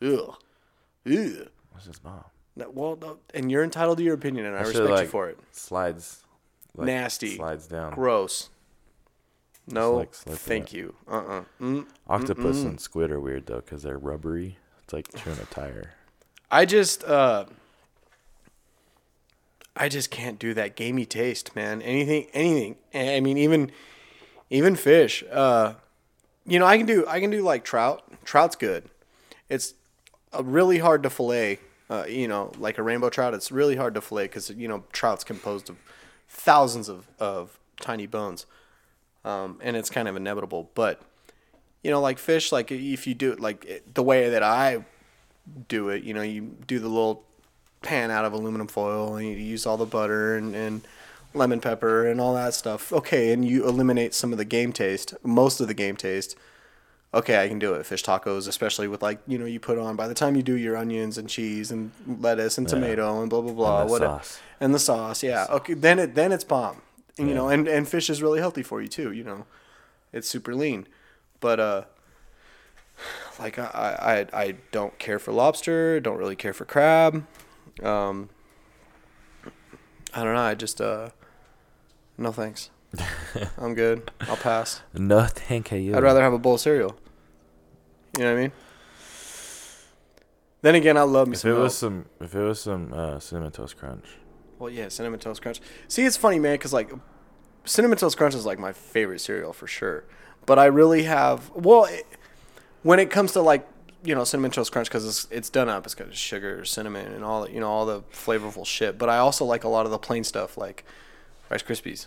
ugh, 0.00 0.36
ugh. 1.04 1.48
What's 1.72 1.86
his 1.86 2.04
mom? 2.04 2.22
No, 2.54 2.70
well, 2.70 2.96
no, 3.00 3.18
and 3.34 3.50
you're 3.50 3.64
entitled 3.64 3.98
to 3.98 4.04
your 4.04 4.14
opinion, 4.14 4.46
and 4.46 4.54
I 4.54 4.62
shit, 4.70 4.82
respect 4.82 5.02
you 5.02 5.08
for 5.08 5.30
it. 5.30 5.38
Slides. 5.50 6.22
like, 6.76 6.86
Nasty. 6.86 7.34
Slides 7.34 7.66
down. 7.66 7.94
Gross. 7.94 8.50
No, 9.66 9.94
like 9.96 10.14
thank 10.14 10.72
you. 10.72 10.94
Uh 11.08 11.16
uh 11.16 11.44
Mm. 11.60 11.86
Octopus 12.08 12.62
and 12.62 12.80
squid 12.80 13.10
are 13.10 13.20
weird 13.20 13.46
though, 13.46 13.56
because 13.60 13.82
they're 13.82 13.98
rubbery. 13.98 14.58
It's 14.84 14.92
like 14.92 15.08
chewing 15.16 15.38
a 15.38 15.44
tire. 15.44 15.94
I 16.50 16.64
just, 16.64 17.04
uh, 17.04 17.44
I 19.76 19.88
just 19.88 20.10
can't 20.10 20.38
do 20.38 20.52
that 20.54 20.74
gamey 20.74 21.06
taste, 21.06 21.54
man. 21.54 21.80
Anything, 21.82 22.26
anything. 22.32 22.76
I 22.92 23.20
mean, 23.20 23.38
even, 23.38 23.70
even 24.50 24.74
fish. 24.74 25.22
Uh, 25.30 25.74
you 26.44 26.58
know, 26.58 26.66
I 26.66 26.76
can 26.76 26.86
do, 26.86 27.06
I 27.06 27.20
can 27.20 27.30
do 27.30 27.42
like 27.42 27.64
trout. 27.64 28.02
Trout's 28.24 28.56
good. 28.56 28.90
It's 29.48 29.74
really 30.42 30.78
hard 30.78 31.04
to 31.04 31.10
fillet. 31.10 31.60
Uh, 31.88 32.04
you 32.08 32.26
know, 32.28 32.52
like 32.58 32.78
a 32.78 32.82
rainbow 32.82 33.10
trout, 33.10 33.34
it's 33.34 33.50
really 33.50 33.76
hard 33.76 33.94
to 33.94 34.00
fillet 34.00 34.24
because 34.24 34.50
you 34.50 34.68
know 34.68 34.84
trout's 34.92 35.24
composed 35.24 35.68
of 35.68 35.76
thousands 36.28 36.88
of 36.88 37.08
of 37.18 37.58
tiny 37.80 38.06
bones, 38.06 38.46
um, 39.24 39.58
and 39.62 39.76
it's 39.76 39.90
kind 39.90 40.08
of 40.08 40.16
inevitable. 40.16 40.70
But 40.74 41.00
you 41.82 41.90
know, 41.90 42.00
like 42.00 42.18
fish, 42.18 42.52
like 42.52 42.70
if 42.70 43.06
you 43.06 43.14
do 43.14 43.32
it 43.32 43.40
like 43.40 43.64
it- 43.64 43.94
the 43.94 44.02
way 44.02 44.30
that 44.30 44.42
I 44.42 44.84
do 45.68 45.88
it, 45.88 46.02
you 46.04 46.14
know, 46.14 46.22
you 46.22 46.56
do 46.66 46.78
the 46.78 46.88
little 46.88 47.24
pan 47.82 48.10
out 48.10 48.24
of 48.24 48.32
aluminum 48.32 48.68
foil 48.68 49.16
and 49.16 49.26
you 49.26 49.36
use 49.36 49.64
all 49.66 49.76
the 49.78 49.86
butter 49.86 50.36
and, 50.36 50.54
and 50.54 50.86
lemon 51.32 51.60
pepper 51.60 52.06
and 52.06 52.20
all 52.20 52.34
that 52.34 52.52
stuff. 52.54 52.92
Okay, 52.92 53.32
and 53.32 53.44
you 53.44 53.66
eliminate 53.66 54.12
some 54.14 54.32
of 54.32 54.38
the 54.38 54.44
game 54.44 54.72
taste, 54.72 55.14
most 55.22 55.60
of 55.60 55.68
the 55.68 55.74
game 55.74 55.96
taste. 55.96 56.36
Okay, 57.12 57.42
I 57.42 57.48
can 57.48 57.58
do 57.58 57.74
it. 57.74 57.84
Fish 57.86 58.04
tacos, 58.04 58.46
especially 58.46 58.86
with 58.86 59.02
like, 59.02 59.18
you 59.26 59.36
know, 59.38 59.44
you 59.46 59.58
put 59.58 59.78
on 59.78 59.96
by 59.96 60.06
the 60.06 60.14
time 60.14 60.36
you 60.36 60.42
do 60.42 60.54
your 60.54 60.76
onions 60.76 61.18
and 61.18 61.28
cheese 61.28 61.72
and 61.72 61.90
lettuce 62.06 62.56
and 62.58 62.68
tomato 62.68 63.20
and 63.20 63.30
blah 63.30 63.40
blah 63.40 63.52
blah. 63.52 63.80
And 63.80 63.88
the 63.88 63.92
whatever. 63.92 64.12
sauce. 64.18 64.40
And 64.60 64.74
the 64.74 64.78
sauce, 64.78 65.22
yeah. 65.22 65.46
Okay, 65.50 65.74
then 65.74 65.98
it 65.98 66.14
then 66.14 66.30
it's 66.30 66.44
bomb. 66.44 66.82
And, 67.18 67.28
You 67.28 67.34
know, 67.34 67.48
and, 67.48 67.66
and 67.68 67.86
fish 67.88 68.08
is 68.10 68.22
really 68.22 68.40
healthy 68.40 68.62
for 68.62 68.80
you 68.80 68.88
too, 68.88 69.12
you 69.12 69.24
know. 69.24 69.46
It's 70.12 70.28
super 70.28 70.54
lean. 70.54 70.86
But 71.40 71.60
uh 71.60 71.84
like 73.38 73.58
I, 73.58 74.26
I 74.34 74.40
I 74.42 74.54
don't 74.72 74.98
care 74.98 75.18
for 75.18 75.32
lobster, 75.32 76.00
don't 76.00 76.18
really 76.18 76.36
care 76.36 76.52
for 76.52 76.64
crab. 76.66 77.24
Um, 77.82 78.28
I 80.12 80.22
don't 80.24 80.34
know. 80.34 80.40
I 80.42 80.54
just 80.54 80.80
uh, 80.80 81.10
no 82.18 82.30
thanks. 82.32 82.68
I'm 83.58 83.74
good. 83.74 84.10
I'll 84.22 84.36
pass. 84.36 84.82
No, 84.92 85.24
thank 85.24 85.70
you. 85.72 85.96
I'd 85.96 86.02
rather 86.02 86.20
have 86.20 86.32
a 86.34 86.38
bowl 86.38 86.54
of 86.56 86.60
cereal. 86.60 86.96
You 88.18 88.24
know 88.24 88.32
what 88.34 88.38
I 88.38 88.42
mean? 88.42 88.52
Then 90.62 90.74
again, 90.74 90.96
I 90.98 91.02
love 91.02 91.28
me 91.28 91.34
If 91.34 91.38
some 91.40 91.50
it 91.50 91.54
milk. 91.54 91.62
was 91.64 91.78
some, 91.78 92.04
if 92.20 92.34
it 92.34 92.42
was 92.42 92.60
some 92.60 92.92
uh, 92.92 93.18
cinnamon 93.18 93.52
toast 93.52 93.78
crunch, 93.78 94.04
Well, 94.60 94.70
yeah, 94.70 94.88
cinnamon 94.88 95.18
toast 95.18 95.42
crunch. 95.42 95.60
See, 95.88 96.04
it's 96.04 96.16
funny, 96.16 96.38
man, 96.38 96.54
because 96.54 96.72
like 96.72 96.92
cinnamon 97.64 97.98
toast 97.98 98.16
crunch 98.16 98.34
is 98.34 98.46
like 98.46 98.58
my 98.58 98.72
favorite 98.72 99.20
cereal 99.20 99.52
for 99.52 99.66
sure. 99.66 100.04
But 100.46 100.58
I 100.58 100.66
really 100.66 101.04
have 101.04 101.50
well, 101.54 101.86
it, 101.86 102.06
when 102.82 103.00
it 103.00 103.10
comes 103.10 103.32
to 103.32 103.40
like 103.40 103.66
you 104.04 104.14
know 104.14 104.24
cinnamon 104.24 104.50
toast 104.50 104.70
crunch 104.70 104.88
because 104.88 105.06
it's 105.06 105.26
it's 105.30 105.50
done 105.50 105.68
up. 105.68 105.86
It's 105.86 105.94
got 105.94 106.14
sugar, 106.14 106.64
cinnamon, 106.64 107.12
and 107.12 107.24
all 107.24 107.48
you 107.48 107.58
know 107.58 107.68
all 107.70 107.86
the 107.86 108.02
flavorful 108.12 108.66
shit. 108.66 108.98
But 108.98 109.08
I 109.08 109.18
also 109.18 109.44
like 109.44 109.64
a 109.64 109.68
lot 109.68 109.86
of 109.86 109.90
the 109.92 109.98
plain 109.98 110.24
stuff 110.24 110.56
like 110.56 110.84
Rice 111.48 111.62
Krispies. 111.62 112.06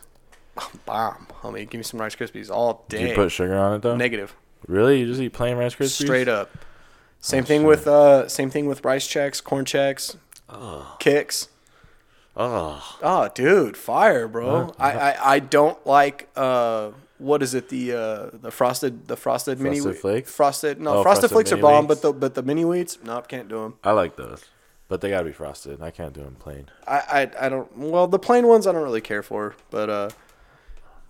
Bomb, 0.86 1.28
homie. 1.41 1.67
Give 1.69 1.80
me 1.80 1.84
some 1.84 1.99
Rice 1.99 2.15
Krispies 2.15 2.51
all 2.51 2.86
day. 2.88 3.09
you 3.09 3.15
put 3.15 3.32
sugar 3.32 3.57
on 3.57 3.73
it 3.73 3.82
though? 3.82 3.95
Negative. 3.95 4.36
Really? 4.67 4.99
You 4.99 5.07
just 5.07 5.19
eat 5.19 5.34
plain 5.34 5.57
Rice 5.57 5.75
Krispies? 5.75 6.03
Straight 6.03 6.28
up. 6.28 6.51
Same 7.19 7.43
Oh, 7.43 7.47
thing 7.47 7.61
shit. 7.61 7.67
with 7.67 7.88
uh 7.88 8.28
same 8.28 8.49
thing 8.51 8.67
with 8.67 8.86
Rice 8.86 9.07
Chex, 9.07 9.43
Corn 9.43 9.65
Chex, 9.65 10.17
oh. 10.49 10.95
Kix. 10.99 11.47
Oh, 12.36 12.97
Oh, 13.01 13.29
dude, 13.34 13.77
fire, 13.77 14.27
bro! 14.27 14.73
I, 14.79 14.91
I, 14.91 15.34
I 15.36 15.39
don't 15.39 15.86
like 15.86 16.29
uh, 16.36 16.91
what 17.19 17.43
is 17.43 17.53
it? 17.53 17.69
The 17.69 17.93
uh, 17.93 18.29
the 18.34 18.49
frosted 18.51 19.07
the 19.07 19.15
frosted, 19.15 19.59
mini 19.59 19.79
Frosted 19.79 19.95
whe- 19.95 20.01
Flakes? 20.01 20.31
Frosted 20.31 20.81
no 20.81 20.97
Oh, 20.97 21.03
frosted 21.03 21.29
Frosted 21.29 21.31
flakes 21.31 21.51
are 21.51 21.57
bomb, 21.57 21.88
but 21.88 22.01
the 22.01 22.11
but 22.11 22.34
the 22.34 22.41
mini 22.41 22.63
wheats, 22.63 22.97
nope, 23.03 23.27
can't 23.27 23.47
do 23.47 23.59
them. 23.61 23.75
I 23.84 23.91
like 23.91 24.15
those. 24.15 24.43
But 24.88 25.01
they 25.01 25.09
gotta 25.09 25.25
be 25.25 25.31
frosted. 25.31 25.81
I 25.81 25.91
can't 25.91 26.13
do 26.13 26.21
them 26.23 26.36
plain. 26.39 26.69
I, 26.88 26.97
I 27.39 27.45
I 27.45 27.49
don't. 27.49 27.75
Well, 27.77 28.07
the 28.07 28.19
plain 28.19 28.47
ones 28.47 28.65
I 28.67 28.71
don't 28.71 28.84
really 28.84 29.01
care 29.01 29.23
for, 29.23 29.55
but 29.69 29.89
uh, 29.89 30.09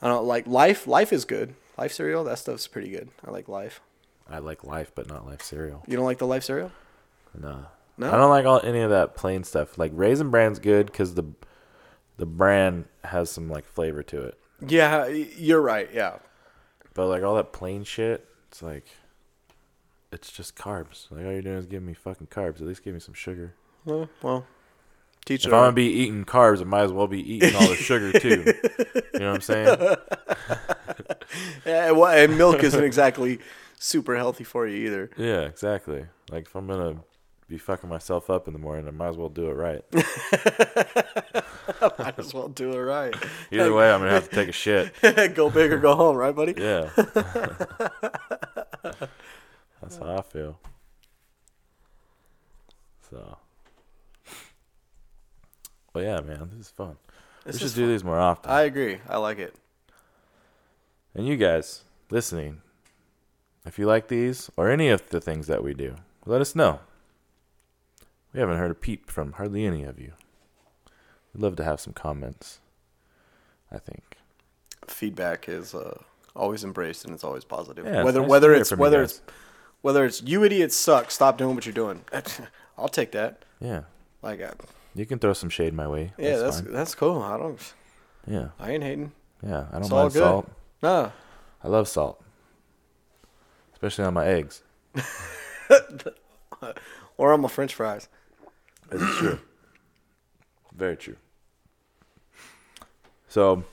I 0.01 0.07
don't 0.09 0.25
like 0.25 0.45
life. 0.45 0.87
Life 0.87 1.11
is 1.13 1.25
good. 1.25 1.55
Life 1.77 1.93
cereal, 1.93 2.23
that 2.25 2.37
stuff's 2.37 2.67
pretty 2.67 2.89
good. 2.89 3.09
I 3.25 3.31
like 3.31 3.47
life. 3.47 3.81
I 4.29 4.39
like 4.39 4.63
life, 4.63 4.91
but 4.93 5.07
not 5.07 5.25
life 5.25 5.41
cereal. 5.41 5.83
You 5.87 5.95
don't 5.95 6.05
like 6.05 6.19
the 6.19 6.27
life 6.27 6.43
cereal? 6.43 6.71
No. 7.37 7.65
No? 7.97 8.11
I 8.11 8.17
don't 8.17 8.29
like 8.29 8.45
all 8.45 8.61
any 8.63 8.81
of 8.81 8.89
that 8.89 9.15
plain 9.15 9.43
stuff. 9.43 9.77
Like 9.77 9.91
raisin 9.93 10.29
bran's 10.29 10.59
good 10.59 10.87
because 10.87 11.15
the 11.15 11.25
the 12.17 12.25
brand 12.25 12.85
has 13.03 13.29
some 13.29 13.49
like 13.49 13.65
flavor 13.65 14.03
to 14.03 14.21
it. 14.21 14.39
Yeah, 14.65 15.07
you're 15.07 15.61
right. 15.61 15.89
Yeah. 15.93 16.17
But 16.93 17.07
like 17.07 17.23
all 17.23 17.35
that 17.35 17.53
plain 17.53 17.83
shit, 17.83 18.27
it's 18.49 18.61
like 18.61 18.85
it's 20.11 20.31
just 20.31 20.55
carbs. 20.55 21.11
Like 21.11 21.25
all 21.25 21.31
you're 21.31 21.41
doing 21.41 21.57
is 21.57 21.65
giving 21.65 21.87
me 21.87 21.93
fucking 21.93 22.27
carbs. 22.27 22.61
At 22.61 22.67
least 22.67 22.83
give 22.83 22.93
me 22.93 22.99
some 22.99 23.13
sugar. 23.13 23.55
Well, 23.85 24.09
well 24.21 24.45
teach 25.25 25.45
If. 25.45 25.53
I'm 25.53 25.59
gonna 25.59 25.73
be 25.73 25.85
eating 25.85 26.25
carbs, 26.25 26.61
I 26.61 26.65
might 26.65 26.83
as 26.83 26.91
well 26.91 27.07
be 27.07 27.21
eating 27.35 27.55
all 27.55 27.67
the 27.67 27.75
sugar 27.75 28.17
too. 28.19 28.43
You 29.13 29.19
know 29.19 29.31
what 29.31 29.35
I'm 29.35 29.41
saying? 29.41 29.95
Yeah, 31.65 31.91
well, 31.91 32.11
and 32.11 32.37
milk 32.37 32.63
isn't 32.63 32.83
exactly 32.83 33.39
super 33.79 34.15
healthy 34.15 34.43
for 34.43 34.67
you 34.67 34.87
either. 34.87 35.09
Yeah, 35.17 35.41
exactly. 35.41 36.05
Like 36.29 36.45
if 36.45 36.55
I'm 36.55 36.67
gonna 36.67 37.03
be 37.53 37.59
fucking 37.59 37.87
myself 37.87 38.31
up 38.31 38.47
in 38.47 38.53
the 38.53 38.59
morning, 38.59 38.87
I 38.87 38.91
might 38.91 39.09
as 39.09 39.15
well 39.15 39.29
do 39.29 39.47
it 39.47 39.53
right. 39.53 39.83
Might 41.99 42.17
as 42.17 42.33
well 42.33 42.47
do 42.47 42.71
it 42.71 42.79
right. 42.79 43.13
Either 43.51 43.71
way, 43.71 43.91
I'm 43.91 43.99
gonna 43.99 44.09
have 44.09 44.27
to 44.27 44.35
take 44.35 44.49
a 44.49 44.51
shit. 44.51 44.91
go 45.35 45.51
big 45.51 45.71
or 45.71 45.77
go 45.77 45.93
home, 45.93 46.15
right, 46.15 46.35
buddy? 46.35 46.55
Yeah. 46.57 46.89
That's 49.81 49.97
how 49.97 50.17
I 50.17 50.21
feel. 50.23 50.59
So. 53.11 53.37
Well, 55.93 56.03
yeah, 56.03 56.21
man, 56.21 56.49
this 56.49 56.65
is 56.65 56.69
fun. 56.69 56.95
This 57.45 57.61
we 57.61 57.67
should 57.67 57.75
do 57.75 57.87
these 57.87 58.03
more 58.03 58.19
often. 58.19 58.49
I 58.49 58.63
agree. 58.63 58.97
I 59.07 59.17
like 59.17 59.37
it. 59.37 59.53
and 61.13 61.27
you 61.27 61.37
guys 61.37 61.83
listening, 62.09 62.63
if 63.63 63.77
you 63.77 63.85
like 63.85 64.07
these 64.07 64.49
or 64.57 64.71
any 64.71 64.89
of 64.89 65.07
the 65.09 65.21
things 65.21 65.45
that 65.45 65.63
we 65.63 65.75
do, 65.75 65.97
let 66.25 66.41
us 66.41 66.55
know. 66.55 66.79
We 68.33 68.39
haven't 68.39 68.57
heard 68.57 68.71
a 68.71 68.75
peep 68.75 69.09
from 69.09 69.33
hardly 69.33 69.65
any 69.65 69.83
of 69.83 69.99
you. 69.99 70.13
We'd 71.33 71.41
love 71.43 71.55
to 71.57 71.63
have 71.63 71.79
some 71.79 71.93
comments. 71.93 72.59
I 73.71 73.77
think. 73.77 74.17
Feedback 74.87 75.47
is 75.49 75.73
uh, 75.73 75.99
always 76.35 76.63
embraced 76.63 77.05
and 77.05 77.13
it's 77.13 77.23
always 77.23 77.43
positive. 77.43 77.85
Yeah, 77.85 78.03
whether 78.03 78.21
nice 78.21 78.29
whether 78.29 78.53
it's 78.53 78.71
you 78.71 78.77
whether 78.77 79.01
it's 79.03 79.21
whether 79.81 80.05
it's 80.05 80.21
you 80.21 80.43
idiots 80.43 80.75
suck, 80.75 81.09
stop 81.11 81.37
doing 81.37 81.55
what 81.55 81.65
you're 81.65 81.73
doing. 81.73 82.03
I'll 82.77 82.87
take 82.89 83.11
that. 83.13 83.43
Yeah. 83.59 83.81
Like, 84.21 84.41
uh, 84.41 84.51
You 84.95 85.05
can 85.05 85.19
throw 85.19 85.33
some 85.33 85.49
shade 85.49 85.73
my 85.73 85.87
way. 85.87 86.13
yeah, 86.17 86.37
that's 86.37 86.61
fine. 86.61 86.71
that's 86.71 86.95
cool. 86.95 87.21
I 87.21 87.37
don't. 87.37 87.73
yeah. 88.27 88.49
I 88.59 88.71
ain't 88.71 88.83
hating. 88.83 89.11
Yeah. 89.45 89.65
I 89.69 89.73
don't 89.73 89.81
It's 89.81 89.89
mind 89.91 90.13
salt. 90.13 90.51
Nah. 90.81 91.11
I 91.63 91.67
love 91.67 91.87
salt. 91.87 92.21
Especially 93.73 94.05
on 94.05 94.13
my 94.13 94.25
eggs. 94.27 94.63
Or 97.17 97.31
on 97.31 97.41
my 97.41 97.47
French 97.47 97.75
fries. 97.75 98.09
It's 98.93 99.17
true. 99.17 99.39
Very 100.75 100.95
true. 100.97 101.15
So, 103.27 103.63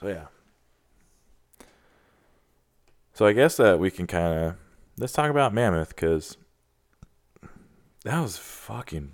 so 0.00 0.08
yeah. 0.08 0.26
So 3.14 3.26
I 3.26 3.32
guess 3.32 3.56
that 3.56 3.78
we 3.80 3.90
can 3.90 4.06
kind 4.06 4.32
of 4.44 4.54
let's 4.96 5.12
talk 5.12 5.30
about 5.30 5.52
Mammoth 5.52 5.88
because 5.90 6.36
that 8.04 8.20
was 8.20 8.36
fucking 8.36 9.12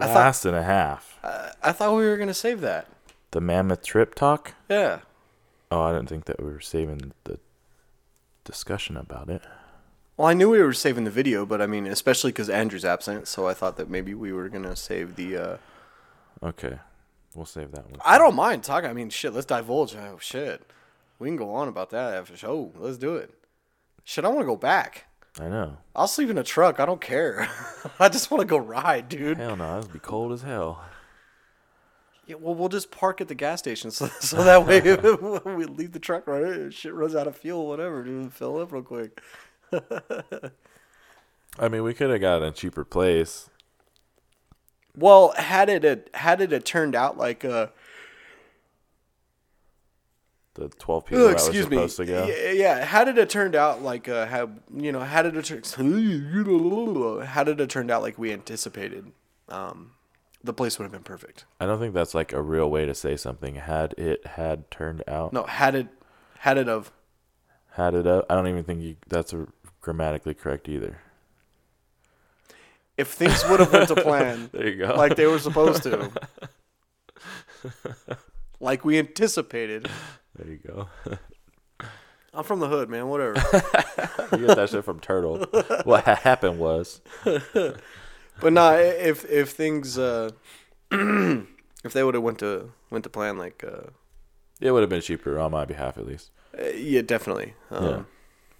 I 0.00 0.06
thought- 0.12 0.44
and 0.44 0.56
a 0.56 0.62
half. 0.62 1.18
I, 1.22 1.52
I 1.62 1.72
thought 1.72 1.96
we 1.96 2.04
were 2.04 2.16
gonna 2.18 2.34
save 2.34 2.60
that. 2.60 2.88
The 3.30 3.40
Mammoth 3.40 3.82
trip 3.82 4.14
talk. 4.14 4.54
Yeah. 4.68 5.00
Oh, 5.70 5.80
I 5.82 5.92
didn't 5.94 6.08
think 6.08 6.26
that 6.26 6.38
we 6.42 6.50
were 6.50 6.60
saving 6.60 7.12
the 7.24 7.38
discussion 8.44 8.96
about 8.96 9.28
it. 9.30 9.42
Well, 10.16 10.28
I 10.28 10.32
knew 10.34 10.50
we 10.50 10.62
were 10.62 10.72
saving 10.72 11.04
the 11.04 11.10
video, 11.10 11.44
but 11.44 11.60
I 11.60 11.66
mean, 11.66 11.86
especially 11.86 12.32
because 12.32 12.48
Andrew's 12.48 12.84
absent, 12.86 13.28
so 13.28 13.46
I 13.46 13.52
thought 13.54 13.76
that 13.76 13.90
maybe 13.90 14.14
we 14.14 14.32
were 14.32 14.48
gonna 14.48 14.76
save 14.76 15.16
the. 15.16 15.36
uh 15.36 15.56
Okay, 16.42 16.78
we'll 17.34 17.46
save 17.46 17.72
that 17.72 17.90
one. 17.90 18.00
I 18.04 18.16
don't 18.18 18.34
mind 18.34 18.62
talking. 18.62 18.88
I 18.88 18.92
mean, 18.94 19.10
shit. 19.10 19.34
Let's 19.34 19.46
divulge. 19.46 19.94
Oh 19.94 20.18
shit, 20.20 20.62
we 21.18 21.28
can 21.28 21.36
go 21.36 21.52
on 21.52 21.68
about 21.68 21.90
that 21.90 22.14
after 22.14 22.36
show. 22.36 22.72
Let's 22.76 22.98
do 22.98 23.16
it. 23.16 23.34
Shit, 24.04 24.24
I 24.24 24.28
want 24.28 24.40
to 24.40 24.46
go 24.46 24.56
back. 24.56 25.04
I 25.38 25.48
know. 25.48 25.76
I'll 25.94 26.08
sleep 26.08 26.30
in 26.30 26.38
a 26.38 26.42
truck. 26.44 26.80
I 26.80 26.86
don't 26.86 27.00
care. 27.00 27.48
I 27.98 28.08
just 28.08 28.30
want 28.30 28.40
to 28.40 28.46
go 28.46 28.56
ride, 28.56 29.08
dude. 29.10 29.36
Hell 29.36 29.56
no, 29.56 29.76
this 29.76 29.86
would 29.86 29.92
be 29.92 29.98
cold 29.98 30.32
as 30.32 30.42
hell. 30.42 30.82
Yeah, 32.26 32.36
well, 32.36 32.54
we'll 32.54 32.68
just 32.68 32.90
park 32.90 33.20
at 33.20 33.28
the 33.28 33.34
gas 33.34 33.58
station 33.60 33.90
so, 33.92 34.06
so 34.20 34.42
that 34.42 34.66
way 34.66 34.80
we 35.56 35.64
leave 35.66 35.92
the 35.92 35.98
truck 35.98 36.26
right. 36.26 36.72
Shit 36.72 36.94
runs 36.94 37.14
out 37.14 37.26
of 37.26 37.36
fuel, 37.36 37.66
whatever, 37.68 38.02
dude. 38.02 38.32
Fill 38.32 38.58
up 38.58 38.72
real 38.72 38.82
quick. 38.82 39.20
I 41.58 41.68
mean, 41.68 41.82
we 41.82 41.94
could 41.94 42.10
have 42.10 42.20
got 42.20 42.42
a 42.42 42.50
cheaper 42.50 42.84
place. 42.84 43.48
Well, 44.96 45.32
had 45.36 45.68
it 45.68 46.10
had 46.14 46.40
it 46.40 46.64
turned 46.64 46.94
out 46.94 47.18
like 47.18 47.44
uh, 47.44 47.68
The 50.54 50.68
twelve 50.68 51.04
people 51.04 51.24
Ugh, 51.24 51.28
that 51.28 51.34
was 51.34 51.48
excuse 51.48 51.68
me. 51.68 51.86
to 51.86 52.04
go. 52.06 52.26
Yeah, 52.26 52.50
yeah. 52.52 52.84
How 52.86 53.04
did 53.04 53.18
it 53.18 53.28
turned 53.28 53.54
out 53.54 53.82
like 53.82 54.08
uh, 54.08 54.24
how 54.26 54.50
you 54.74 54.90
know 54.90 55.00
how 55.00 55.20
did 55.20 55.36
it 55.36 55.44
turn 55.44 55.62
how 57.26 57.44
did 57.44 57.60
it 57.60 57.68
turned 57.68 57.90
out 57.90 58.00
like 58.00 58.18
we 58.18 58.32
anticipated? 58.32 59.12
Um, 59.50 59.92
the 60.42 60.54
place 60.54 60.78
would 60.78 60.84
have 60.84 60.92
been 60.92 61.02
perfect. 61.02 61.44
I 61.60 61.66
don't 61.66 61.78
think 61.78 61.92
that's 61.92 62.14
like 62.14 62.32
a 62.32 62.40
real 62.40 62.70
way 62.70 62.86
to 62.86 62.94
say 62.94 63.16
something. 63.18 63.56
Had 63.56 63.92
it 63.98 64.26
had 64.26 64.70
turned 64.70 65.04
out, 65.06 65.34
No, 65.34 65.42
had 65.44 65.74
it 65.74 65.88
had 66.38 66.56
it 66.56 66.70
of 66.70 66.90
had 67.76 67.94
it 67.94 68.06
up. 68.06 68.26
I 68.30 68.34
don't 68.34 68.48
even 68.48 68.64
think 68.64 68.82
you, 68.82 68.96
that's 69.08 69.32
a, 69.32 69.46
grammatically 69.80 70.34
correct 70.34 70.68
either. 70.68 70.98
if 72.96 73.08
things 73.12 73.44
would 73.48 73.60
have 73.60 73.72
went 73.72 73.88
to 73.88 73.94
plan 73.96 74.48
There 74.52 74.68
you 74.68 74.76
go. 74.86 74.94
like 74.96 75.16
they 75.16 75.26
were 75.26 75.38
supposed 75.38 75.82
to, 75.84 76.10
like 78.60 78.84
we 78.84 78.98
anticipated. 78.98 79.88
there 80.36 80.48
you 80.48 80.58
go. 80.66 80.88
I'm 82.34 82.44
from 82.44 82.60
the 82.60 82.68
hood, 82.68 82.90
man. 82.90 83.08
Whatever. 83.08 83.34
you 84.36 84.46
get 84.46 84.56
that 84.56 84.68
shit 84.70 84.84
from 84.84 85.00
Turtle. 85.00 85.38
What 85.84 86.04
happened 86.04 86.58
was, 86.58 87.00
But 87.24 88.52
nah, 88.52 88.72
if 88.74 89.24
if 89.30 89.50
things 89.50 89.96
uh, 89.98 90.30
if 90.90 91.92
they 91.92 92.04
would 92.04 92.14
have 92.14 92.22
went 92.22 92.38
to 92.40 92.72
went 92.90 93.04
to 93.04 93.10
plan 93.10 93.38
like 93.38 93.64
uh, 93.66 93.88
it 94.60 94.70
would 94.70 94.82
have 94.82 94.90
been 94.90 95.00
cheaper 95.00 95.38
on 95.38 95.52
my 95.52 95.64
behalf 95.64 95.96
at 95.96 96.06
least. 96.06 96.30
Uh, 96.58 96.68
yeah, 96.68 97.02
definitely. 97.02 97.54
Um, 97.70 97.84
Yeah. 97.84 98.02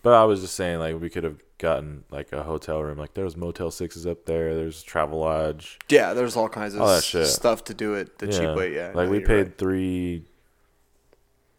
But 0.03 0.13
I 0.13 0.25
was 0.25 0.41
just 0.41 0.55
saying, 0.55 0.79
like, 0.79 1.01
we 1.01 1.11
could 1.11 1.25
have 1.25 1.43
gotten 1.59 2.05
like 2.11 2.33
a 2.33 2.45
hotel 2.45 2.81
room. 2.81 2.97
Like, 2.97 3.15
there 3.15 3.25
was 3.25 3.37
Motel 3.37 3.73
Sixes 3.73 4.07
up 4.07 4.25
there. 4.27 4.55
There's 4.55 4.85
Travelodge. 4.85 5.79
Yeah, 5.89 6.15
there's 6.15 6.37
all 6.37 6.49
kinds 6.49 6.75
of 6.75 6.83
All 6.83 7.01
stuff 7.01 7.65
to 7.65 7.75
do 7.75 7.95
it 7.95 8.19
the 8.19 8.29
cheap 8.29 8.55
way. 8.55 8.73
Yeah, 8.75 8.93
like 8.95 9.07
no, 9.07 9.11
we 9.11 9.19
paid 9.21 9.43
right. 9.43 9.59
three, 9.59 10.23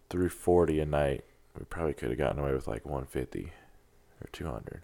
three 0.10 0.30
forty 0.30 0.80
a 0.80 0.86
night. 0.86 1.26
We 1.60 1.66
probably 1.66 1.94
could 1.94 2.10
have 2.10 2.18
gotten 2.18 2.40
away 2.40 2.54
with 2.54 2.68
like 2.68 2.86
one 2.86 3.06
fifty 3.06 3.52
or 4.24 4.30
two 4.32 4.46
hundred. 4.46 4.82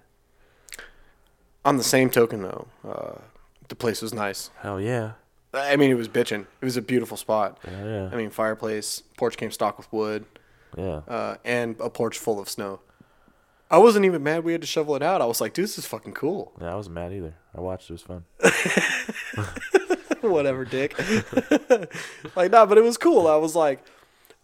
On 1.64 1.78
the 1.78 1.84
same 1.84 2.10
token, 2.10 2.42
though, 2.42 2.68
uh, 2.86 3.20
the 3.70 3.76
place 3.76 4.02
was 4.02 4.14
nice. 4.14 4.50
Hell 4.60 4.82
yeah, 4.82 5.14
I 5.54 5.78
mean, 5.78 5.90
it 5.92 5.96
was 5.96 6.10
bitching. 6.10 6.42
It 6.60 6.66
was 6.66 6.76
a 6.76 6.82
beautiful 6.82 7.16
spot. 7.16 7.60
yeah, 7.66 7.86
yeah, 7.86 8.10
I 8.12 8.16
mean, 8.18 8.30
fireplace, 8.30 9.04
porch 9.16 9.38
came 9.38 9.52
stocked 9.52 9.78
with 9.78 9.92
wood, 9.94 10.26
yeah. 10.78 11.02
uh, 11.08 11.38
and 11.44 11.76
a 11.80 11.90
porch 11.90 12.18
full 12.18 12.40
of 12.40 12.50
snow. 12.50 12.80
I 13.70 13.78
wasn't 13.78 14.06
even 14.06 14.22
mad 14.22 14.44
we 14.44 14.52
had 14.52 14.62
to 14.62 14.68
shovel 14.68 14.96
it 14.96 15.02
out. 15.02 15.22
I 15.22 15.26
was 15.26 15.42
like, 15.42 15.54
dude, 15.54 15.64
this 15.64 15.80
is 15.80 15.86
fucking 15.86 16.14
cool. 16.14 16.54
Yeah, 16.62 16.74
I 16.74 16.76
wasn't 16.76 16.96
mad 16.96 17.12
either. 17.12 17.34
I 17.56 17.62
watched. 17.62 17.90
It 17.90 17.94
was 17.94 18.02
fun. 18.04 18.26
Whatever, 20.22 20.64
dick. 20.64 20.96
like, 22.36 22.52
nah, 22.52 22.68
but 22.68 22.78
it 22.78 22.84
was 22.84 22.98
cool. 22.98 23.26
I 23.28 23.36
was 23.36 23.56
like, 23.56 23.84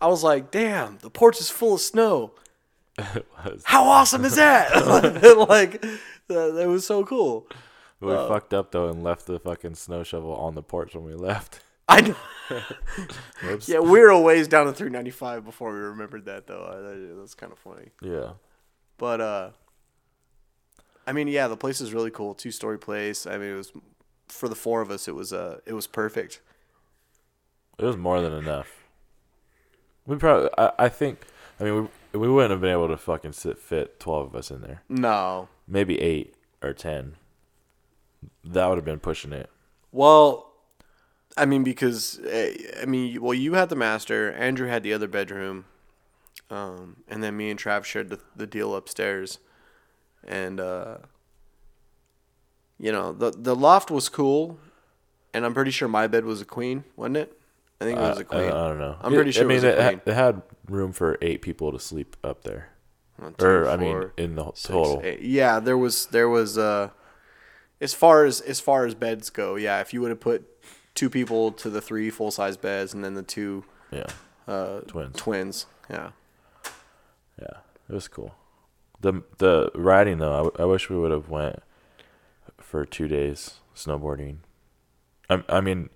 I 0.02 0.08
was 0.08 0.24
like, 0.24 0.50
damn, 0.50 0.98
the 1.00 1.12
porch 1.12 1.40
is 1.40 1.50
full 1.50 1.76
of 1.76 1.82
snow. 1.82 2.32
it 2.98 3.28
was. 3.46 3.62
How 3.66 3.84
awesome 3.84 4.26
is 4.26 4.36
that? 4.36 4.72
like, 5.48 5.86
uh, 6.30 6.56
it 6.56 6.68
was 6.68 6.86
so 6.86 7.06
cool. 7.06 7.48
We 8.00 8.14
fucked 8.14 8.54
up 8.54 8.72
though 8.72 8.88
and 8.90 9.04
left 9.04 9.26
the 9.28 9.40
fucking 9.40 9.76
snow 9.76 10.04
shovel 10.04 10.34
on 10.34 10.56
the 10.56 10.64
porch 10.64 10.96
when 10.96 11.04
we 11.04 11.14
left. 11.14 11.62
I. 11.90 12.16
Yeah, 13.68 13.80
we 13.80 14.00
were 14.00 14.10
a 14.10 14.20
ways 14.20 14.48
down 14.48 14.66
to 14.66 14.74
395 14.74 15.46
before 15.46 15.72
we 15.72 15.80
remembered 15.80 16.26
that, 16.26 16.48
though. 16.48 16.66
That, 16.82 17.16
that's 17.20 17.36
kind 17.36 17.52
of 17.52 17.60
funny. 17.60 17.90
Yeah. 18.02 18.32
But, 18.98 19.22
uh, 19.22 19.50
I 21.06 21.14
mean, 21.14 21.28
yeah, 21.28 21.48
the 21.48 21.56
place 21.56 21.80
is 21.80 21.94
really 21.94 22.10
cool. 22.10 22.34
Two 22.34 22.50
story 22.52 22.80
place. 22.80 23.28
I 23.28 23.38
mean, 23.38 23.52
it 23.52 23.56
was, 23.56 23.72
for 24.28 24.50
the 24.50 24.56
four 24.56 24.82
of 24.82 24.90
us, 24.90 25.08
it 25.08 25.14
was, 25.14 25.32
uh, 25.32 25.60
it 25.68 25.74
was 25.74 25.86
perfect. 25.86 26.42
It 27.78 27.86
was 27.86 27.98
more 27.98 28.20
than 28.20 28.34
enough. 28.34 28.84
We 30.06 30.16
probably. 30.18 30.50
I, 30.58 30.72
I 30.80 30.90
think. 30.90 31.20
I 31.60 31.64
mean, 31.66 31.90
we 32.14 32.20
we 32.20 32.28
wouldn't 32.30 32.52
have 32.52 32.62
been 32.62 32.72
able 32.72 32.88
to 32.88 32.98
fucking 32.98 33.34
sit 33.34 33.60
fit 33.60 34.00
twelve 34.00 34.26
of 34.28 34.36
us 34.36 34.50
in 34.50 34.62
there. 34.62 34.82
No. 34.90 35.50
Maybe 35.68 36.02
eight 36.02 36.34
or 36.64 36.74
ten. 36.74 37.16
that 38.44 38.66
would 38.68 38.78
have 38.78 38.86
been 38.86 39.00
pushing 39.00 39.32
it. 39.34 39.50
Well, 39.92 40.49
I 41.40 41.46
mean, 41.46 41.64
because 41.64 42.20
eh, 42.28 42.56
I 42.82 42.86
mean, 42.86 43.22
well, 43.22 43.34
you 43.34 43.54
had 43.54 43.70
the 43.70 43.76
master. 43.76 44.32
Andrew 44.34 44.68
had 44.68 44.84
the 44.84 44.94
other 44.94 45.08
bedroom, 45.08 45.66
um, 46.50 46.98
and 47.08 47.24
then 47.24 47.38
me 47.38 47.50
and 47.50 47.60
Trav 47.60 47.86
shared 47.86 48.10
the 48.10 48.20
the 48.36 48.46
deal 48.46 48.76
upstairs, 48.76 49.40
and 50.28 50.60
uh, 50.60 50.98
you 52.78 52.92
know 52.92 53.14
the 53.14 53.32
the 53.32 53.56
loft 53.56 53.90
was 53.90 54.10
cool, 54.10 54.60
and 55.34 55.46
I'm 55.46 55.54
pretty 55.54 55.72
sure 55.72 55.88
my 55.88 56.08
bed 56.08 56.26
was 56.26 56.42
a 56.42 56.46
queen, 56.46 56.84
wasn't 56.96 57.18
it? 57.18 57.40
I 57.82 57.86
think 57.86 57.98
it 57.98 58.02
was 58.02 58.20
a 58.20 58.26
queen. 58.26 58.42
I, 58.42 58.48
I 58.48 58.68
don't 58.68 58.80
know. 58.80 58.98
I'm 59.02 59.14
pretty 59.14 59.32
sure 59.32 59.46
I 59.46 59.48
mean, 59.48 59.58
it 59.64 59.64
was 59.64 59.64
a 59.64 59.92
it, 59.92 60.02
it 60.06 60.14
had 60.14 60.42
room 60.68 60.92
for 60.92 61.18
eight 61.22 61.42
people 61.42 61.72
to 61.72 61.80
sleep 61.80 62.18
up 62.24 62.44
there, 62.44 62.70
One, 63.18 63.34
two, 63.36 63.46
or 63.46 63.70
I 63.70 63.78
mean, 63.78 64.12
in 64.18 64.36
the 64.36 64.46
six, 64.48 64.64
total. 64.64 65.02
eight. 65.04 65.22
Yeah, 65.22 65.60
there 65.62 65.78
was 65.78 66.08
there 66.08 66.28
was 66.28 66.58
uh, 66.58 66.90
as 67.80 67.94
far 67.94 68.26
as 68.26 68.42
as 68.42 68.60
far 68.60 68.86
as 68.86 68.96
beds 68.96 69.30
go, 69.30 69.56
yeah. 69.56 69.80
If 69.80 69.94
you 69.94 70.02
would 70.02 70.10
have 70.10 70.20
put 70.20 70.46
two 71.00 71.10
people 71.10 71.52
to 71.54 71.70
the 71.70 71.80
three 71.82 72.10
full 72.10 72.30
size 72.32 72.58
beds, 72.58 72.94
and 72.94 73.04
then 73.04 73.14
the 73.14 73.24
two 73.24 73.64
Yeah, 73.92 74.08
uh, 74.48 74.82
Twins. 74.82 75.16
twins, 75.16 75.66
yeah. 75.90 76.12
yeah, 77.42 77.58
it 77.90 77.94
was 77.94 78.08
cool. 78.08 78.36
the 79.00 79.24
The 79.38 79.72
riding 79.76 80.18
though, 80.18 80.34
I, 80.34 80.38
w- 80.44 80.56
I 80.60 80.66
wish 80.66 80.90
we 80.90 80.98
would 80.98 81.12
have 81.12 81.30
went 81.30 81.64
for 82.58 82.86
two 82.86 83.08
days 83.08 83.56
snowboarding. 83.76 84.38
I 85.30 85.42
I 85.48 85.62
mean, 85.62 85.90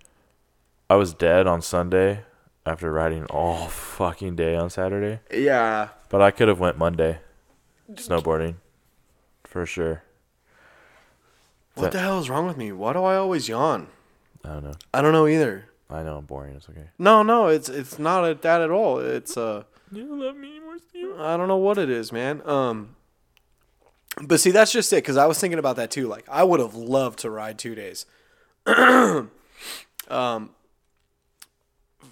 I 0.90 0.96
was 0.96 1.14
dead 1.14 1.48
on 1.48 1.62
Sunday 1.62 2.24
after 2.66 2.92
riding 2.94 3.26
all 3.26 3.68
fucking 3.68 4.38
day 4.38 4.56
on 4.56 4.70
Saturday, 4.70 5.20
Yeah. 5.30 5.90
but 6.10 6.22
I 6.22 6.32
could 6.32 6.48
have 6.48 6.62
went 6.62 6.78
Monday 6.78 7.20
snowboarding 7.92 8.56
for 9.44 9.66
sure. 9.66 10.04
What 11.76 11.92
the 11.92 12.00
hell 12.00 12.20
is 12.20 12.30
wrong 12.30 12.48
with 12.48 12.56
me? 12.56 12.72
Why 12.72 12.94
do 12.94 13.04
I 13.04 13.16
always 13.18 13.50
yawn? 13.50 13.88
I 14.44 14.50
don't 14.50 14.64
know. 14.64 14.74
I 14.94 15.02
don't 15.02 15.14
know 15.14 15.28
either. 15.28 15.66
I 15.90 16.04
know 16.04 16.18
I'm 16.18 16.26
boring. 16.26 16.56
It's 16.56 16.68
okay. 16.70 16.86
No, 16.98 17.24
no, 17.24 17.48
it's 17.48 17.70
it's 17.70 18.00
not 18.00 18.26
at 18.26 18.42
that 18.42 18.62
at 18.62 18.72
all. 18.72 19.00
It's 19.00 19.38
uh 19.38 19.64
You 19.92 20.08
don't 20.08 20.20
love 20.20 20.36
me 20.36 20.50
anymore, 20.58 20.78
Steve. 20.90 21.20
I 21.20 21.38
don't 21.38 21.48
know 21.48 21.58
what 21.58 21.78
it 21.78 21.90
is, 21.90 22.12
man. 22.12 22.42
Um 22.48 22.96
but 24.22 24.40
see, 24.40 24.52
that's 24.52 24.72
just 24.72 24.92
it 24.94 25.02
cuz 25.04 25.18
I 25.18 25.26
was 25.26 25.40
thinking 25.40 25.60
about 25.60 25.76
that 25.78 25.92
too. 25.92 26.08
Like 26.08 26.26
I 26.30 26.44
would 26.44 26.60
have 26.60 26.76
loved 26.76 27.20
to 27.20 27.30
ride 27.30 27.58
2 27.60 27.76
days. 27.76 28.06
um 30.10 30.50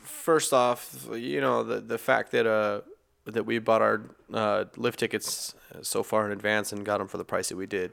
first 0.03 0.53
off, 0.53 1.07
you 1.13 1.41
know, 1.41 1.63
the 1.63 1.79
the 1.82 1.97
fact 1.97 2.32
that 2.32 2.45
uh 2.45 2.82
that 3.25 3.45
we 3.45 3.59
bought 3.59 3.82
our 3.82 4.01
uh 4.34 4.65
lift 4.77 4.99
tickets 4.99 5.53
so 5.82 6.03
far 6.03 6.25
in 6.25 6.32
advance 6.32 6.71
and 6.71 6.86
got 6.86 6.97
them 6.99 7.07
for 7.07 7.17
the 7.17 7.25
price 7.25 7.49
that 7.49 7.55
we 7.57 7.65
did. 7.65 7.91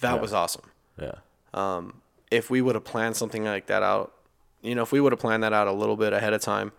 That 0.00 0.14
Yeah. 0.14 0.20
was 0.20 0.32
awesome. 0.32 0.64
Yeah. 0.98 1.14
Um, 1.54 2.01
if 2.32 2.50
we 2.50 2.60
would 2.62 2.74
have 2.74 2.84
planned 2.84 3.16
something 3.16 3.44
like 3.44 3.66
that 3.66 3.82
out, 3.82 4.12
you 4.62 4.74
know, 4.74 4.82
if 4.82 4.92
we 4.92 5.00
would 5.00 5.12
have 5.12 5.20
planned 5.20 5.42
that 5.42 5.52
out 5.52 5.66
a 5.68 5.72
little 5.72 5.96
bit 5.96 6.12
ahead 6.12 6.32
of 6.32 6.40
time, 6.40 6.72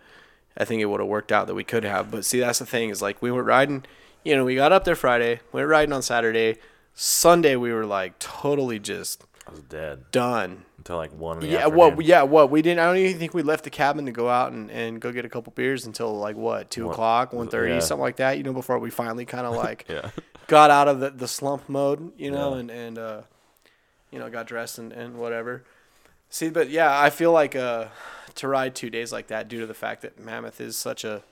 I 0.57 0.65
think 0.65 0.81
it 0.81 0.85
would 0.85 0.99
have 0.99 1.09
worked 1.09 1.31
out 1.31 1.47
that 1.47 1.55
we 1.55 1.63
could 1.63 1.83
have. 1.83 2.11
But 2.11 2.25
see, 2.25 2.39
that's 2.39 2.59
the 2.59 2.65
thing 2.65 2.89
is 2.89 3.01
like 3.01 3.21
we 3.21 3.31
were 3.31 3.43
riding, 3.43 3.85
you 4.23 4.35
know, 4.35 4.45
we 4.45 4.55
got 4.55 4.71
up 4.71 4.83
there 4.83 4.95
Friday, 4.95 5.39
we 5.51 5.61
were 5.61 5.67
riding 5.67 5.93
on 5.93 6.01
Saturday. 6.01 6.57
Sunday, 6.95 7.55
we 7.55 7.73
were 7.73 7.85
like 7.85 8.19
totally 8.19 8.77
just 8.79 9.23
I 9.47 9.51
was 9.51 9.61
dead 9.61 10.11
done. 10.11 10.63
until 10.77 10.97
like 10.97 11.11
one. 11.11 11.37
In 11.37 11.41
the 11.41 11.47
Yeah, 11.47 11.57
afternoon. 11.65 11.77
what? 11.95 12.05
Yeah, 12.05 12.21
what? 12.23 12.51
We 12.51 12.61
didn't. 12.61 12.79
I 12.79 12.85
don't 12.85 12.97
even 12.97 13.17
think 13.19 13.33
we 13.33 13.41
left 13.41 13.63
the 13.63 13.69
cabin 13.71 14.05
to 14.05 14.11
go 14.11 14.29
out 14.29 14.51
and, 14.51 14.69
and 14.69 15.01
go 15.01 15.11
get 15.11 15.25
a 15.25 15.29
couple 15.29 15.51
beers 15.55 15.85
until 15.87 16.15
like 16.15 16.35
what 16.35 16.69
two 16.69 16.85
One- 16.85 16.93
o'clock, 16.93 17.33
one 17.33 17.47
thirty, 17.47 17.73
yeah. 17.73 17.79
something 17.79 18.01
like 18.03 18.17
that. 18.17 18.37
You 18.37 18.43
know, 18.43 18.53
before 18.53 18.77
we 18.79 18.89
finally 18.91 19.25
kind 19.25 19.45
of 19.47 19.55
like 19.65 19.85
Yeah. 19.89 20.11
got 20.47 20.69
out 20.69 20.87
of 20.87 20.99
the, 20.99 21.09
the 21.09 21.27
slump 21.27 21.67
mode, 21.67 22.11
you 22.17 22.29
know, 22.31 22.53
Yeah. 22.53 22.59
and 22.59 22.69
and 22.71 22.97
uh, 22.99 23.21
you 24.13 24.19
know 24.19 24.29
got 24.29 24.45
dressed 24.45 24.77
and, 24.77 24.93
and 24.93 25.15
whatever. 25.17 25.63
See, 26.29 26.49
but 26.49 26.69
yeah, 26.69 26.99
I 27.01 27.09
feel 27.09 27.31
like 27.31 27.55
uh, 27.55 27.87
to 28.35 28.47
ride 28.47 28.75
two 28.75 28.89
days 28.89 29.11
like 29.11 29.27
that 29.27 29.47
due 29.47 29.59
to 29.59 29.65
the 29.65 29.73
fact 29.73 30.03
that 30.03 30.19
Mammoth 30.19 30.61
is 30.61 30.77
such 30.77 31.03
a 31.03 31.23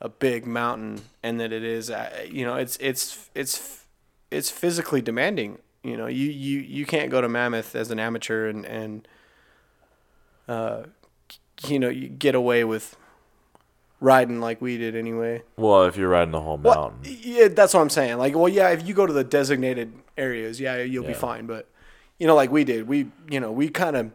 a 0.00 0.08
big 0.08 0.46
mountain 0.46 1.00
and 1.24 1.40
that 1.40 1.52
it 1.52 1.64
is, 1.64 1.90
uh, 1.90 2.24
you 2.30 2.44
know, 2.44 2.54
it's 2.54 2.76
it's 2.80 3.28
it's 3.34 3.84
it's 4.30 4.48
physically 4.48 5.02
demanding. 5.02 5.58
You 5.82 5.96
know, 5.96 6.06
you 6.06 6.30
you 6.30 6.60
you 6.60 6.86
can't 6.86 7.10
go 7.10 7.20
to 7.20 7.28
Mammoth 7.28 7.74
as 7.74 7.90
an 7.90 7.98
amateur 7.98 8.48
and 8.48 8.64
and 8.64 9.08
uh, 10.48 10.84
you 11.66 11.80
know 11.80 11.88
you 11.88 12.08
get 12.08 12.36
away 12.36 12.62
with 12.62 12.96
riding 14.00 14.40
like 14.40 14.60
we 14.62 14.78
did 14.78 14.94
anyway. 14.94 15.42
Well, 15.56 15.84
if 15.84 15.96
you're 15.96 16.08
riding 16.08 16.30
the 16.30 16.40
whole 16.40 16.58
Well, 16.58 16.92
mountain, 16.92 17.16
yeah, 17.20 17.48
that's 17.48 17.74
what 17.74 17.80
I'm 17.80 17.90
saying. 17.90 18.18
Like, 18.18 18.36
well, 18.36 18.48
yeah, 18.48 18.68
if 18.70 18.86
you 18.86 18.94
go 18.94 19.04
to 19.04 19.12
the 19.12 19.24
designated 19.24 19.92
areas, 20.16 20.60
yeah, 20.60 20.80
you'll 20.82 21.04
be 21.04 21.14
fine. 21.14 21.46
But 21.46 21.68
you 22.18 22.26
know, 22.26 22.34
like 22.34 22.50
we 22.50 22.64
did, 22.64 22.88
we 22.88 23.08
you 23.30 23.40
know 23.40 23.50
we 23.52 23.68
kind 23.68 23.96
of, 23.96 24.10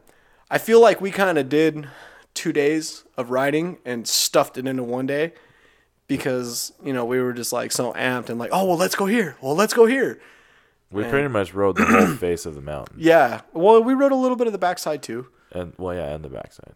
I 0.50 0.58
feel 0.58 0.82
like 0.82 1.02
we 1.02 1.12
kind 1.12 1.38
of 1.38 1.50
did 1.50 1.88
two 2.34 2.52
days 2.54 3.04
of 3.18 3.30
riding 3.30 3.78
and 3.86 4.08
stuffed 4.08 4.58
it 4.58 4.68
into 4.68 4.84
one 4.84 5.06
day 5.06 5.34
because 6.08 6.74
you 6.84 6.94
know 6.94 7.06
we 7.06 7.20
were 7.22 7.34
just 7.34 7.54
like 7.54 7.72
so 7.72 7.94
amped 7.94 8.30
and 8.30 8.40
like, 8.40 8.50
oh 8.54 8.66
well, 8.66 8.78
let's 8.78 8.96
go 8.96 9.06
here. 9.06 9.38
Well, 9.42 9.56
let's 9.56 9.74
go 9.74 9.86
here. 9.86 10.20
we 10.92 11.04
pretty 11.06 11.28
much 11.28 11.54
rode 11.54 11.76
the 11.78 11.86
whole 11.86 12.16
face 12.18 12.46
of 12.46 12.56
the 12.56 12.62
mountain, 12.62 12.96
Yeah. 13.00 13.42
Well, 13.54 13.82
we 13.84 13.94
rode 13.94 14.12
a 14.12 14.16
little 14.16 14.38
bit 14.38 14.48
of 14.48 14.54
the 14.54 14.60
backside 14.60 15.02
too. 15.02 15.28
and 15.52 15.74
well, 15.78 15.96
yeah, 15.96 16.14
and 16.14 16.24
the 16.24 16.30
backside. 16.30 16.74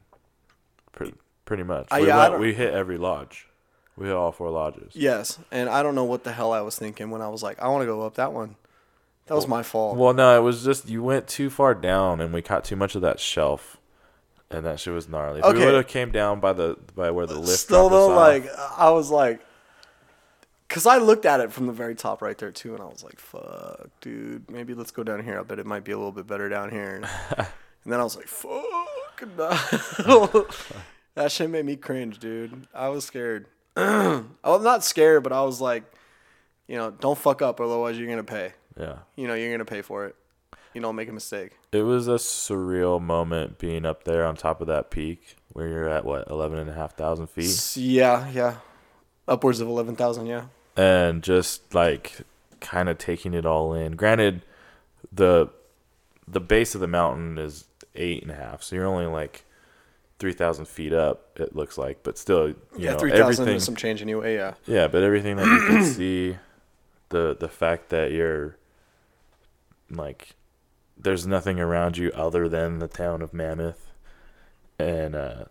Pretty, 0.92 1.14
pretty 1.46 1.64
much. 1.64 1.88
We, 1.92 2.08
yeah, 2.08 2.30
went- 2.30 2.40
we 2.42 2.54
hit 2.54 2.74
every 2.74 2.98
lodge. 2.98 3.48
We 3.96 4.06
hit 4.08 4.16
all 4.16 4.32
four 4.32 4.50
lodges. 4.52 4.96
Yes, 4.96 5.40
and 5.52 5.70
I 5.70 5.82
don't 5.82 5.96
know 5.96 6.04
what 6.04 6.24
the 6.24 6.32
hell 6.32 6.52
I 6.54 6.62
was 6.62 6.78
thinking 6.78 7.10
when 7.10 7.22
I 7.22 7.30
was 7.30 7.42
like, 7.42 7.60
I 7.62 7.68
want 7.68 7.82
to 7.82 7.86
go 7.88 8.04
up 8.04 8.14
that 8.16 8.32
one. 8.32 8.56
That 9.28 9.36
was 9.36 9.48
my 9.48 9.62
fault. 9.64 9.98
Well, 9.98 10.14
no, 10.14 10.38
it 10.38 10.42
was 10.42 10.64
just 10.64 10.88
you 10.90 11.04
went 11.04 11.28
too 11.28 11.50
far 11.50 11.74
down, 11.76 12.22
and 12.22 12.34
we 12.34 12.42
caught 12.42 12.64
too 12.64 12.76
much 12.76 12.96
of 12.96 13.02
that 13.02 13.20
shelf, 13.20 13.78
and 14.50 14.66
that 14.66 14.80
shit 14.80 14.94
was 14.94 15.08
gnarly. 15.10 15.40
If 15.40 15.46
Okay. 15.46 15.60
we 15.60 15.66
would 15.66 15.76
have 15.76 15.88
came 15.88 16.12
down 16.12 16.40
by 16.40 16.54
the 16.54 16.78
by 16.96 17.12
where 17.12 17.26
the 17.28 17.36
lift. 17.40 17.60
Still 17.60 17.90
though, 17.90 18.08
like 18.08 18.46
I 18.78 18.90
was 18.90 19.12
like, 19.12 19.42
cause 20.70 20.86
I 20.86 20.98
looked 20.98 21.26
at 21.26 21.40
it 21.42 21.52
from 21.52 21.68
the 21.68 21.74
very 21.74 21.94
top 21.94 22.22
right 22.22 22.38
there 22.38 22.52
too, 22.52 22.74
and 22.74 22.82
I 22.82 22.86
was 22.86 23.04
like, 23.04 23.20
"Fuck, 23.20 23.90
dude, 24.02 24.50
maybe 24.50 24.74
let's 24.74 24.92
go 24.92 25.04
down 25.04 25.24
here. 25.24 25.40
I 25.40 25.44
bet 25.44 25.60
it 25.60 25.66
might 25.66 25.84
be 25.84 25.92
a 25.92 25.98
little 25.98 26.12
bit 26.14 26.26
better 26.28 26.50
down 26.50 26.70
here." 26.72 27.02
And, 27.84 27.94
then 27.94 28.02
I 28.02 28.04
was 28.04 28.18
like, 28.18 28.28
"Fuck, 28.28 29.24
no." 29.38 30.46
that 31.16 31.32
shit 31.32 31.50
made 31.50 31.64
me 31.66 31.78
cringe, 31.78 32.20
dude. 32.20 32.68
I 32.74 32.90
was 32.90 33.06
scared. 33.06 33.48
I 33.78 34.24
was 34.44 34.62
not 34.62 34.84
scared, 34.84 35.24
but 35.24 35.32
I 35.32 35.42
was 35.44 35.62
like, 35.62 35.84
you 36.68 36.76
know, 36.76 36.92
don't 36.92 37.18
fuck 37.18 37.42
up, 37.42 37.62
otherwise 37.62 37.98
you're 37.98 38.10
gonna 38.10 38.26
pay. 38.26 38.52
Yeah, 38.80 38.98
You 39.16 39.28
know, 39.28 39.34
you're 39.34 39.52
gonna 39.52 39.66
pay 39.66 39.82
for 39.82 40.06
it. 40.06 40.16
You 40.74 40.82
don't 40.82 40.96
make 40.96 41.10
a 41.10 41.14
mistake. 41.14 41.54
it 41.72 41.82
was 41.82 42.08
a 42.08 42.16
surreal 42.16 43.02
moment 43.02 43.58
being 43.58 43.86
up 43.86 44.04
there 44.04 44.26
on 44.26 44.36
top 44.36 44.62
of 44.62 44.68
that 44.68 44.92
peak 44.92 45.36
where 45.54 45.68
you're 45.68 45.90
at 45.90 46.06
what 46.06 46.30
eleven 46.30 46.60
and 46.60 46.70
a 46.70 46.74
half 46.74 46.96
thousand 46.96 47.28
feet, 47.28 47.46
S- 47.46 47.78
Yeah, 47.78 48.30
yeah, 48.30 48.58
upwards 49.28 49.60
of 49.60 49.68
eleven 49.68 49.96
thousand. 49.96 50.28
Yeah. 50.28 50.46
and 50.76 51.24
just 51.24 51.74
like 51.74 52.20
kind 52.60 52.90
of 52.90 52.98
taking 53.00 53.34
it 53.34 53.46
all 53.46 53.74
in. 53.74 53.94
Granted, 53.96 54.44
the 55.12 55.48
the 56.28 56.42
base 56.42 56.76
of 56.76 56.82
the 56.82 56.88
mountain 56.88 57.38
is 57.40 57.66
eight 57.96 58.22
and 58.22 58.32
a 58.32 58.36
half, 58.36 58.62
so 58.62 58.76
you're 58.76 58.86
only 58.86 59.08
like 59.08 59.44
three 60.20 60.34
thousand 60.34 60.68
feet 60.68 60.94
up. 60.94 61.40
It 61.40 61.56
looks 61.56 61.78
like, 61.80 62.04
but 62.04 62.18
still, 62.20 62.50
you 62.50 62.56
yeah, 62.78 62.92
know, 62.94 63.00
three 63.00 63.12
thousand 63.12 63.60
some 63.62 63.76
change 63.76 64.02
anyway. 64.04 64.36
Yeah. 64.36 64.54
Yeah, 64.68 64.88
but 64.88 65.02
everything 65.02 65.38
that 65.38 65.46
you 65.48 65.66
can 65.68 65.84
see, 65.96 66.38
the 67.10 67.36
the 67.40 67.48
fact 67.50 67.90
that 67.90 68.12
you're 68.12 68.58
like, 69.90 70.36
there's 70.98 71.28
nothing 71.28 71.60
around 71.60 71.98
you 71.98 72.12
other 72.14 72.50
than 72.50 72.80
the 72.80 72.88
town 72.88 73.22
of 73.22 73.34
Mammoth, 73.34 73.92
and 74.80 75.16
uh, 75.16 75.46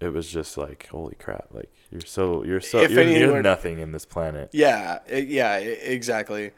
it 0.00 0.12
was 0.12 0.28
just 0.28 0.56
like, 0.56 0.88
holy 0.88 1.14
crap! 1.16 1.46
Like 1.52 1.70
you're 1.90 2.00
so 2.00 2.42
you're 2.44 2.60
so 2.60 2.80
If 2.80 2.92
you're, 2.92 3.04
you're 3.04 3.42
nothing 3.42 3.78
in 3.78 3.92
this 3.92 4.06
planet. 4.06 4.50
Yeah, 4.52 5.00
yeah, 5.10 5.56
exactly. 5.56 6.52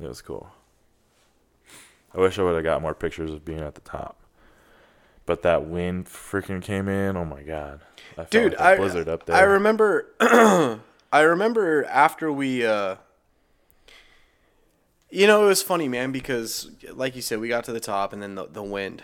It 0.00 0.06
was 0.06 0.22
cool. 0.22 0.48
I 2.14 2.20
wish 2.20 2.38
I 2.38 2.42
would 2.42 2.54
have 2.54 2.64
got 2.64 2.80
more 2.80 2.94
pictures 2.94 3.30
of 3.30 3.44
being 3.44 3.60
at 3.60 3.74
the 3.74 3.80
top. 3.82 4.20
But 5.26 5.42
that 5.42 5.66
wind 5.66 6.06
freaking 6.06 6.62
came 6.62 6.88
in. 6.88 7.16
Oh 7.16 7.24
my 7.24 7.42
god, 7.42 7.80
I 8.16 8.24
Dude, 8.24 8.52
like 8.52 8.60
a 8.60 8.64
I 8.64 8.76
blizzard 8.76 9.08
up 9.08 9.26
there. 9.26 9.36
I 9.36 9.42
remember 9.42 10.06
I 11.12 11.20
remember 11.20 11.84
after 11.84 12.32
we 12.32 12.64
uh 12.64 12.96
you 15.10 15.26
know, 15.26 15.44
it 15.44 15.46
was 15.46 15.62
funny, 15.62 15.88
man, 15.88 16.12
because 16.12 16.70
like 16.92 17.16
you 17.16 17.22
said, 17.22 17.40
we 17.40 17.48
got 17.48 17.64
to 17.64 17.72
the 17.72 17.80
top 17.80 18.12
and 18.12 18.22
then 18.22 18.34
the, 18.34 18.46
the 18.46 18.62
wind. 18.62 19.02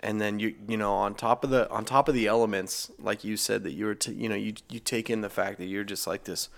And 0.00 0.20
then 0.20 0.38
you 0.38 0.54
you 0.68 0.76
know, 0.76 0.92
on 0.94 1.14
top 1.14 1.42
of 1.42 1.50
the 1.50 1.68
on 1.70 1.84
top 1.84 2.08
of 2.08 2.14
the 2.14 2.26
elements, 2.26 2.90
like 2.98 3.24
you 3.24 3.36
said 3.36 3.62
that 3.64 3.72
you 3.72 3.86
were 3.86 3.94
t- 3.94 4.12
you 4.12 4.28
know, 4.28 4.34
you 4.34 4.52
you 4.68 4.78
take 4.78 5.08
in 5.08 5.22
the 5.22 5.30
fact 5.30 5.58
that 5.58 5.66
you're 5.66 5.84
just 5.84 6.06
like 6.06 6.24
this 6.24 6.48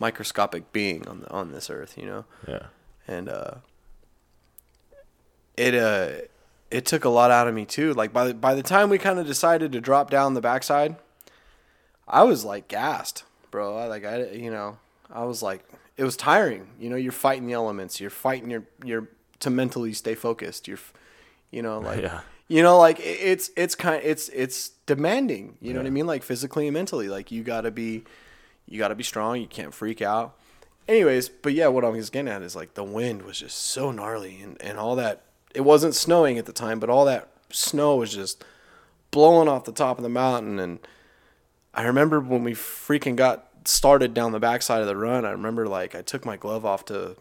microscopic 0.00 0.72
being 0.72 1.06
on 1.06 1.20
the 1.20 1.30
on 1.30 1.52
this 1.52 1.70
earth, 1.70 1.96
you 1.96 2.04
know. 2.04 2.24
yeah, 2.46 2.66
and 3.06 3.28
uh 3.28 3.54
it 5.56 5.74
uh 5.74 6.10
it 6.70 6.86
took 6.86 7.04
a 7.04 7.08
lot 7.08 7.30
out 7.30 7.46
of 7.46 7.54
me 7.54 7.64
too 7.64 7.92
like 7.94 8.12
by 8.12 8.26
the 8.26 8.34
by 8.34 8.54
the 8.54 8.62
time 8.62 8.88
we 8.88 8.98
kind 8.98 9.18
of 9.18 9.26
decided 9.26 9.72
to 9.72 9.80
drop 9.80 10.10
down 10.10 10.34
the 10.34 10.40
backside 10.40 10.96
i 12.08 12.22
was 12.22 12.44
like 12.44 12.68
gassed 12.68 13.24
bro 13.50 13.76
I, 13.76 13.86
like 13.86 14.04
i 14.04 14.30
you 14.30 14.50
know 14.50 14.78
i 15.12 15.24
was 15.24 15.42
like 15.42 15.64
it 16.02 16.04
was 16.10 16.16
tiring 16.16 16.64
you 16.80 16.88
know 16.90 16.96
you're 17.04 17.12
fighting 17.26 17.46
the 17.46 17.52
elements 17.62 18.00
you're 18.00 18.16
fighting 18.26 18.50
your 18.50 18.64
your 18.84 19.02
to 19.40 19.50
mentally 19.50 19.92
stay 19.92 20.14
focused. 20.14 20.68
You're, 20.68 20.78
you 21.50 21.62
know, 21.62 21.78
like 21.90 22.00
Yeah. 22.02 22.20
you 22.48 22.62
know, 22.62 22.78
like 22.78 22.98
it- 23.00 23.18
it's 23.32 23.50
it's 23.56 23.74
kind 23.74 24.00
it's 24.04 24.28
it's 24.42 24.58
demanding. 24.86 25.56
You 25.60 25.72
know 25.72 25.80
what 25.80 25.86
I 25.88 25.90
mean? 25.90 26.06
Like 26.06 26.22
physically 26.22 26.68
and 26.68 26.74
mentally. 26.74 27.08
Like 27.08 27.32
you 27.32 27.42
got 27.42 27.62
to 27.62 27.70
be 27.72 28.04
you 28.68 28.78
got 28.78 28.88
to 28.88 28.94
be 28.94 29.02
strong. 29.02 29.40
You 29.40 29.48
can't 29.48 29.74
freak 29.74 30.00
out. 30.00 30.36
Anyways, 30.86 31.28
but 31.28 31.54
yeah, 31.54 31.66
what 31.68 31.84
I 31.84 31.88
was 31.88 32.08
getting 32.10 32.28
at 32.32 32.42
is 32.42 32.54
like 32.54 32.74
the 32.74 32.84
wind 32.84 33.22
was 33.22 33.38
just 33.40 33.56
so 33.58 33.90
gnarly 33.90 34.40
and, 34.42 34.60
and 34.62 34.78
all 34.78 34.94
that. 34.96 35.22
It 35.54 35.62
wasn't 35.62 35.94
snowing 35.96 36.38
at 36.38 36.46
the 36.46 36.52
time, 36.52 36.78
but 36.78 36.88
all 36.88 37.04
that 37.06 37.28
snow 37.50 37.96
was 37.96 38.12
just 38.14 38.44
blowing 39.10 39.48
off 39.48 39.64
the 39.64 39.72
top 39.72 39.98
of 39.98 40.04
the 40.04 40.08
mountain. 40.08 40.58
And 40.60 40.78
I 41.74 41.82
remember 41.82 42.20
when 42.20 42.44
we 42.44 42.52
freaking 42.52 43.16
got 43.16 43.48
started 43.64 44.14
down 44.14 44.32
the 44.32 44.40
backside 44.40 44.80
of 44.80 44.86
the 44.86 44.96
run, 44.96 45.24
I 45.24 45.30
remember 45.30 45.66
like 45.66 45.94
I 45.94 46.02
took 46.02 46.24
my 46.24 46.36
glove 46.36 46.64
off 46.64 46.84
to, 46.86 47.16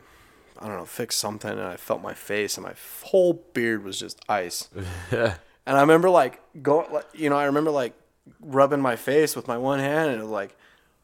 I 0.59 0.67
don't 0.67 0.77
know, 0.77 0.85
fix 0.85 1.15
something, 1.15 1.51
and 1.51 1.61
I 1.61 1.75
felt 1.77 2.01
my 2.01 2.13
face, 2.13 2.57
and 2.57 2.65
my 2.65 2.73
whole 3.03 3.33
beard 3.53 3.83
was 3.83 3.99
just 3.99 4.19
ice. 4.29 4.69
Yeah. 5.11 5.35
And 5.67 5.77
I 5.77 5.81
remember 5.81 6.09
like 6.09 6.41
going, 6.63 6.91
like, 6.91 7.05
you 7.13 7.29
know, 7.29 7.37
I 7.37 7.45
remember 7.45 7.69
like 7.71 7.93
rubbing 8.41 8.81
my 8.81 8.95
face 8.95 9.35
with 9.35 9.47
my 9.47 9.57
one 9.57 9.79
hand, 9.79 10.09
and 10.11 10.19
it 10.19 10.23
was 10.23 10.31
like 10.31 10.55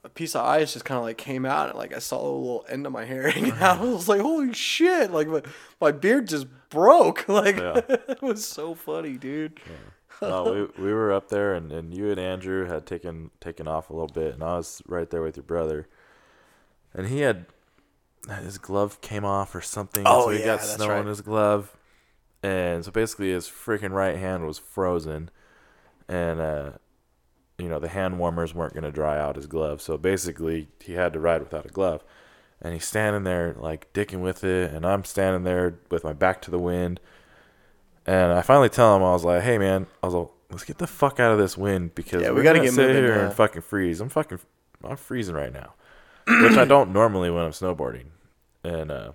a 0.04 0.10
piece 0.10 0.36
of 0.36 0.46
ice 0.46 0.74
just 0.74 0.86
kind 0.86 0.98
of 0.98 1.04
like 1.04 1.18
came 1.18 1.46
out, 1.46 1.70
and 1.70 1.78
like 1.78 1.94
I 1.94 2.00
saw 2.00 2.20
a 2.20 2.26
little 2.28 2.66
end 2.70 2.86
of 2.88 2.92
my 2.92 3.06
hair 3.06 3.30
hanging 3.30 3.52
out. 3.52 3.80
I 3.80 3.84
was 3.84 4.08
like, 4.10 4.22
holy 4.22 4.54
shit! 4.54 5.12
Like 5.12 5.28
my, 5.28 5.42
my 5.80 5.92
beard 5.92 6.28
just 6.28 6.48
broke. 6.70 7.26
Like 7.30 7.58
Yeah. 7.58 7.82
it 7.88 8.22
was 8.22 8.44
so 8.46 8.74
funny, 8.74 9.18
dude. 9.18 9.60
No, 10.26 10.70
we 10.78 10.86
we 10.86 10.94
were 10.94 11.12
up 11.12 11.30
there, 11.30 11.54
and, 11.54 11.72
and 11.72 11.94
you 11.94 12.10
and 12.12 12.20
Andrew 12.20 12.66
had 12.66 12.86
taken 12.86 13.32
taken 13.40 13.68
off 13.68 13.90
a 13.90 13.94
little 13.94 14.08
bit, 14.08 14.34
and 14.34 14.44
I 14.44 14.58
was 14.58 14.82
right 14.88 15.10
there 15.10 15.22
with 15.22 15.38
your 15.38 15.44
brother, 15.44 15.88
and 16.94 17.08
he 17.08 17.22
had 17.22 17.46
his 18.42 18.58
glove 18.58 19.00
came 19.02 19.24
off 19.26 19.56
or 19.56 19.62
something, 19.62 20.04
Oh, 20.06 20.26
so 20.26 20.30
he 20.32 20.40
yeah, 20.40 20.46
got 20.46 20.64
snow 20.64 20.90
right. 20.90 21.02
in 21.02 21.08
his 21.08 21.22
glove, 21.22 21.76
and 22.44 22.84
so 22.86 22.92
basically 22.92 23.32
his 23.32 23.48
freaking 23.48 23.92
right 23.92 24.18
hand 24.18 24.46
was 24.46 24.60
frozen, 24.60 25.30
and 26.08 26.40
uh, 26.42 26.72
you 27.58 27.70
know 27.70 27.80
the 27.80 27.88
hand 27.90 28.20
warmers 28.20 28.54
weren't 28.54 28.74
gonna 28.74 28.92
dry 28.92 29.18
out 29.20 29.36
his 29.36 29.48
glove, 29.48 29.82
so 29.82 29.98
basically 29.98 30.68
he 30.82 30.94
had 30.94 31.14
to 31.14 31.20
ride 31.20 31.42
without 31.42 31.66
a 31.66 31.70
glove, 31.70 32.04
and 32.62 32.74
he's 32.74 32.86
standing 32.86 33.24
there 33.24 33.56
like 33.58 33.92
dicking 33.94 34.22
with 34.22 34.44
it, 34.44 34.74
and 34.74 34.86
I'm 34.86 35.04
standing 35.06 35.44
there 35.44 35.80
with 35.92 36.04
my 36.04 36.14
back 36.14 36.42
to 36.44 36.52
the 36.52 36.60
wind. 36.60 37.00
And 38.08 38.32
I 38.32 38.42
finally 38.42 38.70
tell 38.70 38.96
him, 38.96 39.04
I 39.04 39.12
was 39.12 39.26
like, 39.26 39.42
"Hey, 39.44 39.58
man, 39.58 39.86
I 40.02 40.06
was 40.08 40.16
like, 40.16 40.28
let's 40.50 40.64
get 40.64 40.78
the 40.78 40.88
fuck 40.88 41.20
out 41.20 41.34
of 41.34 41.38
this 41.38 41.58
wind 41.58 41.94
because 41.94 42.22
Yeah, 42.22 42.32
we 42.32 42.42
gotta 42.42 42.62
get 42.62 42.72
sit 42.74 42.96
here 42.96 43.16
yeah. 43.18 43.26
and 43.26 43.34
fucking 43.34 43.62
freeze. 43.64 44.00
I'm 44.00 44.08
fucking, 44.10 44.40
I'm 44.84 44.96
freezing 44.96 45.36
right 45.36 45.52
now, 45.54 45.74
which 46.26 46.58
I 46.58 46.64
don't 46.66 46.94
normally 46.94 47.30
when 47.30 47.44
I'm 47.44 47.52
snowboarding." 47.52 48.06
And 48.64 48.92
uh, 48.92 49.12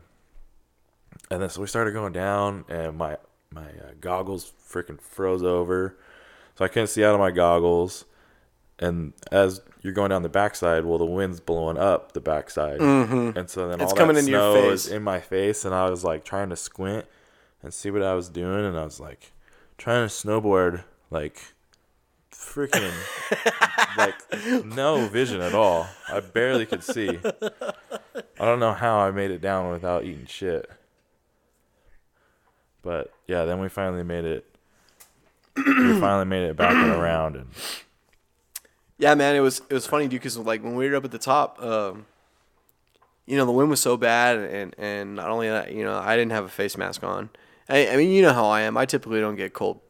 and 1.31 1.41
then 1.43 1.49
so 1.49 1.61
we 1.63 1.67
started 1.67 1.93
going 1.95 2.13
down, 2.13 2.65
and 2.69 2.97
my 2.99 3.17
my 3.51 3.65
uh, 3.65 3.93
goggles 4.01 4.53
freaking 4.71 5.01
froze 5.01 5.43
over, 5.43 5.97
so 6.57 6.65
I 6.65 6.69
couldn't 6.69 6.89
see 6.89 7.03
out 7.05 7.15
of 7.15 7.21
my 7.21 7.31
goggles. 7.31 8.05
And 8.79 9.13
as 9.31 9.61
you're 9.83 9.93
going 9.93 10.11
down 10.11 10.23
the 10.23 10.29
backside, 10.29 10.85
well, 10.85 10.99
the 10.99 11.05
wind's 11.07 11.39
blowing 11.41 11.79
up 11.79 12.13
the 12.13 12.21
backside, 12.21 12.81
and 12.81 13.49
so 13.49 13.69
then 13.69 13.81
It's 13.81 13.93
all 13.93 13.97
coming 13.97 14.15
that 14.15 14.21
into 14.21 14.33
your 14.33 14.41
snow 14.55 14.71
face. 14.71 14.87
is 14.87 14.93
in 14.93 15.03
my 15.03 15.21
face, 15.21 15.65
and 15.65 15.75
I 15.75 15.89
was 15.89 16.03
like 16.05 16.25
trying 16.25 16.51
to 16.51 16.57
squint 16.57 17.07
and 17.63 17.73
see 17.73 17.91
what 17.91 18.03
I 18.03 18.15
was 18.15 18.29
doing, 18.29 18.65
and 18.65 18.79
I 18.79 18.85
was 18.85 19.01
like 19.01 19.33
trying 19.79 20.07
to 20.07 20.13
snowboard 20.13 20.85
like 21.11 21.41
freaking 22.31 22.93
like 23.97 24.65
no 24.65 25.07
vision 25.09 25.41
at 25.41 25.55
all. 25.55 25.87
I 26.09 26.21
barely 26.21 26.67
could 26.67 26.83
see. 26.83 27.19
I 28.39 28.45
don't 28.45 28.61
know 28.61 28.73
how 28.73 28.99
I 28.99 29.11
made 29.11 29.31
it 29.31 29.41
down 29.41 29.71
without 29.71 30.05
eating 30.05 30.27
shit. 30.27 30.71
But 32.83 33.13
yeah, 33.27 33.45
then 33.45 33.61
we 33.61 33.69
finally 33.69 34.03
made 34.03 34.25
it. 34.25 34.45
we 35.57 36.01
finally 36.01 36.25
made 36.25 36.45
it 36.45 36.57
back 36.57 36.73
and 36.73 36.93
around, 36.93 37.37
and 37.37 37.49
Yeah, 38.99 39.15
man, 39.15 39.37
it 39.37 39.41
was 39.41 39.63
it 39.69 39.75
was 39.75 39.87
funny, 39.87 40.05
dude, 40.09 40.21
because 40.21 40.37
like 40.39 40.63
when 40.63 40.75
we 40.75 40.89
were 40.89 40.97
up 40.97 41.05
at 41.05 41.11
the 41.11 41.19
top, 41.19 41.63
um, 41.63 42.07
you 43.27 43.37
know, 43.37 43.47
the 43.47 43.53
wind 43.53 43.71
was 43.71 43.81
so 43.81 43.97
bad, 43.97 44.39
and 44.39 44.75
and 44.79 45.15
not 45.15 45.29
only 45.31 45.49
that, 45.49 45.73
you 45.73 45.85
know, 45.85 45.97
I 45.97 46.17
didn't 46.17 46.33
have 46.33 46.45
a 46.45 46.49
face 46.49 46.77
mask 46.77 47.05
on. 47.05 47.31
I, 47.73 47.89
I 47.89 47.97
mean, 47.97 48.11
you 48.11 48.23
know 48.23 48.33
how 48.33 48.47
I 48.47 48.63
am. 48.63 48.77
I 48.77 48.85
typically 48.87 49.21
don't 49.21 49.37
get 49.37 49.53
cold. 49.55 49.81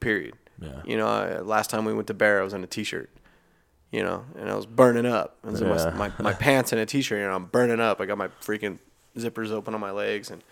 Period. 0.00 0.34
Yeah. 0.60 0.82
You 0.84 0.96
know, 0.96 1.06
I, 1.08 1.38
last 1.40 1.70
time 1.70 1.84
we 1.84 1.94
went 1.94 2.06
to 2.08 2.14
Bear, 2.14 2.40
I 2.40 2.44
was 2.44 2.52
in 2.54 2.62
a 2.62 2.66
t-shirt. 2.66 3.10
You 3.90 4.02
know, 4.04 4.24
and 4.38 4.48
I 4.48 4.54
was 4.54 4.66
burning 4.66 5.06
up. 5.06 5.36
Was 5.42 5.60
in 5.60 5.68
Yeah. 5.68 5.90
my, 5.96 6.08
my 6.08 6.12
my 6.20 6.32
pants 6.46 6.70
and 6.72 6.80
a 6.80 6.86
t-shirt, 6.86 7.20
and 7.22 7.32
I'm 7.32 7.46
burning 7.46 7.80
up. 7.80 8.00
I 8.00 8.06
got 8.06 8.18
my 8.18 8.28
freaking 8.40 8.78
zippers 9.16 9.50
open 9.50 9.74
on 9.74 9.80
my 9.80 9.90
legs, 9.90 10.30
and 10.30 10.44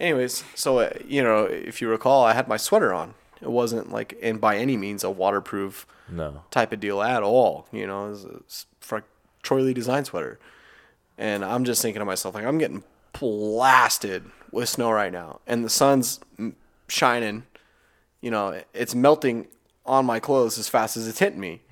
anyways, 0.00 0.44
so 0.54 0.78
uh, 0.78 0.90
you 1.06 1.22
know, 1.22 1.44
if 1.44 1.82
you 1.82 1.88
recall, 1.90 2.24
I 2.24 2.32
had 2.32 2.48
my 2.48 2.56
sweater 2.56 2.94
on. 2.94 3.12
It 3.42 3.50
wasn't 3.50 3.92
like, 3.92 4.18
and 4.22 4.40
by 4.40 4.56
any 4.56 4.76
means, 4.78 5.04
a 5.04 5.10
waterproof 5.10 5.86
no, 6.08 6.42
type 6.50 6.72
of 6.72 6.80
deal 6.80 7.02
at 7.02 7.22
all. 7.22 7.66
You 7.70 7.86
know, 7.86 8.06
it 8.06 8.10
was 8.10 8.66
a 8.92 9.02
Troy 9.42 9.60
Lee 9.60 9.74
design 9.74 10.04
sweater, 10.06 10.38
and 11.18 11.44
I'm 11.44 11.64
just 11.64 11.82
thinking 11.82 12.00
to 12.00 12.06
myself 12.06 12.34
like 12.34 12.44
I'm 12.46 12.56
getting 12.58 12.82
blasted 13.18 14.24
with 14.50 14.68
snow 14.68 14.90
right 14.90 15.12
now, 15.12 15.40
and 15.46 15.64
the 15.64 15.70
sun's 15.70 16.20
shining. 16.88 17.44
You 18.20 18.30
know, 18.30 18.60
it's 18.74 18.94
melting 18.94 19.46
on 19.86 20.04
my 20.04 20.20
clothes 20.20 20.58
as 20.58 20.68
fast 20.68 20.96
as 20.96 21.06
it's 21.06 21.18
hitting 21.18 21.40
me. 21.40 21.62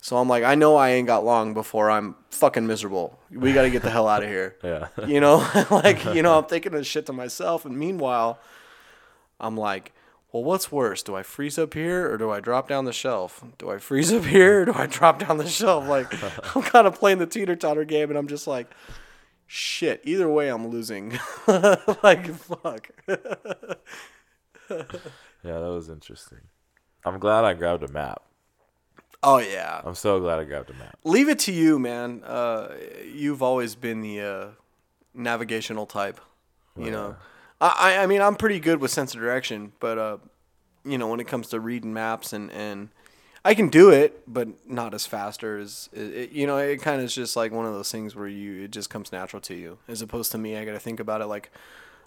So 0.00 0.16
I'm 0.16 0.28
like, 0.28 0.44
I 0.44 0.54
know 0.54 0.76
I 0.76 0.90
ain't 0.90 1.06
got 1.06 1.24
long 1.24 1.54
before 1.54 1.90
I'm 1.90 2.14
fucking 2.30 2.66
miserable. 2.66 3.18
We 3.30 3.52
got 3.52 3.62
to 3.62 3.70
get 3.70 3.82
the 3.82 3.90
hell 3.90 4.06
out 4.06 4.22
of 4.22 4.28
here. 4.28 4.56
yeah, 4.62 4.88
You 5.06 5.20
know, 5.20 5.46
like, 5.70 6.04
you 6.04 6.22
know, 6.22 6.38
I'm 6.38 6.44
thinking 6.44 6.72
this 6.72 6.86
shit 6.86 7.06
to 7.06 7.12
myself. 7.12 7.64
And 7.64 7.76
meanwhile, 7.76 8.38
I'm 9.40 9.56
like, 9.56 9.92
well, 10.32 10.44
what's 10.44 10.70
worse? 10.70 11.02
Do 11.02 11.16
I 11.16 11.22
freeze 11.22 11.58
up 11.58 11.74
here 11.74 12.10
or 12.12 12.16
do 12.16 12.30
I 12.30 12.38
drop 12.38 12.68
down 12.68 12.84
the 12.84 12.92
shelf? 12.92 13.42
Do 13.58 13.70
I 13.70 13.78
freeze 13.78 14.12
up 14.12 14.24
here 14.24 14.62
or 14.62 14.64
do 14.66 14.72
I 14.74 14.86
drop 14.86 15.18
down 15.18 15.38
the 15.38 15.48
shelf? 15.48 15.88
Like, 15.88 16.12
I'm 16.54 16.62
kind 16.62 16.86
of 16.86 16.94
playing 16.94 17.18
the 17.18 17.26
teeter 17.26 17.56
totter 17.56 17.84
game 17.84 18.10
and 18.10 18.18
I'm 18.18 18.28
just 18.28 18.46
like, 18.46 18.70
shit, 19.48 20.00
either 20.04 20.28
way, 20.28 20.48
I'm 20.48 20.68
losing. 20.68 21.18
like, 22.02 22.32
fuck. 22.34 22.90
yeah, 23.08 23.18
that 24.70 25.70
was 25.72 25.88
interesting. 25.88 26.38
I'm 27.04 27.18
glad 27.18 27.44
I 27.44 27.54
grabbed 27.54 27.82
a 27.82 27.88
map. 27.88 28.22
Oh, 29.22 29.38
yeah. 29.38 29.80
I'm 29.84 29.94
so 29.96 30.20
glad 30.20 30.38
I 30.38 30.44
grabbed 30.44 30.70
a 30.70 30.74
map. 30.74 30.96
Leave 31.04 31.28
it 31.28 31.40
to 31.40 31.52
you, 31.52 31.78
man. 31.78 32.22
Uh, 32.24 32.74
you've 33.04 33.42
always 33.42 33.74
been 33.74 34.00
the 34.00 34.20
uh, 34.20 34.46
navigational 35.14 35.86
type. 35.86 36.20
You 36.76 36.92
know, 36.92 37.16
I, 37.60 37.96
I- 37.96 38.02
I 38.04 38.06
mean, 38.06 38.20
I'm 38.22 38.36
pretty 38.36 38.60
good 38.60 38.78
with 38.80 38.92
sense 38.92 39.12
of 39.14 39.20
direction, 39.20 39.72
but 39.80 39.98
uh, 39.98 40.18
you 40.84 40.96
know, 40.96 41.08
when 41.08 41.18
it 41.18 41.26
comes 41.26 41.48
to 41.48 41.58
reading 41.58 41.92
maps 41.92 42.32
and 42.32 42.52
and 42.52 42.90
I 43.48 43.54
can 43.54 43.68
do 43.68 43.90
it, 43.90 44.22
but 44.26 44.48
not 44.68 44.92
as 44.94 45.06
fast 45.06 45.42
or 45.42 45.58
as 45.58 45.88
it, 45.92 46.00
it- 46.00 46.32
you 46.32 46.46
know. 46.46 46.58
It 46.58 46.82
kind 46.82 46.98
of 47.00 47.04
is 47.06 47.14
just 47.14 47.36
like 47.36 47.50
one 47.52 47.66
of 47.66 47.72
those 47.72 47.90
things 47.90 48.14
where 48.14 48.28
you 48.28 48.64
it 48.64 48.70
just 48.70 48.90
comes 48.90 49.10
natural 49.12 49.40
to 49.42 49.54
you, 49.54 49.78
as 49.88 50.02
opposed 50.02 50.32
to 50.32 50.38
me. 50.38 50.56
I 50.56 50.64
got 50.64 50.72
to 50.72 50.78
think 50.78 51.00
about 51.00 51.20
it 51.20 51.26
like, 51.26 51.50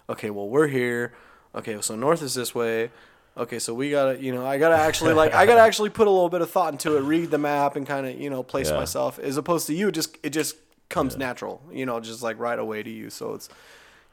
okay, 0.08 0.30
well, 0.30 0.48
we're 0.48 0.68
here. 0.68 1.12
Okay, 1.54 1.80
so 1.80 1.96
north 1.96 2.22
is 2.22 2.34
this 2.34 2.54
way. 2.54 2.90
Okay, 3.36 3.58
so 3.58 3.72
we 3.74 3.90
gotta, 3.90 4.22
you 4.22 4.32
know, 4.34 4.44
I 4.46 4.58
gotta 4.58 4.76
actually 4.76 5.14
like, 5.14 5.34
I 5.34 5.46
gotta 5.46 5.60
actually 5.68 5.88
put 5.90 6.06
a 6.06 6.10
little 6.10 6.28
bit 6.28 6.42
of 6.42 6.50
thought 6.50 6.72
into 6.72 6.96
it, 6.96 7.00
read 7.00 7.30
the 7.30 7.38
map, 7.38 7.76
and 7.76 7.86
kind 7.86 8.06
of, 8.06 8.20
you 8.20 8.28
know, 8.30 8.42
place 8.42 8.68
Yeah. 8.70 8.76
myself. 8.76 9.18
As 9.18 9.36
opposed 9.36 9.66
to 9.68 9.74
you, 9.74 9.88
it 9.88 9.92
just 9.92 10.16
it 10.22 10.30
just 10.30 10.56
comes 10.90 11.16
natural, 11.16 11.62
you 11.72 11.86
know, 11.86 11.98
just 11.98 12.22
like 12.22 12.38
right 12.38 12.58
away 12.58 12.82
to 12.82 12.90
you. 12.90 13.08
So 13.10 13.32
it's, 13.34 13.48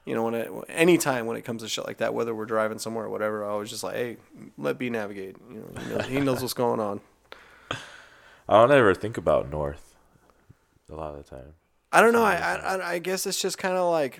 you 0.06 0.16
know, 0.16 0.24
when 0.24 0.34
it 0.36 0.50
anytime 0.70 1.26
when 1.26 1.36
it 1.38 1.44
comes 1.44 1.62
to 1.64 1.68
shit 1.68 1.86
like 1.86 1.98
that, 1.98 2.14
whether 2.14 2.34
we're 2.34 2.46
driving 2.46 2.80
somewhere 2.80 3.06
or 3.06 3.10
whatever, 3.10 3.44
I 3.44 3.56
was 3.56 3.70
just 3.70 3.84
like, 3.84 3.96
hey, 3.96 4.18
let 4.58 4.78
B 4.78 4.90
navigate. 4.90 5.36
You 5.52 5.58
know, 5.60 5.82
he 5.82 5.90
knows, 5.94 6.06
he 6.08 6.20
knows 6.22 6.42
what's 6.42 6.54
going 6.54 6.80
on. 6.80 7.02
I 8.50 8.54
don't 8.54 8.72
ever 8.72 8.96
think 8.96 9.16
about 9.18 9.50
north. 9.50 9.96
A 10.92 10.96
lot 10.96 11.16
of 11.16 11.24
the 11.24 11.30
time. 11.30 11.54
I 11.92 12.02
don't 12.02 12.14
know. 12.14 12.24
I 12.24 12.36
I, 12.36 12.94
I- 12.94 13.00
guess 13.00 13.26
it's 13.26 13.42
just 13.42 13.58
kind 13.58 13.78
of 13.78 13.90
like 13.92 14.20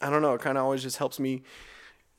I 0.00 0.10
don't 0.10 0.22
know. 0.22 0.34
It 0.34 0.40
kind 0.40 0.58
of 0.58 0.64
always 0.64 0.82
just 0.82 0.98
helps 0.98 1.18
me. 1.18 1.42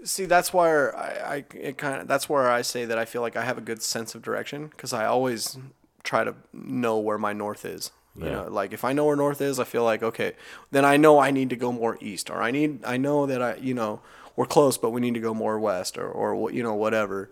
See, 0.03 0.26
that's 0.26 0.53
where 0.53 0.95
I, 0.97 1.36
I 1.36 1.45
it 1.55 1.78
kind 1.78 2.01
of 2.01 2.07
that's 2.07 2.28
where 2.28 2.49
I 2.49 2.61
say 2.63 2.86
that 2.86 2.97
I 2.97 3.05
feel 3.05 3.21
like 3.21 3.36
I 3.36 3.43
have 3.45 3.57
a 3.57 3.61
good 3.61 3.82
sense 3.82 4.15
of 4.15 4.21
direction 4.21 4.67
because 4.67 4.93
I 4.93 5.05
always 5.05 5.57
try 6.03 6.24
to 6.24 6.36
know 6.51 6.97
where 6.97 7.17
my 7.17 7.34
north 7.34 7.65
is. 7.65 7.91
You 8.15 8.26
Yeah. 8.26 8.32
know, 8.32 8.47
like 8.49 8.74
if 8.74 8.84
I 8.84 8.93
know 8.93 9.05
where 9.05 9.15
north 9.15 9.41
is, 9.41 9.59
I 9.59 9.63
feel 9.63 9.84
like 9.84 10.03
okay, 10.03 10.34
then 10.71 10.86
I 10.86 10.97
know 10.97 11.19
I 11.19 11.32
need 11.32 11.49
to 11.51 11.55
go 11.55 11.71
more 11.71 11.97
east, 12.01 12.30
or 12.30 12.41
I 12.41 12.51
need 12.51 12.84
I 12.86 12.97
know 12.97 13.26
that 13.26 13.41
I 13.41 13.55
you 13.55 13.74
know 13.74 14.01
we're 14.36 14.45
close, 14.47 14.78
but 14.78 14.89
we 14.91 15.01
need 15.01 15.13
to 15.15 15.19
go 15.19 15.34
more 15.34 15.59
west, 15.59 15.97
or 15.97 16.07
or 16.09 16.51
you 16.51 16.63
know 16.63 16.74
whatever. 16.76 17.30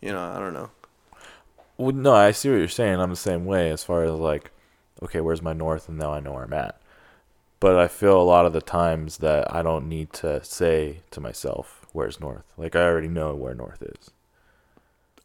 You 0.00 0.12
know, 0.12 0.22
I 0.22 0.38
don't 0.38 0.52
know. 0.52 0.70
Well, 1.78 1.92
no, 1.92 2.14
I 2.14 2.30
see 2.30 2.48
what 2.50 2.56
you're 2.56 2.68
saying. 2.68 3.00
I'm 3.00 3.10
the 3.10 3.16
same 3.16 3.44
way 3.44 3.70
as 3.70 3.84
far 3.84 4.04
as 4.04 4.12
like, 4.12 4.50
okay, 5.02 5.20
where's 5.20 5.42
my 5.42 5.52
north, 5.52 5.88
and 5.88 5.98
now 5.98 6.12
I 6.12 6.20
know 6.20 6.32
where 6.32 6.44
I'm 6.44 6.52
at. 6.52 6.80
But 7.60 7.78
I 7.78 7.88
feel 7.88 8.20
a 8.20 8.22
lot 8.22 8.46
of 8.46 8.52
the 8.52 8.60
times 8.60 9.18
that 9.18 9.52
I 9.54 9.62
don't 9.62 9.88
need 9.88 10.12
to 10.14 10.42
say 10.44 11.00
to 11.10 11.20
myself, 11.20 11.86
"Where's 11.92 12.20
north?" 12.20 12.44
Like 12.56 12.76
I 12.76 12.82
already 12.82 13.08
know 13.08 13.34
where 13.34 13.54
north 13.54 13.82
is. 13.82 14.10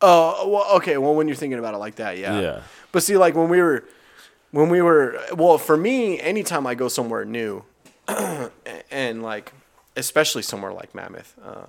Oh, 0.02 0.48
well, 0.48 0.78
okay. 0.78 0.98
Well, 0.98 1.14
when 1.14 1.28
you're 1.28 1.36
thinking 1.36 1.60
about 1.60 1.74
it 1.74 1.78
like 1.78 1.96
that, 1.96 2.18
yeah. 2.18 2.40
Yeah. 2.40 2.62
But 2.92 3.04
see, 3.04 3.18
like 3.18 3.36
when 3.36 3.50
we 3.50 3.62
were, 3.62 3.84
when 4.52 4.70
we 4.70 4.82
were, 4.82 5.22
well, 5.36 5.58
for 5.58 5.78
me, 5.78 6.20
anytime 6.20 6.66
I 6.66 6.74
go 6.74 6.88
somewhere 6.88 7.24
new, 7.24 7.64
and 8.92 9.22
like, 9.22 9.54
especially 9.96 10.42
somewhere 10.42 10.74
like 10.74 10.96
Mammoth, 10.96 11.36
uh, 11.44 11.68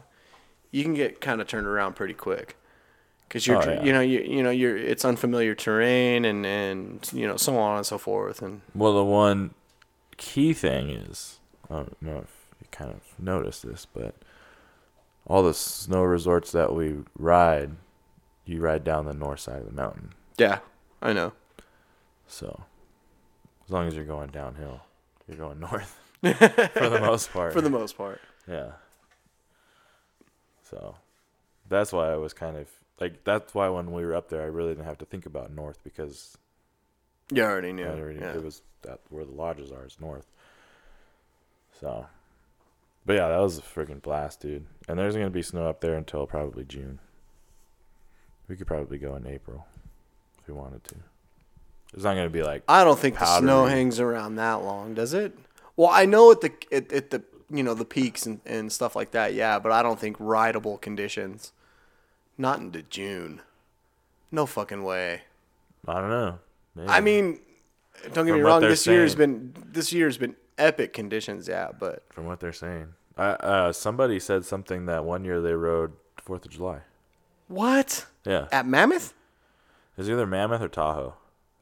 you 0.71 0.83
can 0.83 0.95
get 0.95 1.21
kind 1.21 1.41
of 1.41 1.47
turned 1.47 1.67
around 1.67 1.95
pretty 1.95 2.15
quick. 2.15 2.57
Because 3.33 3.47
you're, 3.47 3.63
Oh, 3.67 3.73
yeah. 3.73 3.83
you 3.83 3.93
know, 3.95 4.01
you 4.03 4.21
you 4.21 4.43
know, 4.43 4.51
you're 4.51 4.77
it's 4.77 5.07
unfamiliar 5.07 5.55
terrain 5.55 6.27
and 6.27 6.45
and 6.45 7.11
you 7.15 7.27
know 7.27 7.39
so 7.39 7.57
on 7.57 7.79
and 7.79 7.87
so 7.87 7.97
forth 7.97 8.43
and 8.43 8.61
Well, 8.75 8.93
the 8.93 9.05
one 9.05 9.55
key 10.19 10.53
thing 10.53 10.91
is, 10.91 11.39
I 11.71 11.77
don't 11.77 12.03
know 12.03 12.19
if 12.19 12.31
you 12.61 12.67
kind 12.71 12.91
of 12.91 13.01
noticed 13.19 13.63
this, 13.67 13.87
but 13.87 14.15
all 15.27 15.43
the 15.43 15.55
snow 15.55 16.03
resorts 16.03 16.53
that 16.53 16.75
we 16.75 16.97
ride, 17.17 17.71
you 18.45 18.61
ride 18.61 18.85
down 18.85 19.07
the 19.07 19.15
north 19.15 19.41
side 19.41 19.61
of 19.61 19.67
the 19.67 19.73
mountain. 19.73 20.11
yeah, 20.37 20.59
I 21.01 21.15
know. 21.15 21.33
So, 22.27 22.65
as 23.65 23.71
long 23.71 23.89
as 23.89 23.95
you're 23.95 24.05
going 24.05 24.29
downhill, 24.29 24.83
you're 25.27 25.39
going 25.39 25.59
north 25.59 25.99
for 26.21 26.91
the 26.91 27.01
most 27.01 27.33
part. 27.33 27.55
For 27.55 27.63
the 27.63 27.71
most 27.71 27.97
part, 27.97 28.21
yeah. 28.47 28.73
So, 30.63 30.97
that's 31.69 31.93
why 31.93 32.13
I 32.13 32.17
was 32.17 32.33
kind 32.35 32.57
of 32.59 32.69
like 33.03 33.25
that's 33.25 33.53
why 33.53 33.69
when 33.69 33.91
we 33.91 34.05
were 34.05 34.15
up 34.15 34.29
there, 34.29 34.43
I 34.43 34.47
really 34.47 34.71
didn't 34.71 34.85
have 34.85 34.99
to 34.99 35.05
think 35.05 35.27
about 35.27 35.53
north 35.53 35.83
because 35.83 36.39
you 37.33 37.43
already 37.43 37.73
knew. 37.73 37.85
I 37.85 37.99
already 37.99 38.21
yeah. 38.21 38.35
it 38.35 38.45
was 38.45 38.63
that 38.83 39.01
where 39.11 39.25
the 39.25 39.33
lodges 39.33 39.73
are 39.73 39.85
is 39.85 39.97
north. 40.01 40.27
So, 41.81 42.07
but 43.05 43.15
yeah, 43.15 43.29
that 43.29 43.39
was 43.39 43.59
a 43.59 43.63
freaking 43.63 44.01
blast, 44.01 44.41
dude. 44.41 44.67
And 44.87 45.01
there's 45.01 45.17
gonna 45.17 45.31
be 45.31 45.43
snow 45.43 45.69
up 45.69 45.81
there 45.81 45.97
until 45.97 46.29
probably 46.29 46.65
June. 46.65 47.01
We 48.47 48.55
could 48.55 48.69
probably 48.69 48.99
go 48.99 49.17
in 49.17 49.27
April 49.27 49.67
if 50.39 50.47
we 50.47 50.55
wanted 50.55 50.85
to. 50.85 50.95
It's 51.95 52.05
not 52.05 52.15
gonna 52.15 52.31
be 52.31 52.45
like 52.45 52.63
I 52.69 52.85
don't 52.85 53.01
think 53.01 53.19
the 53.19 53.39
snow 53.41 53.67
hangs 53.67 53.99
around 53.99 54.37
that 54.37 54.63
long, 54.63 54.95
does 54.95 55.13
it? 55.13 55.37
Well, 55.77 55.91
I 55.91 56.07
know 56.07 56.31
at 56.31 56.41
the 56.41 56.53
at, 56.71 56.93
at 56.93 57.11
the 57.11 57.25
you 57.51 57.65
know 57.65 57.75
the 57.75 57.85
peaks 57.85 58.27
and, 58.27 58.41
and 58.47 58.71
stuff 58.71 58.95
like 58.95 59.11
that, 59.11 59.35
yeah, 59.35 59.59
but 59.59 59.73
I 59.73 59.83
don't 59.83 59.99
think 59.99 60.17
rideable 60.21 60.79
conditions. 60.79 61.51
Not 62.39 62.61
into 62.61 62.83
June. 62.83 63.41
No 64.31 64.47
fucking 64.47 64.83
way. 64.83 65.23
I 65.87 66.01
don't 66.01 66.11
know. 66.11 66.39
Maybe. 66.75 66.89
I 66.89 67.01
mean, 67.01 67.41
don't 68.13 68.13
get 68.13 68.15
From 68.15 68.27
me 68.27 68.33
what 68.43 68.49
wrong. 68.49 68.61
they're 68.61 68.71
This 68.71 68.87
year's 68.87 69.15
been 69.15 69.53
this 69.73 69.93
year's 69.93 70.17
been 70.17 70.37
epic 70.59 70.93
conditions, 70.93 71.49
yeah. 71.49 71.69
But 71.79 72.05
from 72.11 72.27
what 72.27 72.41
they're 72.41 72.53
saying, 72.53 72.89
I, 73.17 73.25
uh, 73.31 73.73
somebody 73.73 74.19
said 74.19 74.45
something 74.45 74.87
that 74.87 75.05
one 75.05 75.25
year 75.25 75.41
they 75.41 75.53
rode 75.55 75.93
Fourth 76.23 76.45
of 76.47 76.51
July. 76.53 76.81
what 77.49 78.07
Yeah, 78.25 78.47
at 78.53 78.67
Mammoth? 78.67 79.13
it's 79.99 80.09
either 80.09 80.27
Mammoth 80.27 80.63
or 80.63 80.69
Tahoe. 80.69 81.15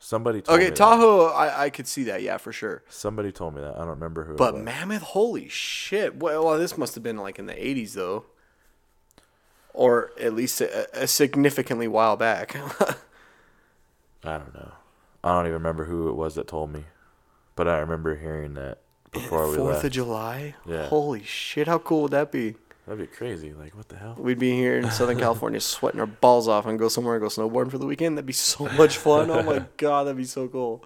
Somebody 0.02 0.40
told 0.40 0.58
me 0.58 0.64
Okay, 0.64 0.70
that. 0.70 0.76
Tahoe, 0.76 1.26
I, 1.26 1.64
I 1.64 1.70
could 1.70 1.86
see 1.86 2.04
that, 2.04 2.22
yeah, 2.22 2.38
for 2.38 2.52
sure. 2.52 2.82
Somebody 2.88 3.32
told 3.32 3.54
me 3.54 3.60
that. 3.60 3.74
I 3.74 3.78
don't 3.80 3.88
remember 3.88 4.24
who. 4.24 4.34
But 4.36 4.50
it 4.50 4.54
was. 4.58 4.62
Mammoth, 4.64 5.02
holy 5.02 5.48
shit! 5.48 6.16
Well, 6.16 6.44
well, 6.44 6.58
this 6.58 6.78
must 6.78 6.94
have 6.94 7.02
been 7.04 7.16
like 7.18 7.38
in 7.38 7.44
the 7.46 7.52
'80s, 7.54 7.92
though, 7.94 8.24
or 9.74 10.12
at 10.20 10.34
least 10.34 10.60
a, 10.60 11.02
a 11.02 11.06
significantly 11.06 11.88
while 11.88 12.16
back. 12.16 12.56
I 14.24 14.38
don't 14.38 14.54
know. 14.54 14.72
I 15.22 15.32
don't 15.32 15.46
even 15.46 15.54
remember 15.54 15.84
who 15.84 16.08
it 16.08 16.14
was 16.14 16.34
that 16.34 16.48
told 16.48 16.72
me, 16.72 16.84
but 17.56 17.68
I 17.68 17.78
remember 17.78 18.16
hearing 18.16 18.54
that 18.54 18.78
before 19.12 19.50
we 19.50 19.56
Fourth 19.56 19.84
of 19.84 19.92
July. 19.92 20.54
Yeah. 20.66 20.86
Holy 20.86 21.22
shit! 21.22 21.66
How 21.68 21.78
cool 21.78 22.02
would 22.02 22.12
that 22.12 22.32
be? 22.32 22.54
That'd 22.86 23.08
be 23.08 23.14
crazy. 23.14 23.52
Like, 23.52 23.76
what 23.76 23.88
the 23.88 23.96
hell? 23.96 24.16
We'd 24.18 24.38
be 24.38 24.52
here 24.52 24.78
in 24.78 24.90
Southern 24.90 25.18
California 25.20 25.60
sweating 25.60 26.00
our 26.00 26.06
balls 26.06 26.48
off 26.48 26.66
and 26.66 26.78
go 26.78 26.88
somewhere 26.88 27.14
and 27.14 27.22
go 27.22 27.28
snowboarding 27.28 27.70
for 27.70 27.78
the 27.78 27.86
weekend. 27.86 28.16
That'd 28.16 28.26
be 28.26 28.32
so 28.32 28.66
much 28.70 28.96
fun. 28.96 29.30
Oh 29.30 29.42
my 29.42 29.64
god, 29.76 30.04
that'd 30.04 30.16
be 30.16 30.24
so 30.24 30.48
cool. 30.48 30.84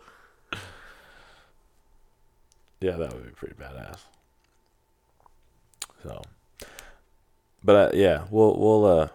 Yeah, 2.81 2.97
that 2.97 3.15
would 3.15 3.25
be 3.25 3.31
pretty 3.31 3.55
badass. 3.55 4.01
So, 6.03 6.21
but 7.65 7.95
uh, 7.95 7.97
yeah, 7.97 8.25
we'll 8.31 8.57
we'll 8.59 8.85
uh 8.85 9.09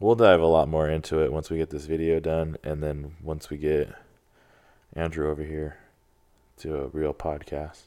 we'll 0.00 0.14
dive 0.14 0.40
a 0.40 0.46
lot 0.46 0.68
more 0.68 0.88
into 0.88 1.22
it 1.22 1.32
once 1.32 1.50
we 1.50 1.58
get 1.58 1.70
this 1.70 1.84
video 1.84 2.18
done, 2.20 2.56
and 2.64 2.82
then 2.82 3.16
once 3.22 3.50
we 3.50 3.56
get 3.58 3.94
Andrew 4.94 5.30
over 5.30 5.42
here 5.44 5.76
to 6.58 6.76
a 6.76 6.86
real 6.88 7.14
podcast, 7.14 7.82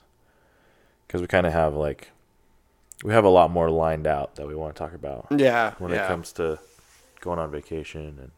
because 1.08 1.20
we 1.22 1.28
kind 1.28 1.46
of 1.48 1.54
have 1.54 1.74
like 1.74 2.10
we 3.04 3.14
have 3.14 3.26
a 3.26 3.30
lot 3.30 3.50
more 3.52 3.70
lined 3.70 4.06
out 4.08 4.36
that 4.36 4.48
we 4.48 4.56
want 4.56 4.76
to 4.76 4.80
talk 4.80 4.94
about 4.94 5.26
Yeah. 5.36 5.74
when 5.80 5.92
yeah. 5.92 6.06
it 6.06 6.08
comes 6.08 6.32
to 6.34 6.60
going 7.20 7.40
on 7.40 7.50
vacation 7.52 8.18
and 8.20 8.32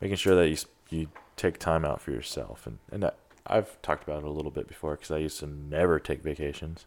making 0.00 0.16
sure 0.16 0.34
that 0.34 0.48
you 0.48 0.56
you 0.90 1.08
take 1.36 1.58
time 1.58 1.84
out 1.84 2.00
for 2.00 2.10
yourself 2.10 2.66
and 2.66 2.78
and 2.90 3.02
that, 3.02 3.16
I've 3.46 3.80
talked 3.82 4.04
about 4.04 4.18
it 4.22 4.26
a 4.26 4.30
little 4.30 4.50
bit 4.50 4.68
before 4.68 4.92
because 4.96 5.10
I 5.10 5.16
used 5.18 5.40
to 5.40 5.46
never 5.46 5.98
take 5.98 6.22
vacations, 6.22 6.84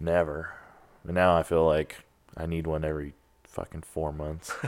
never, 0.00 0.54
and 1.04 1.14
now 1.14 1.36
I 1.36 1.42
feel 1.42 1.66
like 1.66 2.04
I 2.36 2.46
need 2.46 2.66
one 2.66 2.84
every 2.84 3.14
fucking 3.44 3.82
four 3.82 4.12
months. 4.12 4.52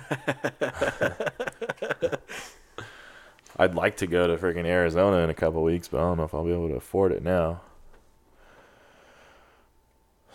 I'd 3.59 3.75
like 3.75 3.97
to 3.99 4.07
go 4.07 4.27
to 4.27 4.37
freaking 4.37 4.67
Arizona 4.67 5.19
in 5.19 5.31
a 5.31 5.35
couple 5.35 5.63
weeks, 5.63 5.89
but 5.89 5.99
I 5.99 6.03
don't 6.03 6.19
know 6.19 6.25
if 6.25 6.35
I'll 6.35 6.45
be 6.45 6.53
able 6.53 6.69
to 6.69 6.75
afford 6.75 7.13
it 7.13 7.23
now. 7.23 7.63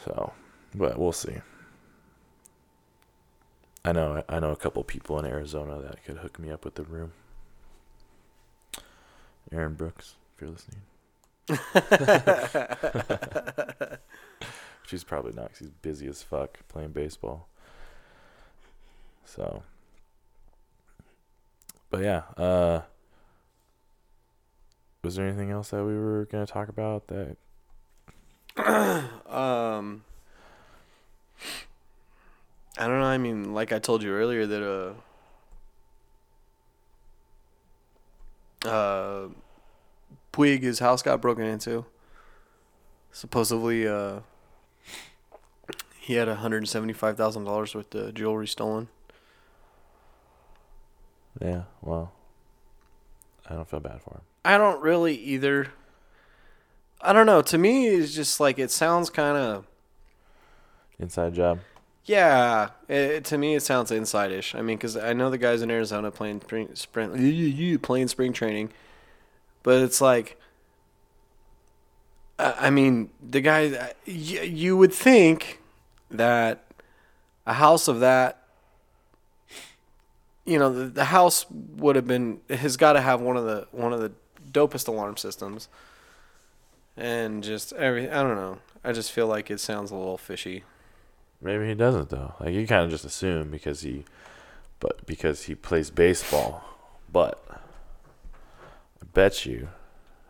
So, 0.04 0.34
but 0.74 0.98
we'll 0.98 1.12
see. 1.12 1.36
I 3.86 3.92
know 3.92 4.24
I 4.28 4.40
know 4.40 4.52
a 4.52 4.56
couple 4.56 4.84
people 4.84 5.20
in 5.20 5.26
Arizona 5.26 5.80
that 5.82 6.04
could 6.04 6.18
hook 6.18 6.40
me 6.40 6.52
up 6.52 6.66
with 6.66 6.76
the 6.76 6.84
room. 6.84 7.14
Aaron 9.52 9.74
Brooks, 9.74 10.16
if 10.36 10.42
you're 10.42 10.52
listening. 10.52 10.82
She's 14.92 15.06
probably 15.06 15.32
not. 15.32 15.52
She's 15.58 15.70
busy 15.70 16.06
as 16.08 16.22
fuck 16.22 16.68
playing 16.68 16.92
baseball. 16.92 17.48
So, 19.24 19.64
but 21.90 22.02
yeah. 22.02 22.24
Uh, 22.36 22.82
was 25.02 25.16
there 25.16 25.26
anything 25.26 25.50
else 25.50 25.70
that 25.70 25.86
we 25.86 25.94
were 25.94 26.28
gonna 26.30 26.46
talk 26.46 26.68
about 26.68 27.08
that 27.08 27.38
Um, 28.58 30.04
I 32.78 32.88
don't 32.88 33.00
know. 33.00 33.06
I 33.06 33.18
mean, 33.18 33.54
like 33.54 33.72
I 33.72 33.80
told 33.80 34.04
you 34.04 34.12
earlier, 34.12 34.46
that 34.46 34.94
uh, 38.62 38.68
uh, 38.68 39.30
Puig, 40.34 40.64
his 40.64 40.80
house 40.80 41.02
got 41.02 41.22
broken 41.22 41.46
into. 41.46 41.86
Supposedly, 43.14 43.88
uh, 43.88 44.20
he 46.02 46.16
had 46.16 46.28
hundred 46.28 46.58
and 46.58 46.68
seventy-five 46.68 47.16
thousand 47.16 47.44
dollars 47.44 47.76
worth 47.76 47.94
of 47.94 48.16
jewelry 48.16 48.48
stolen. 48.48 48.88
Yeah, 51.40 51.64
well, 51.84 52.12
I 53.48 53.54
don't 53.54 53.70
feel 53.70 53.80
bad 53.80 54.02
for 54.02 54.16
him. 54.16 54.22
I 54.44 54.58
don't 54.58 54.82
really 54.82 55.14
either. 55.14 55.68
I 57.02 57.14
don't 57.14 57.28
know. 57.28 57.44
To 57.44 57.58
me, 57.58 57.88
it's 57.88 58.16
just 58.16 58.40
like 58.40 58.58
it 58.58 58.72
sounds 58.72 59.12
kind 59.12 59.38
of. 59.38 59.68
Inside 60.98 61.36
job. 61.36 61.60
Yeah, 62.04 62.70
it, 62.90 63.24
to 63.26 63.38
me 63.38 63.54
it 63.54 63.62
sounds 63.62 63.92
inside-ish. 63.92 64.56
I 64.56 64.64
mean, 64.64 64.78
because 64.78 64.98
I 64.98 65.14
know 65.14 65.30
the 65.30 65.38
guys 65.38 65.62
in 65.62 65.70
Arizona 65.70 66.10
playing 66.10 66.42
spring, 66.42 66.70
spring, 66.74 67.78
playing 67.84 68.08
spring 68.08 68.34
training, 68.34 68.72
but 69.62 69.84
it's 69.84 70.02
like, 70.02 70.40
I 72.40 72.56
I 72.60 72.70
mean, 72.72 73.12
the 73.22 73.42
guy. 73.42 73.94
You, 74.06 74.42
you 74.42 74.78
would 74.78 74.92
think 74.92 75.61
that 76.12 76.66
a 77.46 77.54
house 77.54 77.88
of 77.88 78.00
that, 78.02 78.44
you 80.46 80.60
know, 80.60 80.72
the, 80.72 80.86
the 80.86 81.06
house 81.06 81.46
would 81.50 81.96
have 81.96 82.08
been 82.08 82.42
has 82.50 82.78
got 82.78 82.94
to 82.94 83.02
have 83.02 83.22
one 83.22 83.38
of 83.38 83.46
the 83.46 83.68
one 83.72 83.94
of 83.94 84.00
the 84.00 84.12
dopest 84.52 84.88
alarm 84.88 85.18
systems, 85.18 85.70
and 86.98 87.44
just 87.44 87.74
every. 87.74 88.10
I 88.10 88.24
don't 88.24 88.36
know. 88.36 88.60
I 88.84 88.92
just 88.92 89.12
feel 89.12 89.28
like 89.28 89.52
it 89.52 89.60
sounds 89.60 89.92
a 89.92 89.96
little 89.96 90.18
fishy. 90.18 90.64
Maybe 91.42 91.68
he 91.68 91.76
doesn't 91.76 92.10
though. 92.10 92.34
Like 92.40 92.54
you 92.54 92.68
kind 92.68 92.84
of 92.84 92.92
just 92.92 93.06
assume 93.06 93.50
because 93.50 93.82
he, 93.82 94.06
but 94.80 95.06
because 95.06 95.44
he 95.44 95.56
plays 95.56 95.90
baseball. 95.90 96.64
But 97.12 97.44
I 97.50 99.06
bet 99.14 99.46
you, 99.46 99.70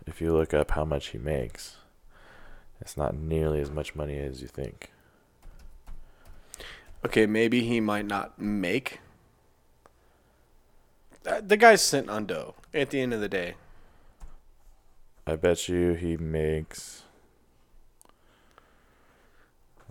if 0.07 0.21
you 0.21 0.33
look 0.33 0.53
up 0.53 0.71
how 0.71 0.85
much 0.85 1.07
he 1.07 1.17
makes, 1.17 1.77
it's 2.79 2.97
not 2.97 3.15
nearly 3.15 3.61
as 3.61 3.69
much 3.69 3.95
money 3.95 4.17
as 4.17 4.41
you 4.41 4.47
think. 4.47 4.91
Okay, 7.05 7.25
maybe 7.25 7.63
he 7.63 7.79
might 7.79 8.05
not 8.05 8.39
make. 8.39 8.99
Uh, 11.25 11.41
The 11.41 11.57
guy's 11.57 11.81
sent 11.81 12.09
on 12.09 12.25
dough 12.25 12.55
at 12.73 12.89
the 12.91 13.01
end 13.01 13.13
of 13.13 13.21
the 13.21 13.29
day. 13.29 13.55
I 15.27 15.35
bet 15.35 15.67
you 15.69 15.93
he 15.93 16.17
makes. 16.17 17.03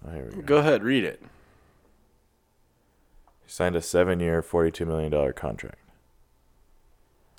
Oh, 0.07 0.13
here 0.13 0.25
we 0.31 0.37
go. 0.37 0.43
Go 0.43 0.57
ahead, 0.59 0.83
read 0.83 1.05
it. 1.05 1.23
He 3.45 3.51
signed 3.51 3.77
a 3.77 3.83
seven-year, 3.83 4.43
forty-two 4.43 4.87
million 4.87 5.11
dollar 5.11 5.33
contract. 5.33 5.79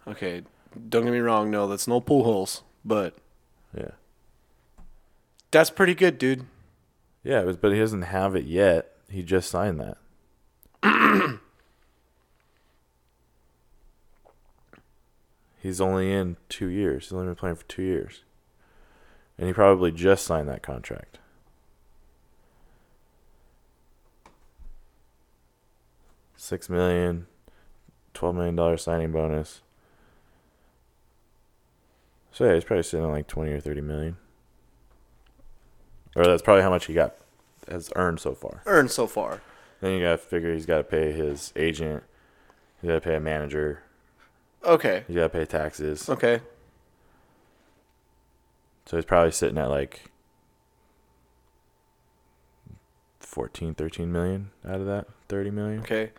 Okay, 0.07 0.43
don't 0.89 1.03
get 1.03 1.11
me 1.11 1.19
wrong. 1.19 1.49
No, 1.51 1.67
that's 1.67 1.87
no 1.87 1.99
pool 2.01 2.23
holes, 2.23 2.63
but 2.83 3.15
Yeah, 3.75 3.91
that's 5.51 5.69
pretty 5.69 5.95
good, 5.95 6.17
dude. 6.17 6.45
Yeah, 7.23 7.41
it 7.41 7.45
was, 7.45 7.57
but 7.57 7.71
he 7.71 7.79
doesn't 7.79 8.01
have 8.03 8.35
it 8.35 8.45
yet. 8.45 8.90
He 9.11 9.23
just 9.23 9.49
signed 9.49 9.79
that. 9.81 9.97
He's 15.61 15.81
only 15.81 16.11
in 16.11 16.37
two 16.47 16.67
years. 16.67 17.03
He's 17.03 17.13
only 17.13 17.25
been 17.25 17.35
playing 17.35 17.57
for 17.57 17.65
two 17.65 17.83
years, 17.83 18.23
and 19.37 19.47
he 19.47 19.53
probably 19.53 19.91
just 19.91 20.25
signed 20.25 20.47
that 20.47 20.63
contract. 20.63 21.19
Six 26.37 26.69
million, 26.69 27.27
twelve 28.13 28.33
million 28.33 28.55
dollar 28.55 28.77
signing 28.77 29.11
bonus. 29.11 29.61
So 32.31 32.45
yeah, 32.45 32.55
he's 32.55 32.63
probably 32.63 32.83
sitting 32.83 33.05
on 33.05 33.11
like 33.11 33.27
twenty 33.27 33.51
or 33.51 33.59
thirty 33.59 33.81
million. 33.81 34.15
Or 36.15 36.23
that's 36.23 36.41
probably 36.41 36.63
how 36.63 36.69
much 36.69 36.85
he 36.85 36.93
got 36.93 37.15
has 37.69 37.91
earned 37.95 38.19
so 38.19 38.33
far. 38.33 38.61
Earned 38.65 38.91
so 38.91 39.07
far. 39.07 39.41
Then 39.81 39.93
you 39.93 39.99
gotta 40.01 40.17
figure 40.17 40.53
he's 40.53 40.65
gotta 40.65 40.83
pay 40.83 41.11
his 41.11 41.51
agent, 41.55 42.03
he's 42.81 42.87
gotta 42.89 43.01
pay 43.01 43.15
a 43.15 43.19
manager, 43.19 43.83
Okay. 44.63 45.03
he's 45.07 45.15
gotta 45.15 45.29
pay 45.29 45.45
taxes. 45.45 46.09
Okay. 46.09 46.41
So 48.85 48.97
he's 48.97 49.05
probably 49.05 49.31
sitting 49.31 49.57
at 49.57 49.69
like 49.69 50.11
14, 53.19 53.73
13 53.75 54.11
million 54.11 54.51
out 54.67 54.81
of 54.81 54.85
that 54.87 55.07
30 55.29 55.51
million. 55.51 55.79
Okay. 55.81 56.11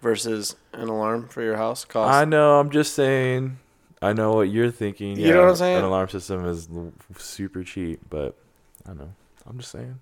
Versus 0.00 0.56
an 0.72 0.88
alarm 0.88 1.28
for 1.28 1.42
your 1.42 1.56
house 1.56 1.84
costs. 1.84 2.14
I 2.14 2.24
know, 2.24 2.58
I'm 2.58 2.70
just 2.70 2.94
saying. 2.94 3.58
I 4.02 4.12
know 4.12 4.34
what 4.34 4.50
you're 4.50 4.70
thinking. 4.70 5.18
You 5.18 5.32
know 5.32 5.40
what 5.42 5.50
I'm 5.50 5.56
saying? 5.56 5.78
An 5.78 5.84
alarm 5.84 6.08
system 6.10 6.44
is 6.46 6.68
super 7.16 7.62
cheap, 7.64 8.00
but 8.10 8.36
I 8.84 8.88
don't 8.88 8.98
know. 8.98 9.12
I'm 9.46 9.58
just 9.58 9.70
saying. 9.70 9.98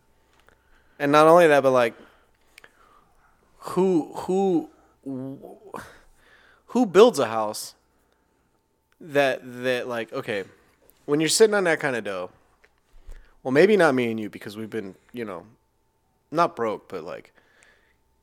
And 1.03 1.11
not 1.11 1.27
only 1.27 1.49
that, 1.49 1.65
but 1.65 1.73
like, 1.73 1.95
who 3.59 4.13
who 4.15 4.71
who 6.67 6.87
builds 6.87 7.19
a 7.19 7.27
house 7.27 7.75
that 9.01 9.41
that 9.65 9.89
like 9.89 10.13
okay, 10.13 10.45
when 11.07 11.19
you're 11.19 11.29
sitting 11.29 11.55
on 11.55 11.65
that 11.65 11.81
kind 11.81 11.97
of 11.97 12.05
dough, 12.05 12.31
well, 13.43 13.51
maybe 13.51 13.77
not 13.77 13.97
me 13.97 14.13
and 14.13 14.21
you 14.21 14.31
because 14.31 14.57
we've 14.57 14.71
been 14.71 14.95
you 15.13 15.25
know, 15.25 15.45
not 16.31 16.55
broke, 16.55 16.89
but 16.89 17.03
like, 17.03 17.33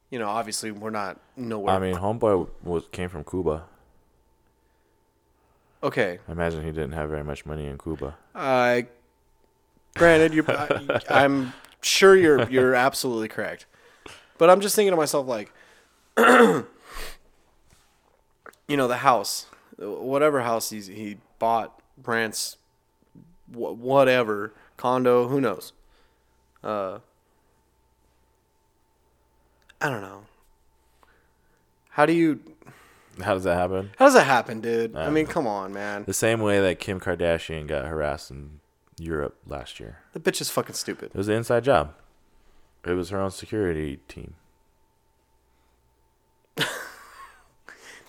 you 0.10 0.18
know, 0.18 0.30
obviously 0.30 0.72
we're 0.72 0.90
not 0.90 1.20
nowhere. 1.36 1.76
I 1.76 1.80
mean, 1.80 1.96
homeboy 1.96 2.48
was 2.64 2.86
came 2.94 3.10
from 3.10 3.26
Cuba. 3.26 3.66
okay, 5.84 6.20
I 6.30 6.32
imagine 6.32 6.64
he 6.64 6.72
didn't 6.72 6.94
have 6.94 7.10
very 7.10 7.26
much 7.26 7.46
money 7.46 7.66
in 7.66 7.78
Cuba. 7.78 8.16
I 8.34 8.88
granted 9.96 10.34
you, 10.34 10.46
I'm 11.10 11.52
sure 11.82 12.16
you're 12.16 12.50
you're 12.50 12.76
absolutely 12.76 13.28
correct, 13.28 13.66
but 14.38 14.50
I'm 14.50 14.62
just 14.62 14.76
thinking 14.76 14.92
to 14.92 14.98
myself 14.98 15.28
like, 15.28 15.52
you 16.18 16.66
know, 18.70 18.88
the 18.88 18.98
house, 18.98 19.48
whatever 19.78 20.42
house 20.42 20.70
he's, 20.70 20.88
he 20.88 21.18
bought, 21.40 21.82
rents, 22.04 22.58
wh- 23.52 23.78
whatever 23.80 24.54
condo, 24.78 25.28
who 25.28 25.42
knows? 25.42 25.74
Uh, 26.64 27.00
I 29.82 29.90
don't 29.90 30.02
know. 30.02 30.24
How 31.92 32.06
do 32.06 32.14
you? 32.14 32.40
How 33.22 33.34
does 33.34 33.44
that 33.44 33.56
happen? 33.56 33.92
How 33.98 34.06
does 34.06 34.14
that 34.14 34.26
happen, 34.26 34.62
dude? 34.62 34.96
I 34.96 35.06
don't 35.06 35.14
mean, 35.14 35.26
know. 35.26 35.32
come 35.32 35.48
on, 35.48 35.74
man. 35.74 36.06
The 36.06 36.14
same 36.14 36.40
way 36.40 36.62
that 36.62 36.80
Kim 36.80 37.00
Kardashian 37.00 37.68
got 37.68 37.86
harassed 37.86 38.32
in 38.32 38.59
Europe 39.00 39.38
last 39.48 39.80
year. 39.80 40.00
The 40.14 40.20
bitch 40.20 40.42
is 40.42 40.50
fucking 40.50 40.76
stupid. 40.76 41.12
It 41.14 41.16
was 41.16 41.28
an 41.28 41.36
inside 41.36 41.64
job. 41.64 41.94
It 42.86 42.94
was 42.94 43.10
her 43.10 43.20
own 43.20 43.32
security 43.32 44.00
team. 44.08 44.36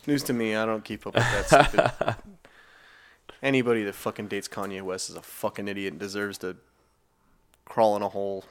News 0.06 0.22
to 0.24 0.32
me. 0.32 0.54
I 0.54 0.64
don't 0.64 0.84
keep 0.84 1.06
up 1.06 1.14
with 1.14 1.48
that 1.48 1.66
stupid. 1.68 2.16
Anybody 3.42 3.84
that 3.84 3.94
fucking 3.94 4.28
dates 4.28 4.48
Kanye 4.48 4.82
West 4.82 5.08
is 5.08 5.16
a 5.16 5.22
fucking 5.22 5.66
idiot 5.66 5.94
and 5.94 6.00
deserves 6.00 6.38
to 6.38 6.56
crawl 7.64 7.96
in 7.96 8.02
a 8.02 8.08
hole. 8.08 8.44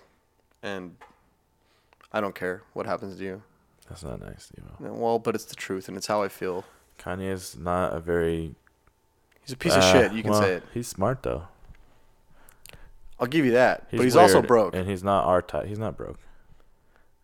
And 0.64 0.98
I 2.12 2.22
don't 2.22 2.36
care 2.36 2.64
what 2.74 2.86
happens 2.86 3.18
to 3.18 3.24
you. 3.24 3.44
That's 3.88 4.04
not 4.04 4.20
nice, 4.20 4.52
Devo. 4.56 4.92
Well, 4.92 5.20
but 5.20 5.36
it's 5.36 5.46
the 5.46 5.56
truth 5.56 5.88
and 5.88 5.96
it's 5.98 6.08
how 6.08 6.22
I 6.22 6.28
feel. 6.28 6.66
Kanye's 7.00 7.58
not 7.58 7.94
a 7.94 8.00
very. 8.00 8.56
He's 9.42 9.54
a 9.54 9.58
piece 9.58 9.74
of 9.74 9.84
uh, 9.84 9.92
shit. 9.94 10.12
You 10.12 10.22
can 10.22 10.32
well, 10.32 10.42
say 10.42 10.54
it. 10.56 10.64
He's 10.74 10.88
smart 10.88 11.24
though. 11.24 11.48
I'll 13.20 13.28
give 13.28 13.46
you 13.46 13.52
that. 13.52 13.88
but 13.92 14.02
he's 14.02 14.16
also 14.16 14.36
weird, 14.36 14.48
broke 14.48 14.76
and 14.76 14.90
he's 14.90 15.04
not 15.04 15.26
our 15.26 15.42
type. 15.42 15.66
He's 15.68 15.80
not 15.80 15.98
broke. 15.98 16.20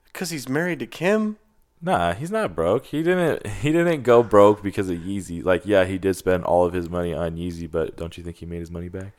because 0.05 0.29
he's 0.29 0.49
married 0.49 0.79
to 0.79 0.87
Kim. 0.87 1.37
Nah, 1.81 2.13
he's 2.13 2.31
not 2.31 2.55
broke. 2.55 2.85
He 2.85 3.03
didn't. 3.03 3.45
He 3.47 3.71
didn't 3.71 4.03
go 4.03 4.23
broke 4.23 4.63
because 4.63 4.89
of 4.89 4.97
Yeezy. 4.99 5.43
Like, 5.43 5.65
yeah, 5.65 5.85
he 5.85 5.97
did 5.97 6.15
spend 6.15 6.43
all 6.43 6.65
of 6.65 6.73
his 6.73 6.89
money 6.89 7.13
on 7.13 7.35
Yeezy, 7.35 7.69
but 7.69 7.95
don't 7.95 8.17
you 8.17 8.23
think 8.23 8.37
he 8.37 8.45
made 8.45 8.59
his 8.59 8.71
money 8.71 8.89
back? 8.89 9.11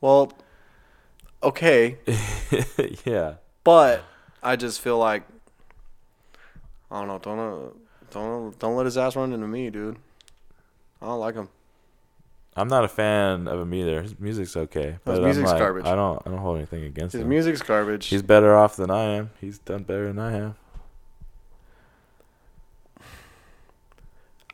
Well, 0.00 0.32
okay, 1.42 1.98
yeah. 3.04 3.34
but 3.64 4.04
I 4.42 4.56
just 4.56 4.80
feel 4.80 4.98
like 4.98 5.22
I 6.90 6.98
don't 7.04 7.08
know. 7.08 7.18
Don't 7.18 7.76
don't 8.10 8.58
don't 8.58 8.76
let 8.76 8.86
his 8.86 8.96
ass 8.98 9.16
run 9.16 9.32
into 9.32 9.48
me, 9.48 9.70
dude. 9.70 9.96
I 11.00 11.06
don't 11.06 11.18
like 11.20 11.34
him. 11.34 11.48
I'm 12.54 12.68
not 12.68 12.84
a 12.84 12.88
fan 12.88 13.48
of 13.48 13.60
him 13.60 13.72
either. 13.72 14.02
His 14.02 14.18
music's 14.20 14.56
okay, 14.56 14.96
but 15.04 15.16
I'm 15.16 15.24
music's 15.24 15.50
like, 15.50 15.58
garbage. 15.58 15.86
I 15.86 15.94
don't. 15.94 16.20
I 16.26 16.30
don't 16.30 16.38
hold 16.38 16.58
anything 16.58 16.84
against 16.84 17.14
him. 17.14 17.20
His 17.20 17.24
him. 17.24 17.28
music's 17.30 17.62
garbage. 17.62 18.06
He's 18.06 18.22
better 18.22 18.54
off 18.54 18.76
than 18.76 18.90
I 18.90 19.04
am. 19.04 19.30
He's 19.40 19.58
done 19.58 19.84
better 19.84 20.06
than 20.06 20.18
I 20.18 20.32
have. 20.32 20.54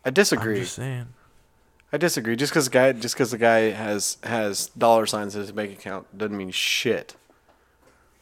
I 0.04 0.10
disagree. 0.10 0.56
I'm 0.56 0.62
just 0.62 0.76
saying. 0.76 1.08
I 1.92 1.96
disagree. 1.96 2.36
Just 2.36 2.52
because 2.52 2.68
guy, 2.68 2.92
just 2.92 3.14
because 3.14 3.32
the 3.32 3.38
guy 3.38 3.70
has 3.70 4.18
has 4.22 4.68
dollar 4.78 5.06
signs 5.06 5.34
in 5.34 5.40
his 5.40 5.52
bank 5.52 5.72
account 5.72 6.16
doesn't 6.16 6.36
mean 6.36 6.50
shit. 6.50 7.16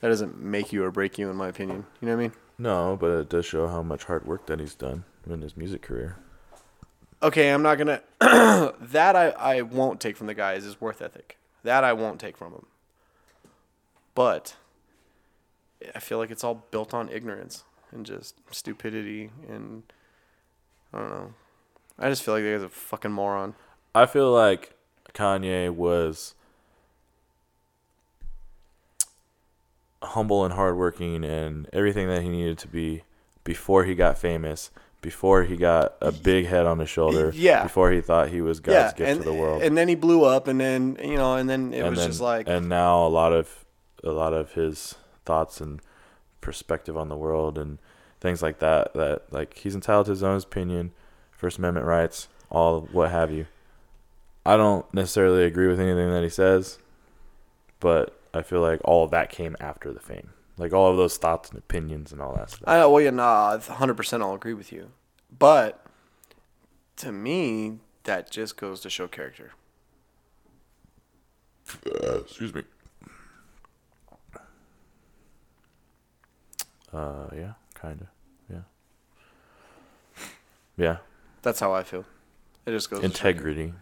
That 0.01 0.09
doesn't 0.09 0.41
make 0.41 0.73
you 0.73 0.85
or 0.85 0.91
break 0.91 1.19
you, 1.19 1.29
in 1.29 1.37
my 1.37 1.49
opinion. 1.49 1.85
You 2.01 2.09
know 2.09 2.17
what 2.17 2.21
I 2.21 2.29
mean? 2.29 2.33
No, 2.59 2.97
but 2.99 3.11
it 3.11 3.29
does 3.29 3.45
show 3.45 3.67
how 3.67 3.83
much 3.83 4.05
hard 4.05 4.27
work 4.27 4.47
that 4.47 4.61
he's 4.61 4.75
done 4.75 5.05
in 5.29 5.43
his 5.43 5.57
music 5.57 5.83
career. 5.83 6.17
Okay, 7.23 7.51
I'm 7.51 7.63
not 7.63 7.79
gonna. 7.79 8.03
that 8.81 9.17
I 9.17 9.31
I 9.31 9.63
won't 9.63 10.01
take 10.01 10.17
from 10.17 10.27
the 10.27 10.35
guy 10.35 10.55
is 10.55 10.65
his 10.65 10.81
worth 10.81 11.01
ethic. 11.01 11.39
That 11.63 11.85
I 11.85 11.93
won't 11.93 12.21
take 12.21 12.37
from 12.37 12.53
him. 12.53 12.67
But 14.15 14.57
I 15.95 15.99
feel 15.99 16.19
like 16.19 16.31
it's 16.31 16.45
all 16.45 16.67
built 16.71 16.95
on 16.95 17.09
ignorance 17.09 17.65
and 17.93 18.07
just 18.07 18.35
stupidity 18.51 19.31
and 19.49 19.83
I 20.93 20.99
don't 20.99 21.11
know. 21.11 21.35
I 21.99 22.09
just 22.09 22.23
feel 22.23 22.35
like 22.35 22.43
the 22.43 22.53
guy's 22.53 22.63
a 22.63 22.69
fucking 22.69 23.13
moron. 23.13 23.55
I 23.95 24.07
feel 24.07 24.31
like 24.31 24.75
Kanye 25.15 25.71
was 25.71 26.35
humble 30.03 30.45
and 30.45 30.55
hardworking 30.55 31.25
and 31.25 31.69
everything 31.73 32.09
that 32.09 32.23
he 32.23 32.29
needed 32.29 32.59
to 32.59 32.69
be 32.69 33.03
before 33.45 33.85
he 33.85 33.95
got 33.95 34.19
famous, 34.19 34.71
before 35.01 35.45
he 35.45 35.57
got 35.57 35.95
a 36.01 36.11
big 36.11 36.47
head 36.47 36.67
on 36.67 36.79
his 36.79 36.89
shoulder, 36.89 37.31
Yeah. 37.35 37.63
before 37.63 37.91
he 37.93 38.01
thought 38.01 38.29
he 38.31 38.41
was 38.41 38.61
God's 38.61 38.93
gift 38.95 39.09
and, 39.11 39.19
to 39.21 39.25
the 39.25 39.35
world. 39.35 39.63
and 39.63 39.77
then 39.77 39.89
he 39.89 39.95
blew 39.95 40.25
up, 40.25 40.49
and 40.49 40.61
then 40.61 40.99
you 41.03 41.17
know, 41.17 41.37
and 41.37 41.49
then 41.49 41.73
it 41.73 41.81
and 41.81 41.91
was 41.91 41.99
then, 42.01 42.09
just 42.09 42.21
like 42.21 42.49
and 42.49 42.69
now 42.69 43.07
a 43.07 43.09
lot 43.09 43.33
of 43.33 43.65
a 44.05 44.11
lot 44.11 44.33
of 44.33 44.53
his 44.53 44.95
thoughts 45.25 45.61
and 45.61 45.81
perspective 46.41 46.97
on 46.97 47.09
the 47.09 47.17
world 47.17 47.59
and 47.59 47.79
things 48.21 48.43
like 48.43 48.59
that 48.61 48.95
that 48.95 49.23
like 49.33 49.59
he's 49.59 49.75
entitled 49.75 50.07
to 50.07 50.13
his 50.13 50.23
own 50.23 50.37
opinion 50.39 50.93
first 51.33 51.59
amendment 51.59 51.85
rights 51.87 52.29
all 52.51 52.83
what 52.93 53.11
have 53.11 53.33
you 53.33 53.47
i 54.45 54.57
don't 54.57 54.93
necessarily 54.95 55.43
agree 55.45 55.67
with 55.67 55.81
anything 55.81 56.09
that 56.13 56.23
he 56.23 56.29
says 56.29 56.79
but 57.81 58.17
i 58.33 58.43
feel 58.43 58.61
like 58.61 58.81
all 58.85 59.05
of 59.05 59.11
that 59.11 59.29
came 59.29 59.57
after 59.61 59.93
the 59.93 59.99
fame 59.99 60.31
like 60.59 60.73
all 60.73 60.91
of 60.91 60.97
those 60.97 61.17
thoughts 61.17 61.51
and 61.51 61.59
opinions 61.59 62.13
and 62.13 62.21
all 62.21 62.35
that 62.35 62.51
stuff 62.51 62.65
I 62.67 62.79
know. 62.79 62.91
Well, 62.91 63.03
yeah, 63.03 63.11
nah, 63.11 63.59
hundred 63.59 63.95
percent. 63.95 64.23
I'll 64.23 64.35
agree 64.35 64.55
with 64.55 64.73
you, 64.73 64.91
but 65.37 65.85
to 66.97 67.13
me, 67.13 67.79
that 68.05 68.31
just 68.31 68.57
goes 68.57 68.81
to 68.81 68.91
show 68.91 69.09
character. 69.09 69.53
Uh, 71.85 72.19
excuse 72.19 72.55
me 72.55 72.63
uh 76.93 77.27
yeah 77.35 77.53
kind 77.75 78.01
of 78.01 78.07
yeah 78.49 80.25
yeah 80.77 80.97
That's 81.43 81.61
how 81.61 81.73
I 81.73 81.83
feel. 81.83 82.05
It 82.65 82.71
just 82.71 82.91
goes 82.91 83.01
to 83.01 83.03
show 83.03 83.07
integrity 83.07 83.73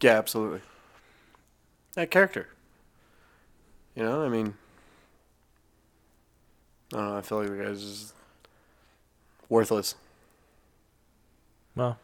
Yeah, 0.00 0.18
absolutely. 0.18 0.60
That 1.94 2.10
character. 2.10 2.48
You 3.94 4.02
know, 4.02 4.22
I 4.24 4.28
mean, 4.28 4.54
I 6.94 6.98
don't 6.98 7.10
know. 7.10 7.16
I 7.16 7.22
feel 7.22 7.38
like 7.40 7.48
the 7.50 7.56
guy's 7.64 7.80
just 7.82 8.14
worthless. 9.48 9.94
well 11.76 11.98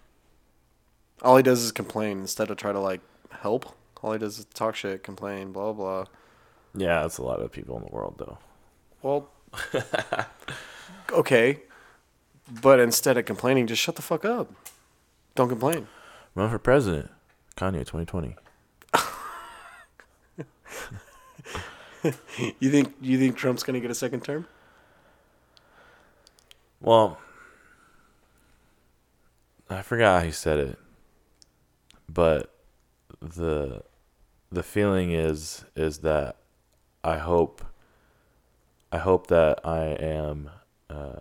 All 1.22 1.36
he 1.36 1.42
does 1.42 1.62
is 1.62 1.72
complain 1.72 2.20
instead 2.20 2.50
of 2.50 2.56
try 2.56 2.72
to 2.72 2.80
like 2.80 3.00
help. 3.30 3.74
All 4.02 4.12
he 4.12 4.18
does 4.18 4.38
is 4.38 4.44
talk 4.46 4.74
shit, 4.76 5.02
complain, 5.02 5.52
blah 5.52 5.72
blah. 5.72 6.06
Yeah, 6.74 7.02
that's 7.02 7.18
a 7.18 7.22
lot 7.22 7.40
of 7.40 7.50
people 7.52 7.76
in 7.76 7.84
the 7.84 7.90
world, 7.90 8.14
though. 8.18 8.38
Well, 9.02 9.28
okay, 11.12 11.60
but 12.62 12.78
instead 12.80 13.18
of 13.18 13.24
complaining, 13.24 13.66
just 13.66 13.82
shut 13.82 13.96
the 13.96 14.02
fuck 14.02 14.24
up. 14.24 14.52
Don't 15.34 15.48
complain. 15.48 15.88
Run 16.34 16.48
for 16.50 16.58
president. 16.58 17.10
Kanye 17.56 17.80
2020. 17.80 18.36
You 22.58 22.70
think 22.70 22.94
you 23.02 23.18
think 23.18 23.36
Trump's 23.36 23.62
gonna 23.62 23.80
get 23.80 23.90
a 23.90 23.94
second 23.94 24.24
term? 24.24 24.46
Well, 26.80 27.18
I 29.68 29.82
forgot 29.82 30.20
how 30.20 30.26
he 30.26 30.32
said 30.32 30.58
it, 30.58 30.78
but 32.08 32.54
the 33.20 33.82
the 34.50 34.62
feeling 34.62 35.12
is 35.12 35.64
is 35.76 35.98
that 35.98 36.36
I 37.04 37.18
hope 37.18 37.62
I 38.90 38.98
hope 38.98 39.26
that 39.28 39.60
I 39.64 39.84
am 40.00 40.50
uh, 40.88 41.20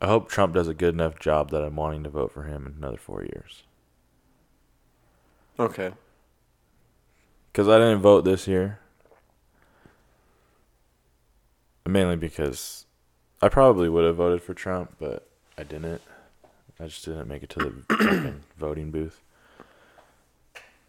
I 0.00 0.06
hope 0.06 0.28
Trump 0.28 0.54
does 0.54 0.68
a 0.68 0.74
good 0.74 0.94
enough 0.94 1.18
job 1.18 1.50
that 1.50 1.62
I'm 1.62 1.76
wanting 1.76 2.04
to 2.04 2.10
vote 2.10 2.32
for 2.32 2.42
him 2.44 2.66
in 2.66 2.74
another 2.78 2.98
four 2.98 3.22
years. 3.22 3.62
Okay. 5.58 5.92
Because 7.52 7.68
I 7.68 7.78
didn't 7.78 8.00
vote 8.00 8.24
this 8.24 8.48
year. 8.48 8.80
Mainly 11.86 12.16
because 12.16 12.86
I 13.44 13.50
probably 13.50 13.90
would 13.90 14.06
have 14.06 14.16
voted 14.16 14.40
for 14.40 14.54
Trump, 14.54 14.94
but 14.98 15.28
I 15.58 15.64
didn't. 15.64 16.00
I 16.80 16.86
just 16.86 17.04
didn't 17.04 17.28
make 17.28 17.42
it 17.42 17.50
to 17.50 17.58
the 17.58 17.94
fucking 17.94 18.40
voting 18.56 18.90
booth. 18.90 19.20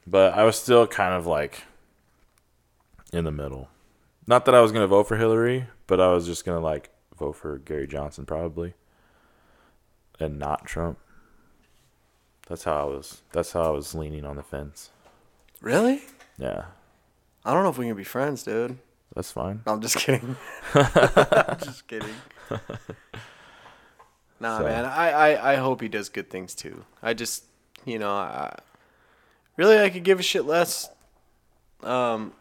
But 0.08 0.36
I 0.36 0.45
was 0.45 0.56
still 0.56 0.88
kind 0.88 1.14
of 1.14 1.28
like 1.28 1.64
in 3.12 3.26
the 3.26 3.32
middle. 3.32 3.68
Not 4.26 4.45
that 4.45 4.56
I 4.56 4.62
was 4.62 4.72
going 4.72 4.84
to 4.84 4.88
vote 4.88 5.06
for 5.06 5.18
Hillary, 5.18 5.66
but 5.86 5.99
I 5.99 6.14
was 6.14 6.26
just 6.26 6.45
going 6.45 6.58
to 6.58 6.64
like 6.64 6.91
vote 7.20 7.34
for 7.34 7.58
Gary 7.58 7.88
Johnson 7.88 8.26
probably 8.26 8.74
and 10.18 10.39
not 10.39 10.66
Trump. 10.66 10.97
That's 12.47 12.64
how 12.64 12.84
I 12.84 12.86
was 12.86 13.22
that's 13.34 13.51
how 13.51 13.64
I 13.64 13.70
was 13.72 13.93
leaning 13.93 14.24
on 14.24 14.38
the 14.38 14.43
fence. 14.43 14.91
Really? 15.60 16.03
Yeah. 16.38 16.68
I 17.43 17.53
don't 17.53 17.64
know 17.64 17.70
if 17.70 17.78
we 17.78 17.88
can 17.88 17.97
be 17.97 18.06
friends, 18.06 18.43
dude. 18.43 18.78
That's 19.14 19.32
fine. 19.32 19.62
No, 19.68 19.74
I'm 19.74 19.82
just 19.82 19.97
kidding. 19.97 20.38
just 20.74 21.86
kidding. 21.89 22.16
Nah, 24.39 24.57
So- 24.59 24.63
man. 24.65 24.85
I, 24.85 25.09
I, 25.11 25.53
I 25.53 25.55
hope 25.55 25.81
he 25.81 25.87
does 25.87 26.09
good 26.09 26.29
things 26.29 26.53
too. 26.53 26.83
I 27.01 27.13
just, 27.13 27.45
you 27.85 27.97
know, 27.99 28.11
I, 28.11 28.57
really, 29.55 29.79
I 29.79 29.89
could 29.89 30.03
give 30.03 30.19
a 30.19 30.23
shit 30.23 30.45
less. 30.45 30.89
Um, 31.83 32.33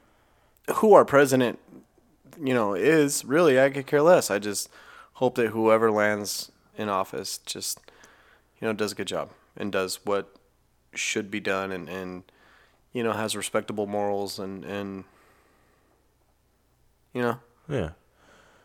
who 0.77 0.95
our 0.95 1.05
president, 1.05 1.59
you 2.43 2.53
know, 2.55 2.75
is 2.75 3.25
really, 3.25 3.61
I 3.61 3.71
could 3.71 3.87
care 3.87 4.03
less. 4.03 4.31
I 4.31 4.39
just 4.39 4.69
hope 5.15 5.37
that 5.37 5.49
whoever 5.49 5.91
lands 5.91 6.51
in 6.77 6.89
office 6.89 7.39
just, 7.39 7.79
you 8.61 8.67
know, 8.67 8.73
does 8.73 8.93
a 8.93 8.95
good 8.97 9.07
job 9.07 9.31
and 9.57 9.71
does 9.71 10.01
what 10.05 10.35
should 10.95 11.31
be 11.31 11.39
done 11.41 11.71
and, 11.71 11.89
and 11.89 12.25
you 12.93 13.03
know, 13.05 13.13
has 13.13 13.37
respectable 13.37 13.87
morals 13.87 14.39
and, 14.39 14.65
and 14.65 15.05
you 17.13 17.23
know, 17.23 17.39
Yeah. 17.69 17.91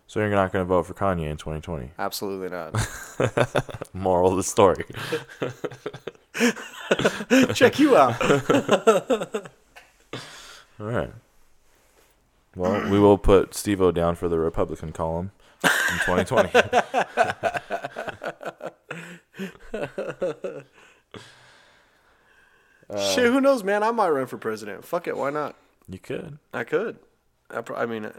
So 0.10 0.20
you're 0.20 0.30
not 0.32 0.52
going 0.52 0.64
to 0.66 0.68
vote 0.68 0.88
for 0.88 0.96
Kanye 0.96 1.30
in 1.30 1.38
2020. 1.38 1.92
absolutely 2.00 2.50
not. 2.50 2.74
Moral 3.94 4.32
of 4.32 4.38
the 4.38 4.44
story. 4.44 4.84
Check 7.54 7.78
you 7.78 7.96
out. 7.96 8.20
All 10.80 10.88
right. 10.88 11.12
Well, 12.56 12.90
we 12.90 13.00
will 13.00 13.20
put 13.20 13.54
Steve 13.54 13.82
O 13.82 13.92
down 13.92 14.16
for 14.16 14.28
the 14.28 14.40
Republican 14.40 14.94
column 14.94 15.30
in 15.64 15.70
2020. 16.08 16.50
Shit, 22.98 23.26
who 23.32 23.40
knows, 23.40 23.64
man? 23.64 23.84
I 23.84 23.92
might 23.92 24.10
run 24.10 24.26
for 24.26 24.40
president. 24.40 24.84
Fuck 24.86 25.08
it, 25.08 25.16
why 25.16 25.30
not? 25.30 25.56
you 25.88 26.00
could. 26.00 26.40
I 26.52 26.64
could. 26.64 26.98
I, 27.52 27.62
pro- 27.62 27.78
I 27.78 27.86
mean, 27.86 28.06
uh, 28.06 28.14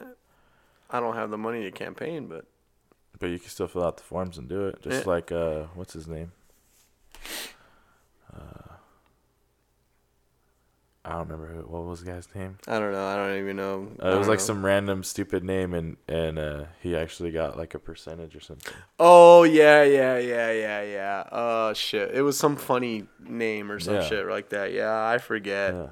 I 0.92 1.00
don't 1.00 1.14
have 1.14 1.30
the 1.30 1.38
money 1.38 1.62
to 1.62 1.70
campaign, 1.70 2.26
but 2.26 2.44
But 3.18 3.30
you 3.30 3.38
can 3.38 3.48
still 3.50 3.68
fill 3.68 3.84
out 3.84 3.96
the 3.96 4.02
forms 4.02 4.38
and 4.38 4.48
do 4.48 4.66
it. 4.68 4.82
Just 4.82 5.04
Yeah. 5.06 5.10
like, 5.12 5.30
uh, 5.32 5.64
what's 5.74 5.92
his 5.92 6.08
name? 6.08 6.32
Uh, 8.34 8.74
I 11.04 11.10
don't 11.12 11.28
remember 11.28 11.46
who, 11.46 11.60
what 11.62 11.84
was 11.84 12.00
the 12.00 12.10
guy's 12.10 12.28
name. 12.34 12.58
I 12.68 12.78
don't 12.78 12.92
know. 12.92 13.06
I 13.06 13.16
don't 13.16 13.38
even 13.38 13.56
know. 13.56 13.88
Uh, 14.02 14.14
it 14.14 14.18
was 14.18 14.28
like 14.28 14.38
know. 14.38 14.44
some 14.44 14.64
random 14.64 15.02
stupid 15.02 15.42
name, 15.42 15.72
and 15.74 15.96
and 16.06 16.38
uh, 16.38 16.64
he 16.82 16.94
actually 16.94 17.30
got 17.30 17.56
like 17.56 17.74
a 17.74 17.78
percentage 17.78 18.36
or 18.36 18.40
something. 18.40 18.74
Oh 18.98 19.42
yeah, 19.44 19.82
yeah, 19.82 20.18
yeah, 20.18 20.52
yeah, 20.52 20.82
yeah. 20.82 21.24
Oh 21.32 21.72
shit, 21.72 22.14
it 22.14 22.20
was 22.22 22.38
some 22.38 22.56
funny 22.56 23.06
name 23.18 23.72
or 23.72 23.80
some 23.80 23.94
Yeah. 23.94 24.02
shit 24.02 24.26
like 24.26 24.50
that. 24.50 24.72
Yeah, 24.72 24.92
I 25.06 25.16
forget. 25.18 25.74
Yeah. 25.74 25.88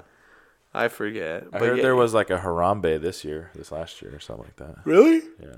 I 0.73 0.87
forget. 0.87 1.43
I 1.51 1.59
But 1.59 1.61
heard 1.61 1.77
yeah- 1.77 1.83
there 1.83 1.95
was 1.95 2.13
like 2.13 2.29
a 2.29 2.37
Harambe 2.39 3.01
this 3.01 3.23
year, 3.25 3.51
this 3.55 3.71
last 3.71 4.01
year, 4.01 4.15
or 4.15 4.19
something 4.19 4.45
like 4.45 4.55
that. 4.57 4.77
really. 4.85 5.21
Yeah. 5.41 5.55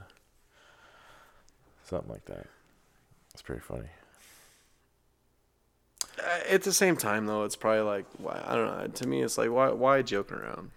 Something 1.86 2.10
like 2.12 2.26
that. 2.26 2.48
It's 3.34 3.42
pretty 3.42 3.62
funny. 3.62 3.90
Uh, 6.20 6.40
At 6.50 6.64
the 6.64 6.74
same 6.74 6.96
time, 6.98 7.26
though, 7.26 7.44
it's 7.44 7.56
probably 7.56 7.82
like 7.82 8.06
why 8.18 8.42
I 8.46 8.56
don't 8.56 8.78
know. 8.78 8.88
To 8.88 9.08
me, 9.08 9.22
it's 9.22 9.38
like 9.38 9.50
why 9.50 9.70
why 9.72 10.02
joking 10.02 10.38
around? 10.38 10.72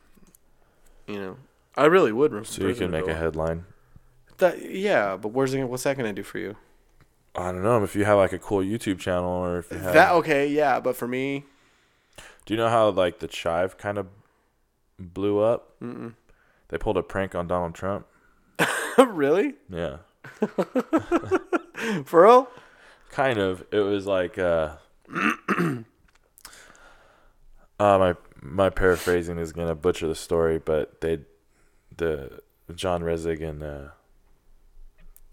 You 1.06 1.18
know, 1.20 1.36
I 1.76 1.84
really 1.86 2.12
would 2.12 2.46
So 2.46 2.66
you 2.66 2.74
can 2.74 2.90
make 2.90 3.06
a 3.06 3.14
headline. 3.14 3.66
That 4.38 4.68
yeah, 4.70 5.16
but 5.16 5.28
where's 5.28 5.54
it, 5.54 5.64
what's 5.64 5.82
that 5.84 5.96
gonna 5.96 6.12
do 6.12 6.22
for 6.22 6.38
you? 6.38 6.56
I 7.36 7.50
don't 7.52 7.62
know 7.62 7.82
if 7.82 7.94
you 7.96 8.04
have 8.04 8.18
like 8.18 8.32
a 8.32 8.38
cool 8.38 8.60
YouTube 8.60 8.98
channel 9.00 9.28
or 9.28 9.58
if 9.58 9.70
you 9.70 9.78
have. 9.78 9.92
That 9.94 10.12
okay, 10.12 10.46
yeah, 10.48 10.80
but 10.80 10.96
for 10.96 11.06
me, 11.08 11.44
Do 12.46 12.54
you 12.54 12.58
know 12.58 12.68
how 12.68 12.88
like 12.90 13.18
the 13.18 13.28
chive 13.28 13.76
kind 13.76 13.98
of 13.98 14.06
blew 14.98 15.38
up? 15.40 15.78
mm-mm. 15.80 16.14
They 16.68 16.78
pulled 16.78 16.96
a 16.96 17.02
prank 17.02 17.34
on 17.34 17.46
Donald 17.46 17.74
Trump. 17.74 18.06
really, 18.98 19.54
Yeah. 19.68 19.98
for 22.04 22.22
real? 22.24 22.48
Kind 23.10 23.38
of. 23.38 23.64
It 23.70 23.80
was 23.80 24.06
like 24.06 24.38
uh 24.38 24.76
uh 27.78 27.98
my 27.98 28.14
my 28.40 28.70
paraphrasing 28.70 29.38
is 29.38 29.52
gonna 29.52 29.74
butcher 29.74 30.08
the 30.08 30.14
story, 30.14 30.58
but 30.58 31.00
they 31.00 31.20
the 31.96 32.40
John 32.74 33.02
Resig 33.02 33.46
and 33.46 33.62
uh, 33.62 33.88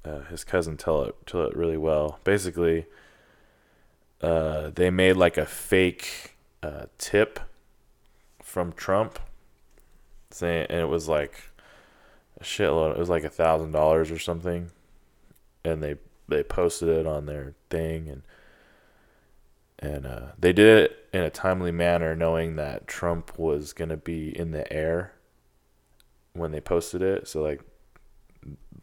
uh 0.05 0.21
his 0.25 0.43
cousin 0.43 0.77
tell 0.77 1.03
it 1.03 1.15
tell 1.25 1.43
it 1.45 1.55
really 1.55 1.77
well. 1.77 2.19
Basically, 2.23 2.85
uh 4.21 4.71
they 4.75 4.89
made 4.89 5.15
like 5.15 5.37
a 5.37 5.45
fake 5.45 6.35
uh 6.61 6.85
tip 6.97 7.39
from 8.43 8.73
Trump 8.73 9.19
saying 10.33 10.67
and 10.69 10.79
it 10.79 10.89
was 10.89 11.07
like 11.07 11.51
a 12.39 12.43
shitload 12.43 12.91
it 12.91 12.97
was 12.97 13.09
like 13.09 13.23
a 13.23 13.29
thousand 13.29 13.71
dollars 13.71 14.11
or 14.11 14.19
something 14.19 14.71
and 15.63 15.81
they 15.81 15.95
they 16.27 16.43
posted 16.43 16.89
it 16.89 17.05
on 17.05 17.25
their 17.25 17.53
thing 17.69 18.07
and 18.07 18.23
and 19.81 20.05
uh, 20.05 20.21
they 20.37 20.53
did 20.53 20.83
it 20.83 21.07
in 21.11 21.23
a 21.23 21.31
timely 21.31 21.71
manner, 21.71 22.15
knowing 22.15 22.55
that 22.55 22.87
Trump 22.87 23.37
was 23.37 23.73
gonna 23.73 23.97
be 23.97 24.37
in 24.37 24.51
the 24.51 24.71
air 24.71 25.13
when 26.33 26.51
they 26.51 26.61
posted 26.61 27.01
it. 27.01 27.27
So 27.27 27.41
like, 27.41 27.61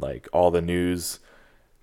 like 0.00 0.28
all 0.32 0.50
the 0.50 0.60
news 0.60 1.20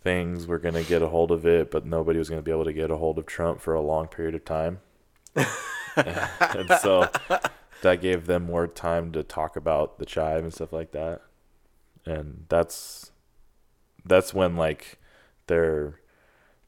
things 0.01 0.45
were 0.47 0.59
gonna 0.59 0.84
get 0.84 1.01
a 1.01 1.07
hold 1.07 1.32
of 1.32 1.45
it, 1.45 1.72
but 1.72 1.86
nobody 1.86 2.20
was 2.20 2.30
gonna 2.30 2.41
be 2.41 2.51
able 2.51 2.66
to 2.66 2.74
get 2.74 2.91
a 2.91 2.97
hold 2.97 3.18
of 3.18 3.26
Trump 3.26 3.61
for 3.61 3.74
a 3.74 3.82
long 3.82 4.07
period 4.07 4.36
of 4.36 4.43
time. 4.43 4.80
and 5.95 6.70
so 6.82 7.09
that 7.86 8.01
gave 8.01 8.25
them 8.25 8.47
more 8.47 8.65
time 8.65 9.11
to 9.11 9.21
talk 9.21 9.55
about 9.55 9.99
the 9.99 10.07
chive 10.07 10.43
and 10.43 10.51
stuff 10.51 10.73
like 10.73 10.91
that. 10.91 11.21
And 12.03 12.45
that's 12.49 13.11
that's 14.03 14.33
when 14.33 14.55
like 14.55 14.97
their 15.45 15.99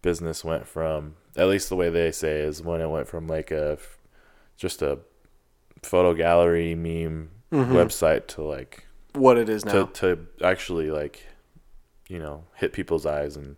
business 0.03 0.45
went 0.45 0.67
from 0.67 1.15
at 1.35 1.47
least 1.47 1.69
the 1.69 1.75
way 1.75 1.89
they 1.89 2.11
say 2.11 2.41
is 2.41 2.61
when 2.61 2.81
it 2.81 2.87
went 2.87 3.07
from 3.07 3.25
like 3.27 3.49
a 3.49 3.79
just 4.57 4.83
a 4.83 4.99
photo 5.81 6.13
gallery 6.13 6.75
meme 6.75 7.31
mm-hmm. 7.51 7.75
website 7.75 8.27
to 8.27 8.43
like 8.43 8.85
What 9.13 9.39
it 9.39 9.49
is 9.49 9.65
now? 9.65 9.85
to 9.85 9.91
to 9.93 10.27
actually 10.45 10.91
like 10.91 11.25
you 12.07 12.19
know 12.19 12.43
hit 12.53 12.73
people's 12.73 13.07
eyes 13.07 13.35
and 13.35 13.57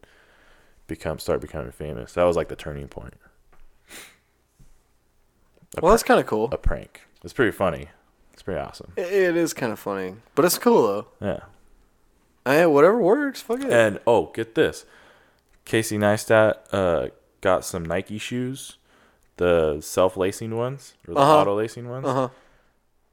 become 0.88 1.20
start 1.20 1.42
becoming 1.42 1.74
famous. 1.74 2.14
That 2.14 2.24
was 2.24 2.38
like 2.38 2.48
the 2.48 2.56
turning 2.56 2.88
point. 2.88 3.16
A, 5.78 5.82
well, 5.82 5.92
that's 5.92 6.04
kind 6.04 6.22
of 6.22 6.26
cool. 6.26 6.48
a 6.54 6.58
prank. 6.58 7.02
It's 7.24 7.34
pretty 7.34 7.52
funny. 7.52 7.88
It's 8.34 8.42
pretty 8.44 8.60
awesome. 8.60 8.94
It, 8.96 9.12
it 9.12 9.38
is 9.38 9.54
kind 9.54 9.72
of 9.72 9.80
funny, 9.80 10.16
but 10.36 10.46
it's 10.46 10.58
cool 10.58 10.88
though. 10.88 11.08
Yeah. 11.22 11.40
Hey, 12.46 12.66
whatever 12.66 12.98
works. 13.00 13.42
Fuck 13.42 13.62
it. 13.62 13.72
And 13.72 14.00
oh, 14.08 14.28
get 14.34 14.56
this. 14.56 14.86
Casey 15.66 15.98
Neistat 15.98 16.56
uh, 16.72 17.10
got 17.42 17.66
some 17.66 17.84
Nike 17.84 18.18
shoes, 18.18 18.78
the 19.38 19.82
self 19.82 20.16
lacing 20.18 20.56
ones 20.56 20.94
or 21.08 21.14
the 21.14 21.20
Uh-huh. 21.20 21.38
auto 21.42 21.56
lacing 21.58 21.90
ones. 21.90 22.06
Uh 22.08 22.14
huh. 22.14 22.30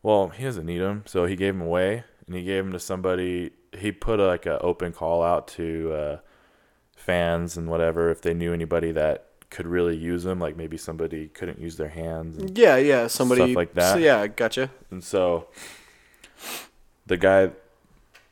Well, 0.02 0.28
he 0.28 0.44
doesn't 0.44 0.64
need 0.66 0.78
them, 0.78 1.02
so 1.06 1.26
he 1.26 1.34
gave 1.34 1.54
them 1.54 1.62
away, 1.66 2.04
and 2.26 2.36
he 2.36 2.44
gave 2.44 2.62
them 2.62 2.72
to 2.72 2.78
somebody. 2.78 3.50
he 3.76 3.90
put 3.92 4.20
a, 4.20 4.26
like 4.26 4.46
an 4.46 4.58
open 4.60 4.92
call 4.92 5.22
out 5.22 5.48
to 5.48 5.92
uh, 5.92 6.16
fans 6.94 7.56
and 7.56 7.68
whatever 7.68 8.08
if 8.10 8.22
they 8.22 8.32
knew 8.32 8.52
anybody 8.54 8.92
that 8.92 9.26
could 9.50 9.66
really 9.66 9.96
use 9.96 10.24
them, 10.24 10.38
like 10.38 10.56
maybe 10.56 10.76
somebody 10.76 11.28
couldn't 11.28 11.58
use 11.58 11.76
their 11.76 11.88
hands. 11.88 12.36
And, 12.36 12.56
Yeah, 12.58 12.76
yeah. 12.76 13.06
Somebody 13.06 13.54
like 13.54 13.74
that. 13.74 13.94
So, 13.94 13.98
yeah, 13.98 14.26
gotcha. 14.26 14.70
and 14.90 15.02
so 15.02 15.48
the 17.06 17.16
guy, 17.16 17.50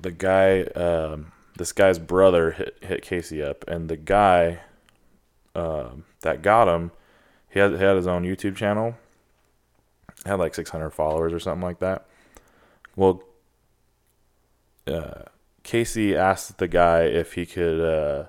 the 0.00 0.10
guy, 0.10 0.62
um, 0.62 1.32
this 1.56 1.72
guy's 1.72 1.98
brother 1.98 2.52
hit 2.52 2.76
hit 2.82 3.02
Casey 3.02 3.42
up, 3.42 3.64
and 3.68 3.88
the 3.88 3.96
guy 3.96 4.60
um, 5.54 6.04
that 6.20 6.42
got 6.42 6.68
him, 6.68 6.90
he 7.48 7.60
had, 7.60 7.72
he 7.72 7.78
had 7.78 7.96
his 7.96 8.06
own 8.06 8.24
YouTube 8.24 8.56
channel, 8.56 8.96
had 10.26 10.38
like 10.38 10.54
600 10.54 10.90
followers 10.90 11.32
or 11.32 11.38
something 11.38 11.62
like 11.62 11.78
that. 11.78 12.06
Well, 12.96 13.22
uh, 14.86 15.22
Casey 15.62 16.16
asked 16.16 16.58
the 16.58 16.68
guy 16.68 17.02
if 17.04 17.34
he 17.34 17.46
could, 17.46 17.80
uh, 17.80 18.26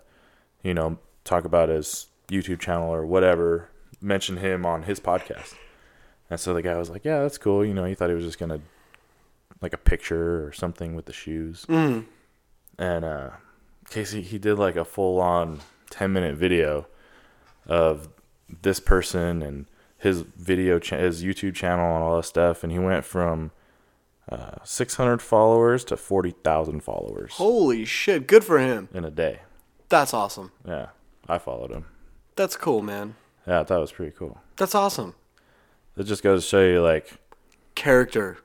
you 0.63 0.73
know, 0.73 0.97
talk 1.23 1.45
about 1.45 1.69
his 1.69 2.07
YouTube 2.27 2.59
channel 2.59 2.93
or 2.93 3.05
whatever, 3.05 3.69
mention 4.01 4.37
him 4.37 4.65
on 4.65 4.83
his 4.83 4.99
podcast. 4.99 5.55
And 6.29 6.39
so 6.39 6.53
the 6.53 6.61
guy 6.61 6.75
was 6.75 6.89
like, 6.89 7.05
"Yeah, 7.05 7.21
that's 7.21 7.37
cool." 7.37 7.63
You 7.63 7.73
know, 7.73 7.85
he 7.85 7.93
thought 7.93 8.09
he 8.09 8.15
was 8.15 8.25
just 8.25 8.39
gonna 8.39 8.61
like 9.61 9.73
a 9.73 9.77
picture 9.77 10.45
or 10.45 10.51
something 10.51 10.95
with 10.95 11.05
the 11.05 11.13
shoes. 11.13 11.65
Mm. 11.67 12.05
And 12.77 13.05
uh, 13.05 13.29
Casey, 13.89 14.21
he 14.21 14.37
did 14.37 14.55
like 14.55 14.75
a 14.75 14.85
full 14.85 15.19
on 15.19 15.61
10 15.91 16.11
minute 16.11 16.35
video 16.35 16.87
of 17.65 18.09
this 18.61 18.79
person 18.79 19.41
and 19.41 19.65
his 19.97 20.21
video, 20.21 20.77
cha- 20.77 20.97
his 20.97 21.23
YouTube 21.23 21.55
channel 21.55 21.95
and 21.95 22.03
all 22.03 22.17
that 22.17 22.23
stuff. 22.23 22.63
And 22.63 22.71
he 22.71 22.79
went 22.79 23.05
from 23.05 23.51
uh, 24.29 24.57
600 24.63 25.21
followers 25.21 25.83
to 25.85 25.97
40,000 25.97 26.81
followers 26.81 27.33
Holy 27.33 27.85
shit! 27.85 28.27
Good 28.27 28.43
for 28.43 28.59
him. 28.59 28.89
in 28.93 29.05
a 29.05 29.11
day. 29.11 29.41
That's 29.89 30.13
awesome. 30.13 30.51
Yeah, 30.67 30.87
I 31.29 31.37
followed 31.37 31.71
him. 31.71 31.85
That's 32.35 32.55
cool, 32.55 32.81
man. 32.81 33.15
Yeah, 33.47 33.61
I 33.61 33.63
thought 33.63 33.77
it 33.77 33.81
was 33.81 33.91
pretty 33.91 34.15
cool. 34.17 34.37
That's 34.57 34.75
awesome. 34.75 35.15
It 35.97 36.03
just 36.03 36.23
goes 36.23 36.43
to 36.43 36.49
show 36.49 36.63
you, 36.65 36.81
like, 36.81 37.13
Character. 37.75 38.37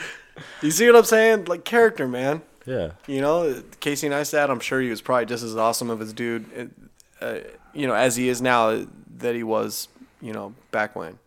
You 0.61 0.69
see 0.69 0.85
what 0.85 0.95
I'm 0.95 1.03
saying? 1.05 1.45
Like 1.45 1.65
character, 1.65 2.07
man. 2.07 2.43
yeah, 2.67 2.91
You 3.07 3.19
know, 3.21 3.63
Casey 3.79 4.07
Neistat. 4.09 4.49
I'm 4.49 4.59
sure 4.59 4.79
he 4.79 4.91
was 4.91 5.01
probably 5.01 5.25
just 5.25 5.43
as 5.43 5.55
awesome 5.55 5.89
of 5.89 5.99
his 5.99 6.13
dude, 6.13 6.71
uh, 7.19 7.39
you 7.73 7.87
know, 7.87 7.95
as 7.95 8.15
he 8.15 8.29
is 8.29 8.43
now 8.43 8.85
that 9.17 9.33
he 9.33 9.41
was, 9.43 9.87
you 10.21 10.33
know, 10.33 10.53
back 10.69 10.95
when. 10.95 11.17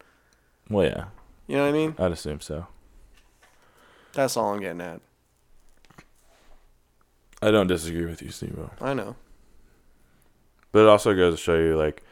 well, 0.71 0.87
yeah, 0.87 1.05
You 1.47 1.57
know 1.57 1.63
what 1.65 1.69
I 1.69 1.73
mean? 1.73 1.95
I'd 1.99 2.13
assume 2.13 2.41
so. 2.41 2.67
That's 4.13 4.37
all 4.37 4.55
I'm 4.55 4.61
getting 4.61 4.81
at. 4.81 5.01
I 7.43 7.51
don't 7.51 7.67
disagree 7.67 8.07
with 8.07 8.23
you, 8.23 8.31
Steve. 8.31 8.59
I 8.81 8.95
know. 8.95 9.17
But 10.73 10.81
it 10.85 10.89
also 10.89 11.15
goes 11.15 11.35
to 11.35 11.41
show 11.41 11.57
you, 11.59 11.77
like, 11.77 12.03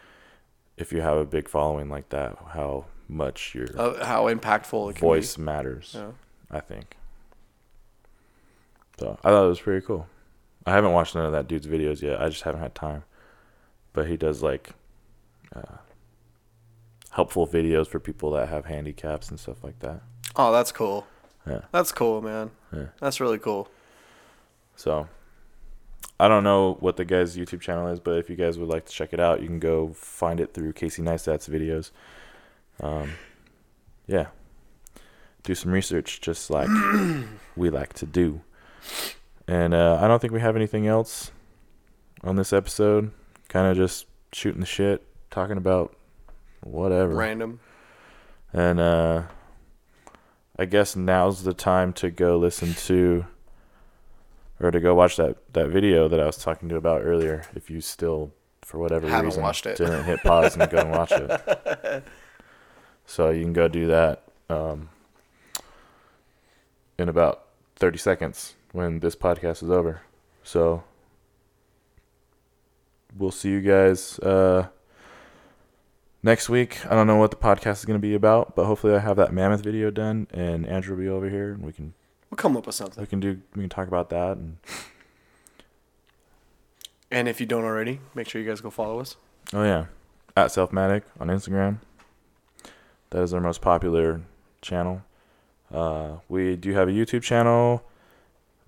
if 0.76 0.93
you 0.93 1.01
have 1.01 1.16
a 1.16 1.24
big 1.24 1.49
following 1.49 1.89
like 1.89 2.11
that, 2.11 2.37
how 2.53 2.87
much 3.09 3.55
your 3.55 3.66
Uh, 3.78 4.05
how 4.05 4.26
impactful 4.26 4.91
it 4.91 4.97
can 4.97 5.01
voice 5.01 5.39
matters. 5.39 5.93
Yeah. 5.95 6.11
I 6.51 6.61
think. 6.61 6.97
So 8.99 9.18
I 9.24 9.30
thought 9.30 9.47
it 9.47 9.49
was 9.49 9.61
pretty 9.61 9.85
cool. 9.87 10.07
I 10.66 10.72
haven't 10.72 10.93
watched 10.93 11.14
none 11.14 11.24
of 11.24 11.33
that 11.33 11.49
dude's 11.49 11.66
videos 11.66 12.03
yet. 12.03 12.20
I 12.20 12.28
just 12.28 12.43
haven't 12.43 12.61
had 12.61 12.74
time. 12.74 13.05
But 13.93 14.07
he 14.09 14.16
does 14.16 14.43
like 14.43 14.70
uh, 15.55 15.76
helpful 17.12 17.46
videos 17.46 17.86
for 17.86 18.00
people 18.00 18.32
that 18.32 18.48
have 18.48 18.64
handicaps 18.64 19.28
and 19.28 19.38
stuff 19.38 19.62
like 19.62 19.78
that. 19.80 20.00
Oh, 20.34 20.50
that's 20.50 20.72
cool. 20.72 21.06
Yeah. 21.46 21.60
That's 21.70 21.92
cool, 21.92 22.22
man. 22.22 22.50
Yeah. 22.72 22.86
That's 23.00 23.20
really 23.20 23.38
cool. 23.38 23.68
So 24.76 25.08
I 26.18 26.28
don't 26.28 26.42
know 26.42 26.76
what 26.80 26.96
the 26.96 27.04
guy's 27.04 27.36
YouTube 27.36 27.60
channel 27.60 27.88
is, 27.88 28.00
but 28.00 28.12
if 28.12 28.30
you 28.30 28.36
guys 28.36 28.58
would 28.58 28.68
like 28.68 28.86
to 28.86 28.92
check 28.92 29.12
it 29.12 29.20
out, 29.20 29.42
you 29.42 29.46
can 29.46 29.58
go 29.58 29.92
find 29.92 30.40
it 30.40 30.54
through 30.54 30.72
Casey 30.72 31.02
Neistat's 31.02 31.48
videos. 31.48 31.90
Um, 32.80 33.12
yeah. 34.06 34.28
Do 35.42 35.54
some 35.54 35.70
research 35.72 36.20
just 36.20 36.48
like 36.50 36.68
we 37.56 37.68
like 37.68 37.92
to 37.94 38.06
do. 38.06 38.40
And 39.46 39.74
uh, 39.74 39.98
I 40.00 40.08
don't 40.08 40.20
think 40.20 40.32
we 40.32 40.40
have 40.40 40.56
anything 40.56 40.86
else 40.86 41.30
on 42.24 42.36
this 42.36 42.52
episode. 42.52 43.10
Kind 43.48 43.66
of 43.66 43.76
just 43.76 44.06
shooting 44.32 44.60
the 44.60 44.66
shit, 44.66 45.04
talking 45.30 45.58
about 45.58 45.94
whatever. 46.62 47.14
Random. 47.14 47.60
And 48.52 48.80
uh, 48.80 49.22
I 50.58 50.64
guess 50.66 50.94
now's 50.96 51.42
the 51.44 51.54
time 51.54 51.92
to 51.94 52.10
go 52.10 52.36
listen 52.38 52.74
to 52.86 53.26
or 54.60 54.70
to 54.70 54.80
go 54.80 54.94
watch 54.94 55.16
that, 55.16 55.36
that 55.54 55.68
video 55.68 56.08
that 56.08 56.20
I 56.20 56.26
was 56.26 56.36
talking 56.38 56.68
to 56.68 56.76
about 56.76 57.02
earlier. 57.02 57.44
If 57.54 57.70
you 57.70 57.80
still, 57.80 58.32
for 58.62 58.78
whatever 58.78 59.08
Haven't 59.08 59.26
reason, 59.26 59.42
watched 59.42 59.66
it. 59.66 59.76
didn't 59.78 60.04
hit 60.04 60.20
pause 60.22 60.56
and 60.56 60.70
go 60.70 60.78
and 60.78 60.90
watch 60.90 61.12
it. 61.12 62.04
So 63.04 63.30
you 63.30 63.42
can 63.42 63.52
go 63.52 63.66
do 63.68 63.88
that 63.88 64.22
um, 64.48 64.88
in 66.96 67.08
about 67.08 67.46
30 67.76 67.98
seconds 67.98 68.54
when 68.70 69.00
this 69.00 69.16
podcast 69.16 69.62
is 69.62 69.70
over. 69.70 70.02
So 70.44 70.84
we'll 73.16 73.32
see 73.32 73.50
you 73.50 73.60
guys. 73.60 74.18
Uh, 74.20 74.68
next 76.23 76.49
week. 76.49 76.85
I 76.87 76.95
don't 76.95 77.07
know 77.07 77.16
what 77.16 77.31
the 77.31 77.37
podcast 77.37 77.79
is 77.79 77.85
going 77.85 77.99
to 77.99 78.03
be 78.03 78.14
about, 78.14 78.55
but 78.57 78.64
hopefully 78.66 78.95
I 78.95 78.99
have 79.01 79.16
that 79.16 79.33
mammoth 79.33 79.62
video 79.62 79.91
done 79.91 80.27
and 80.33 80.66
Andrew 80.66 80.97
will 80.97 81.03
be 81.03 81.09
over 81.09 81.29
here 81.29 81.53
and 81.53 81.62
we 81.64 81.73
can 81.73 81.95
We'll 82.31 82.37
come 82.37 82.57
up 82.57 82.66
with 82.66 82.75
something. 82.75 83.01
we 83.03 83.07
can 83.07 83.20
do 83.20 83.41
we 83.55 83.62
can 83.62 83.68
talk 83.70 83.89
about 83.89 84.11
that 84.11 84.37
and 84.37 84.57
And 87.11 87.29
if 87.29 87.41
you 87.41 87.47
don't 87.47 87.64
already, 87.64 88.01
make 88.14 88.27
sure 88.29 88.41
you 88.41 88.49
guys 88.49 88.62
go 88.62 88.70
follow 88.70 88.99
us. 89.01 89.16
oh 89.53 89.64
yeah, 89.64 89.87
at 90.37 90.49
Selfmatic 90.49 91.03
on 91.20 91.29
Instagram. 91.29 91.79
That 93.11 93.23
is 93.23 93.35
our 93.35 93.41
most 93.41 93.61
popular 93.61 94.23
channel. 94.62 95.03
Uh, 95.70 96.16
we 96.31 96.57
do 96.57 96.73
have 96.73 96.89
a 96.89 96.93
YouTube 96.93 97.23
channel. 97.23 97.83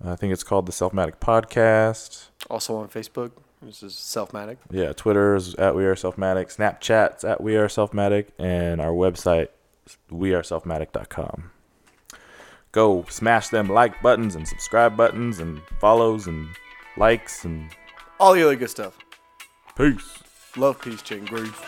I 0.03 0.15
think 0.15 0.31
it's 0.33 0.43
called 0.43 0.67
the 0.67 0.71
Selfmatic 0.71 1.15
Podcast. 1.19 2.25
Also 2.49 2.75
on 2.75 2.87
Facebook. 2.89 3.31
This 3.61 3.81
is 3.81 3.93
Selfmatic. 3.93 4.57
Yeah, 4.69 4.93
Twitter 4.93 5.35
is 5.35 5.55
at 5.55 5.75
We 5.75 5.85
Are 5.85 5.95
Selfmatic. 5.95 6.55
Snapchat's 6.55 7.23
at 7.23 7.41
We 7.41 7.55
Are 7.55 7.67
Selfmatic, 7.67 8.27
and 8.37 8.79
our 8.79 8.91
website 8.91 9.47
weareselfmatic.com. 10.11 11.51
Go 12.71 13.05
smash 13.09 13.47
them 13.49 13.69
like 13.69 14.01
buttons 14.01 14.35
and 14.35 14.47
subscribe 14.47 14.97
buttons 14.97 15.39
and 15.39 15.61
follows 15.79 16.27
and 16.27 16.49
likes 16.97 17.45
and 17.45 17.69
All 18.19 18.33
the 18.33 18.43
other 18.43 18.55
good 18.55 18.69
stuff. 18.69 18.97
peace. 19.77 20.19
Love, 20.57 20.81
peace, 20.81 21.01
chicken 21.01 21.25
grief. 21.25 21.61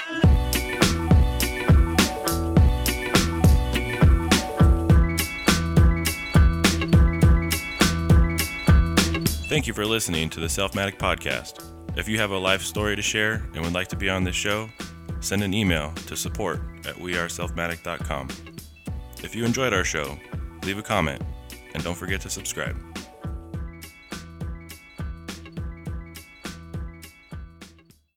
Thank 9.49 9.65
you 9.65 9.73
for 9.73 9.85
listening 9.85 10.29
to 10.31 10.39
the 10.39 10.47
Selfmatic 10.47 10.97
Podcast. 10.97 11.63
If 11.97 12.07
you 12.07 12.19
have 12.19 12.29
a 12.29 12.37
life 12.37 12.61
story 12.61 12.95
to 12.95 13.01
share 13.01 13.41
and 13.55 13.63
would 13.63 13.73
like 13.73 13.87
to 13.87 13.95
be 13.95 14.07
on 14.07 14.23
this 14.23 14.35
show, 14.35 14.69
send 15.19 15.41
an 15.41 15.51
email 15.51 15.93
to 16.05 16.15
support 16.15 16.59
at 16.85 16.93
weareselfmatic.com. 16.93 18.27
If 19.23 19.35
you 19.35 19.43
enjoyed 19.43 19.73
our 19.73 19.83
show, 19.83 20.15
leave 20.61 20.77
a 20.77 20.83
comment 20.83 21.23
and 21.73 21.83
don't 21.83 21.97
forget 21.97 22.21
to 22.21 22.29
subscribe. 22.29 22.77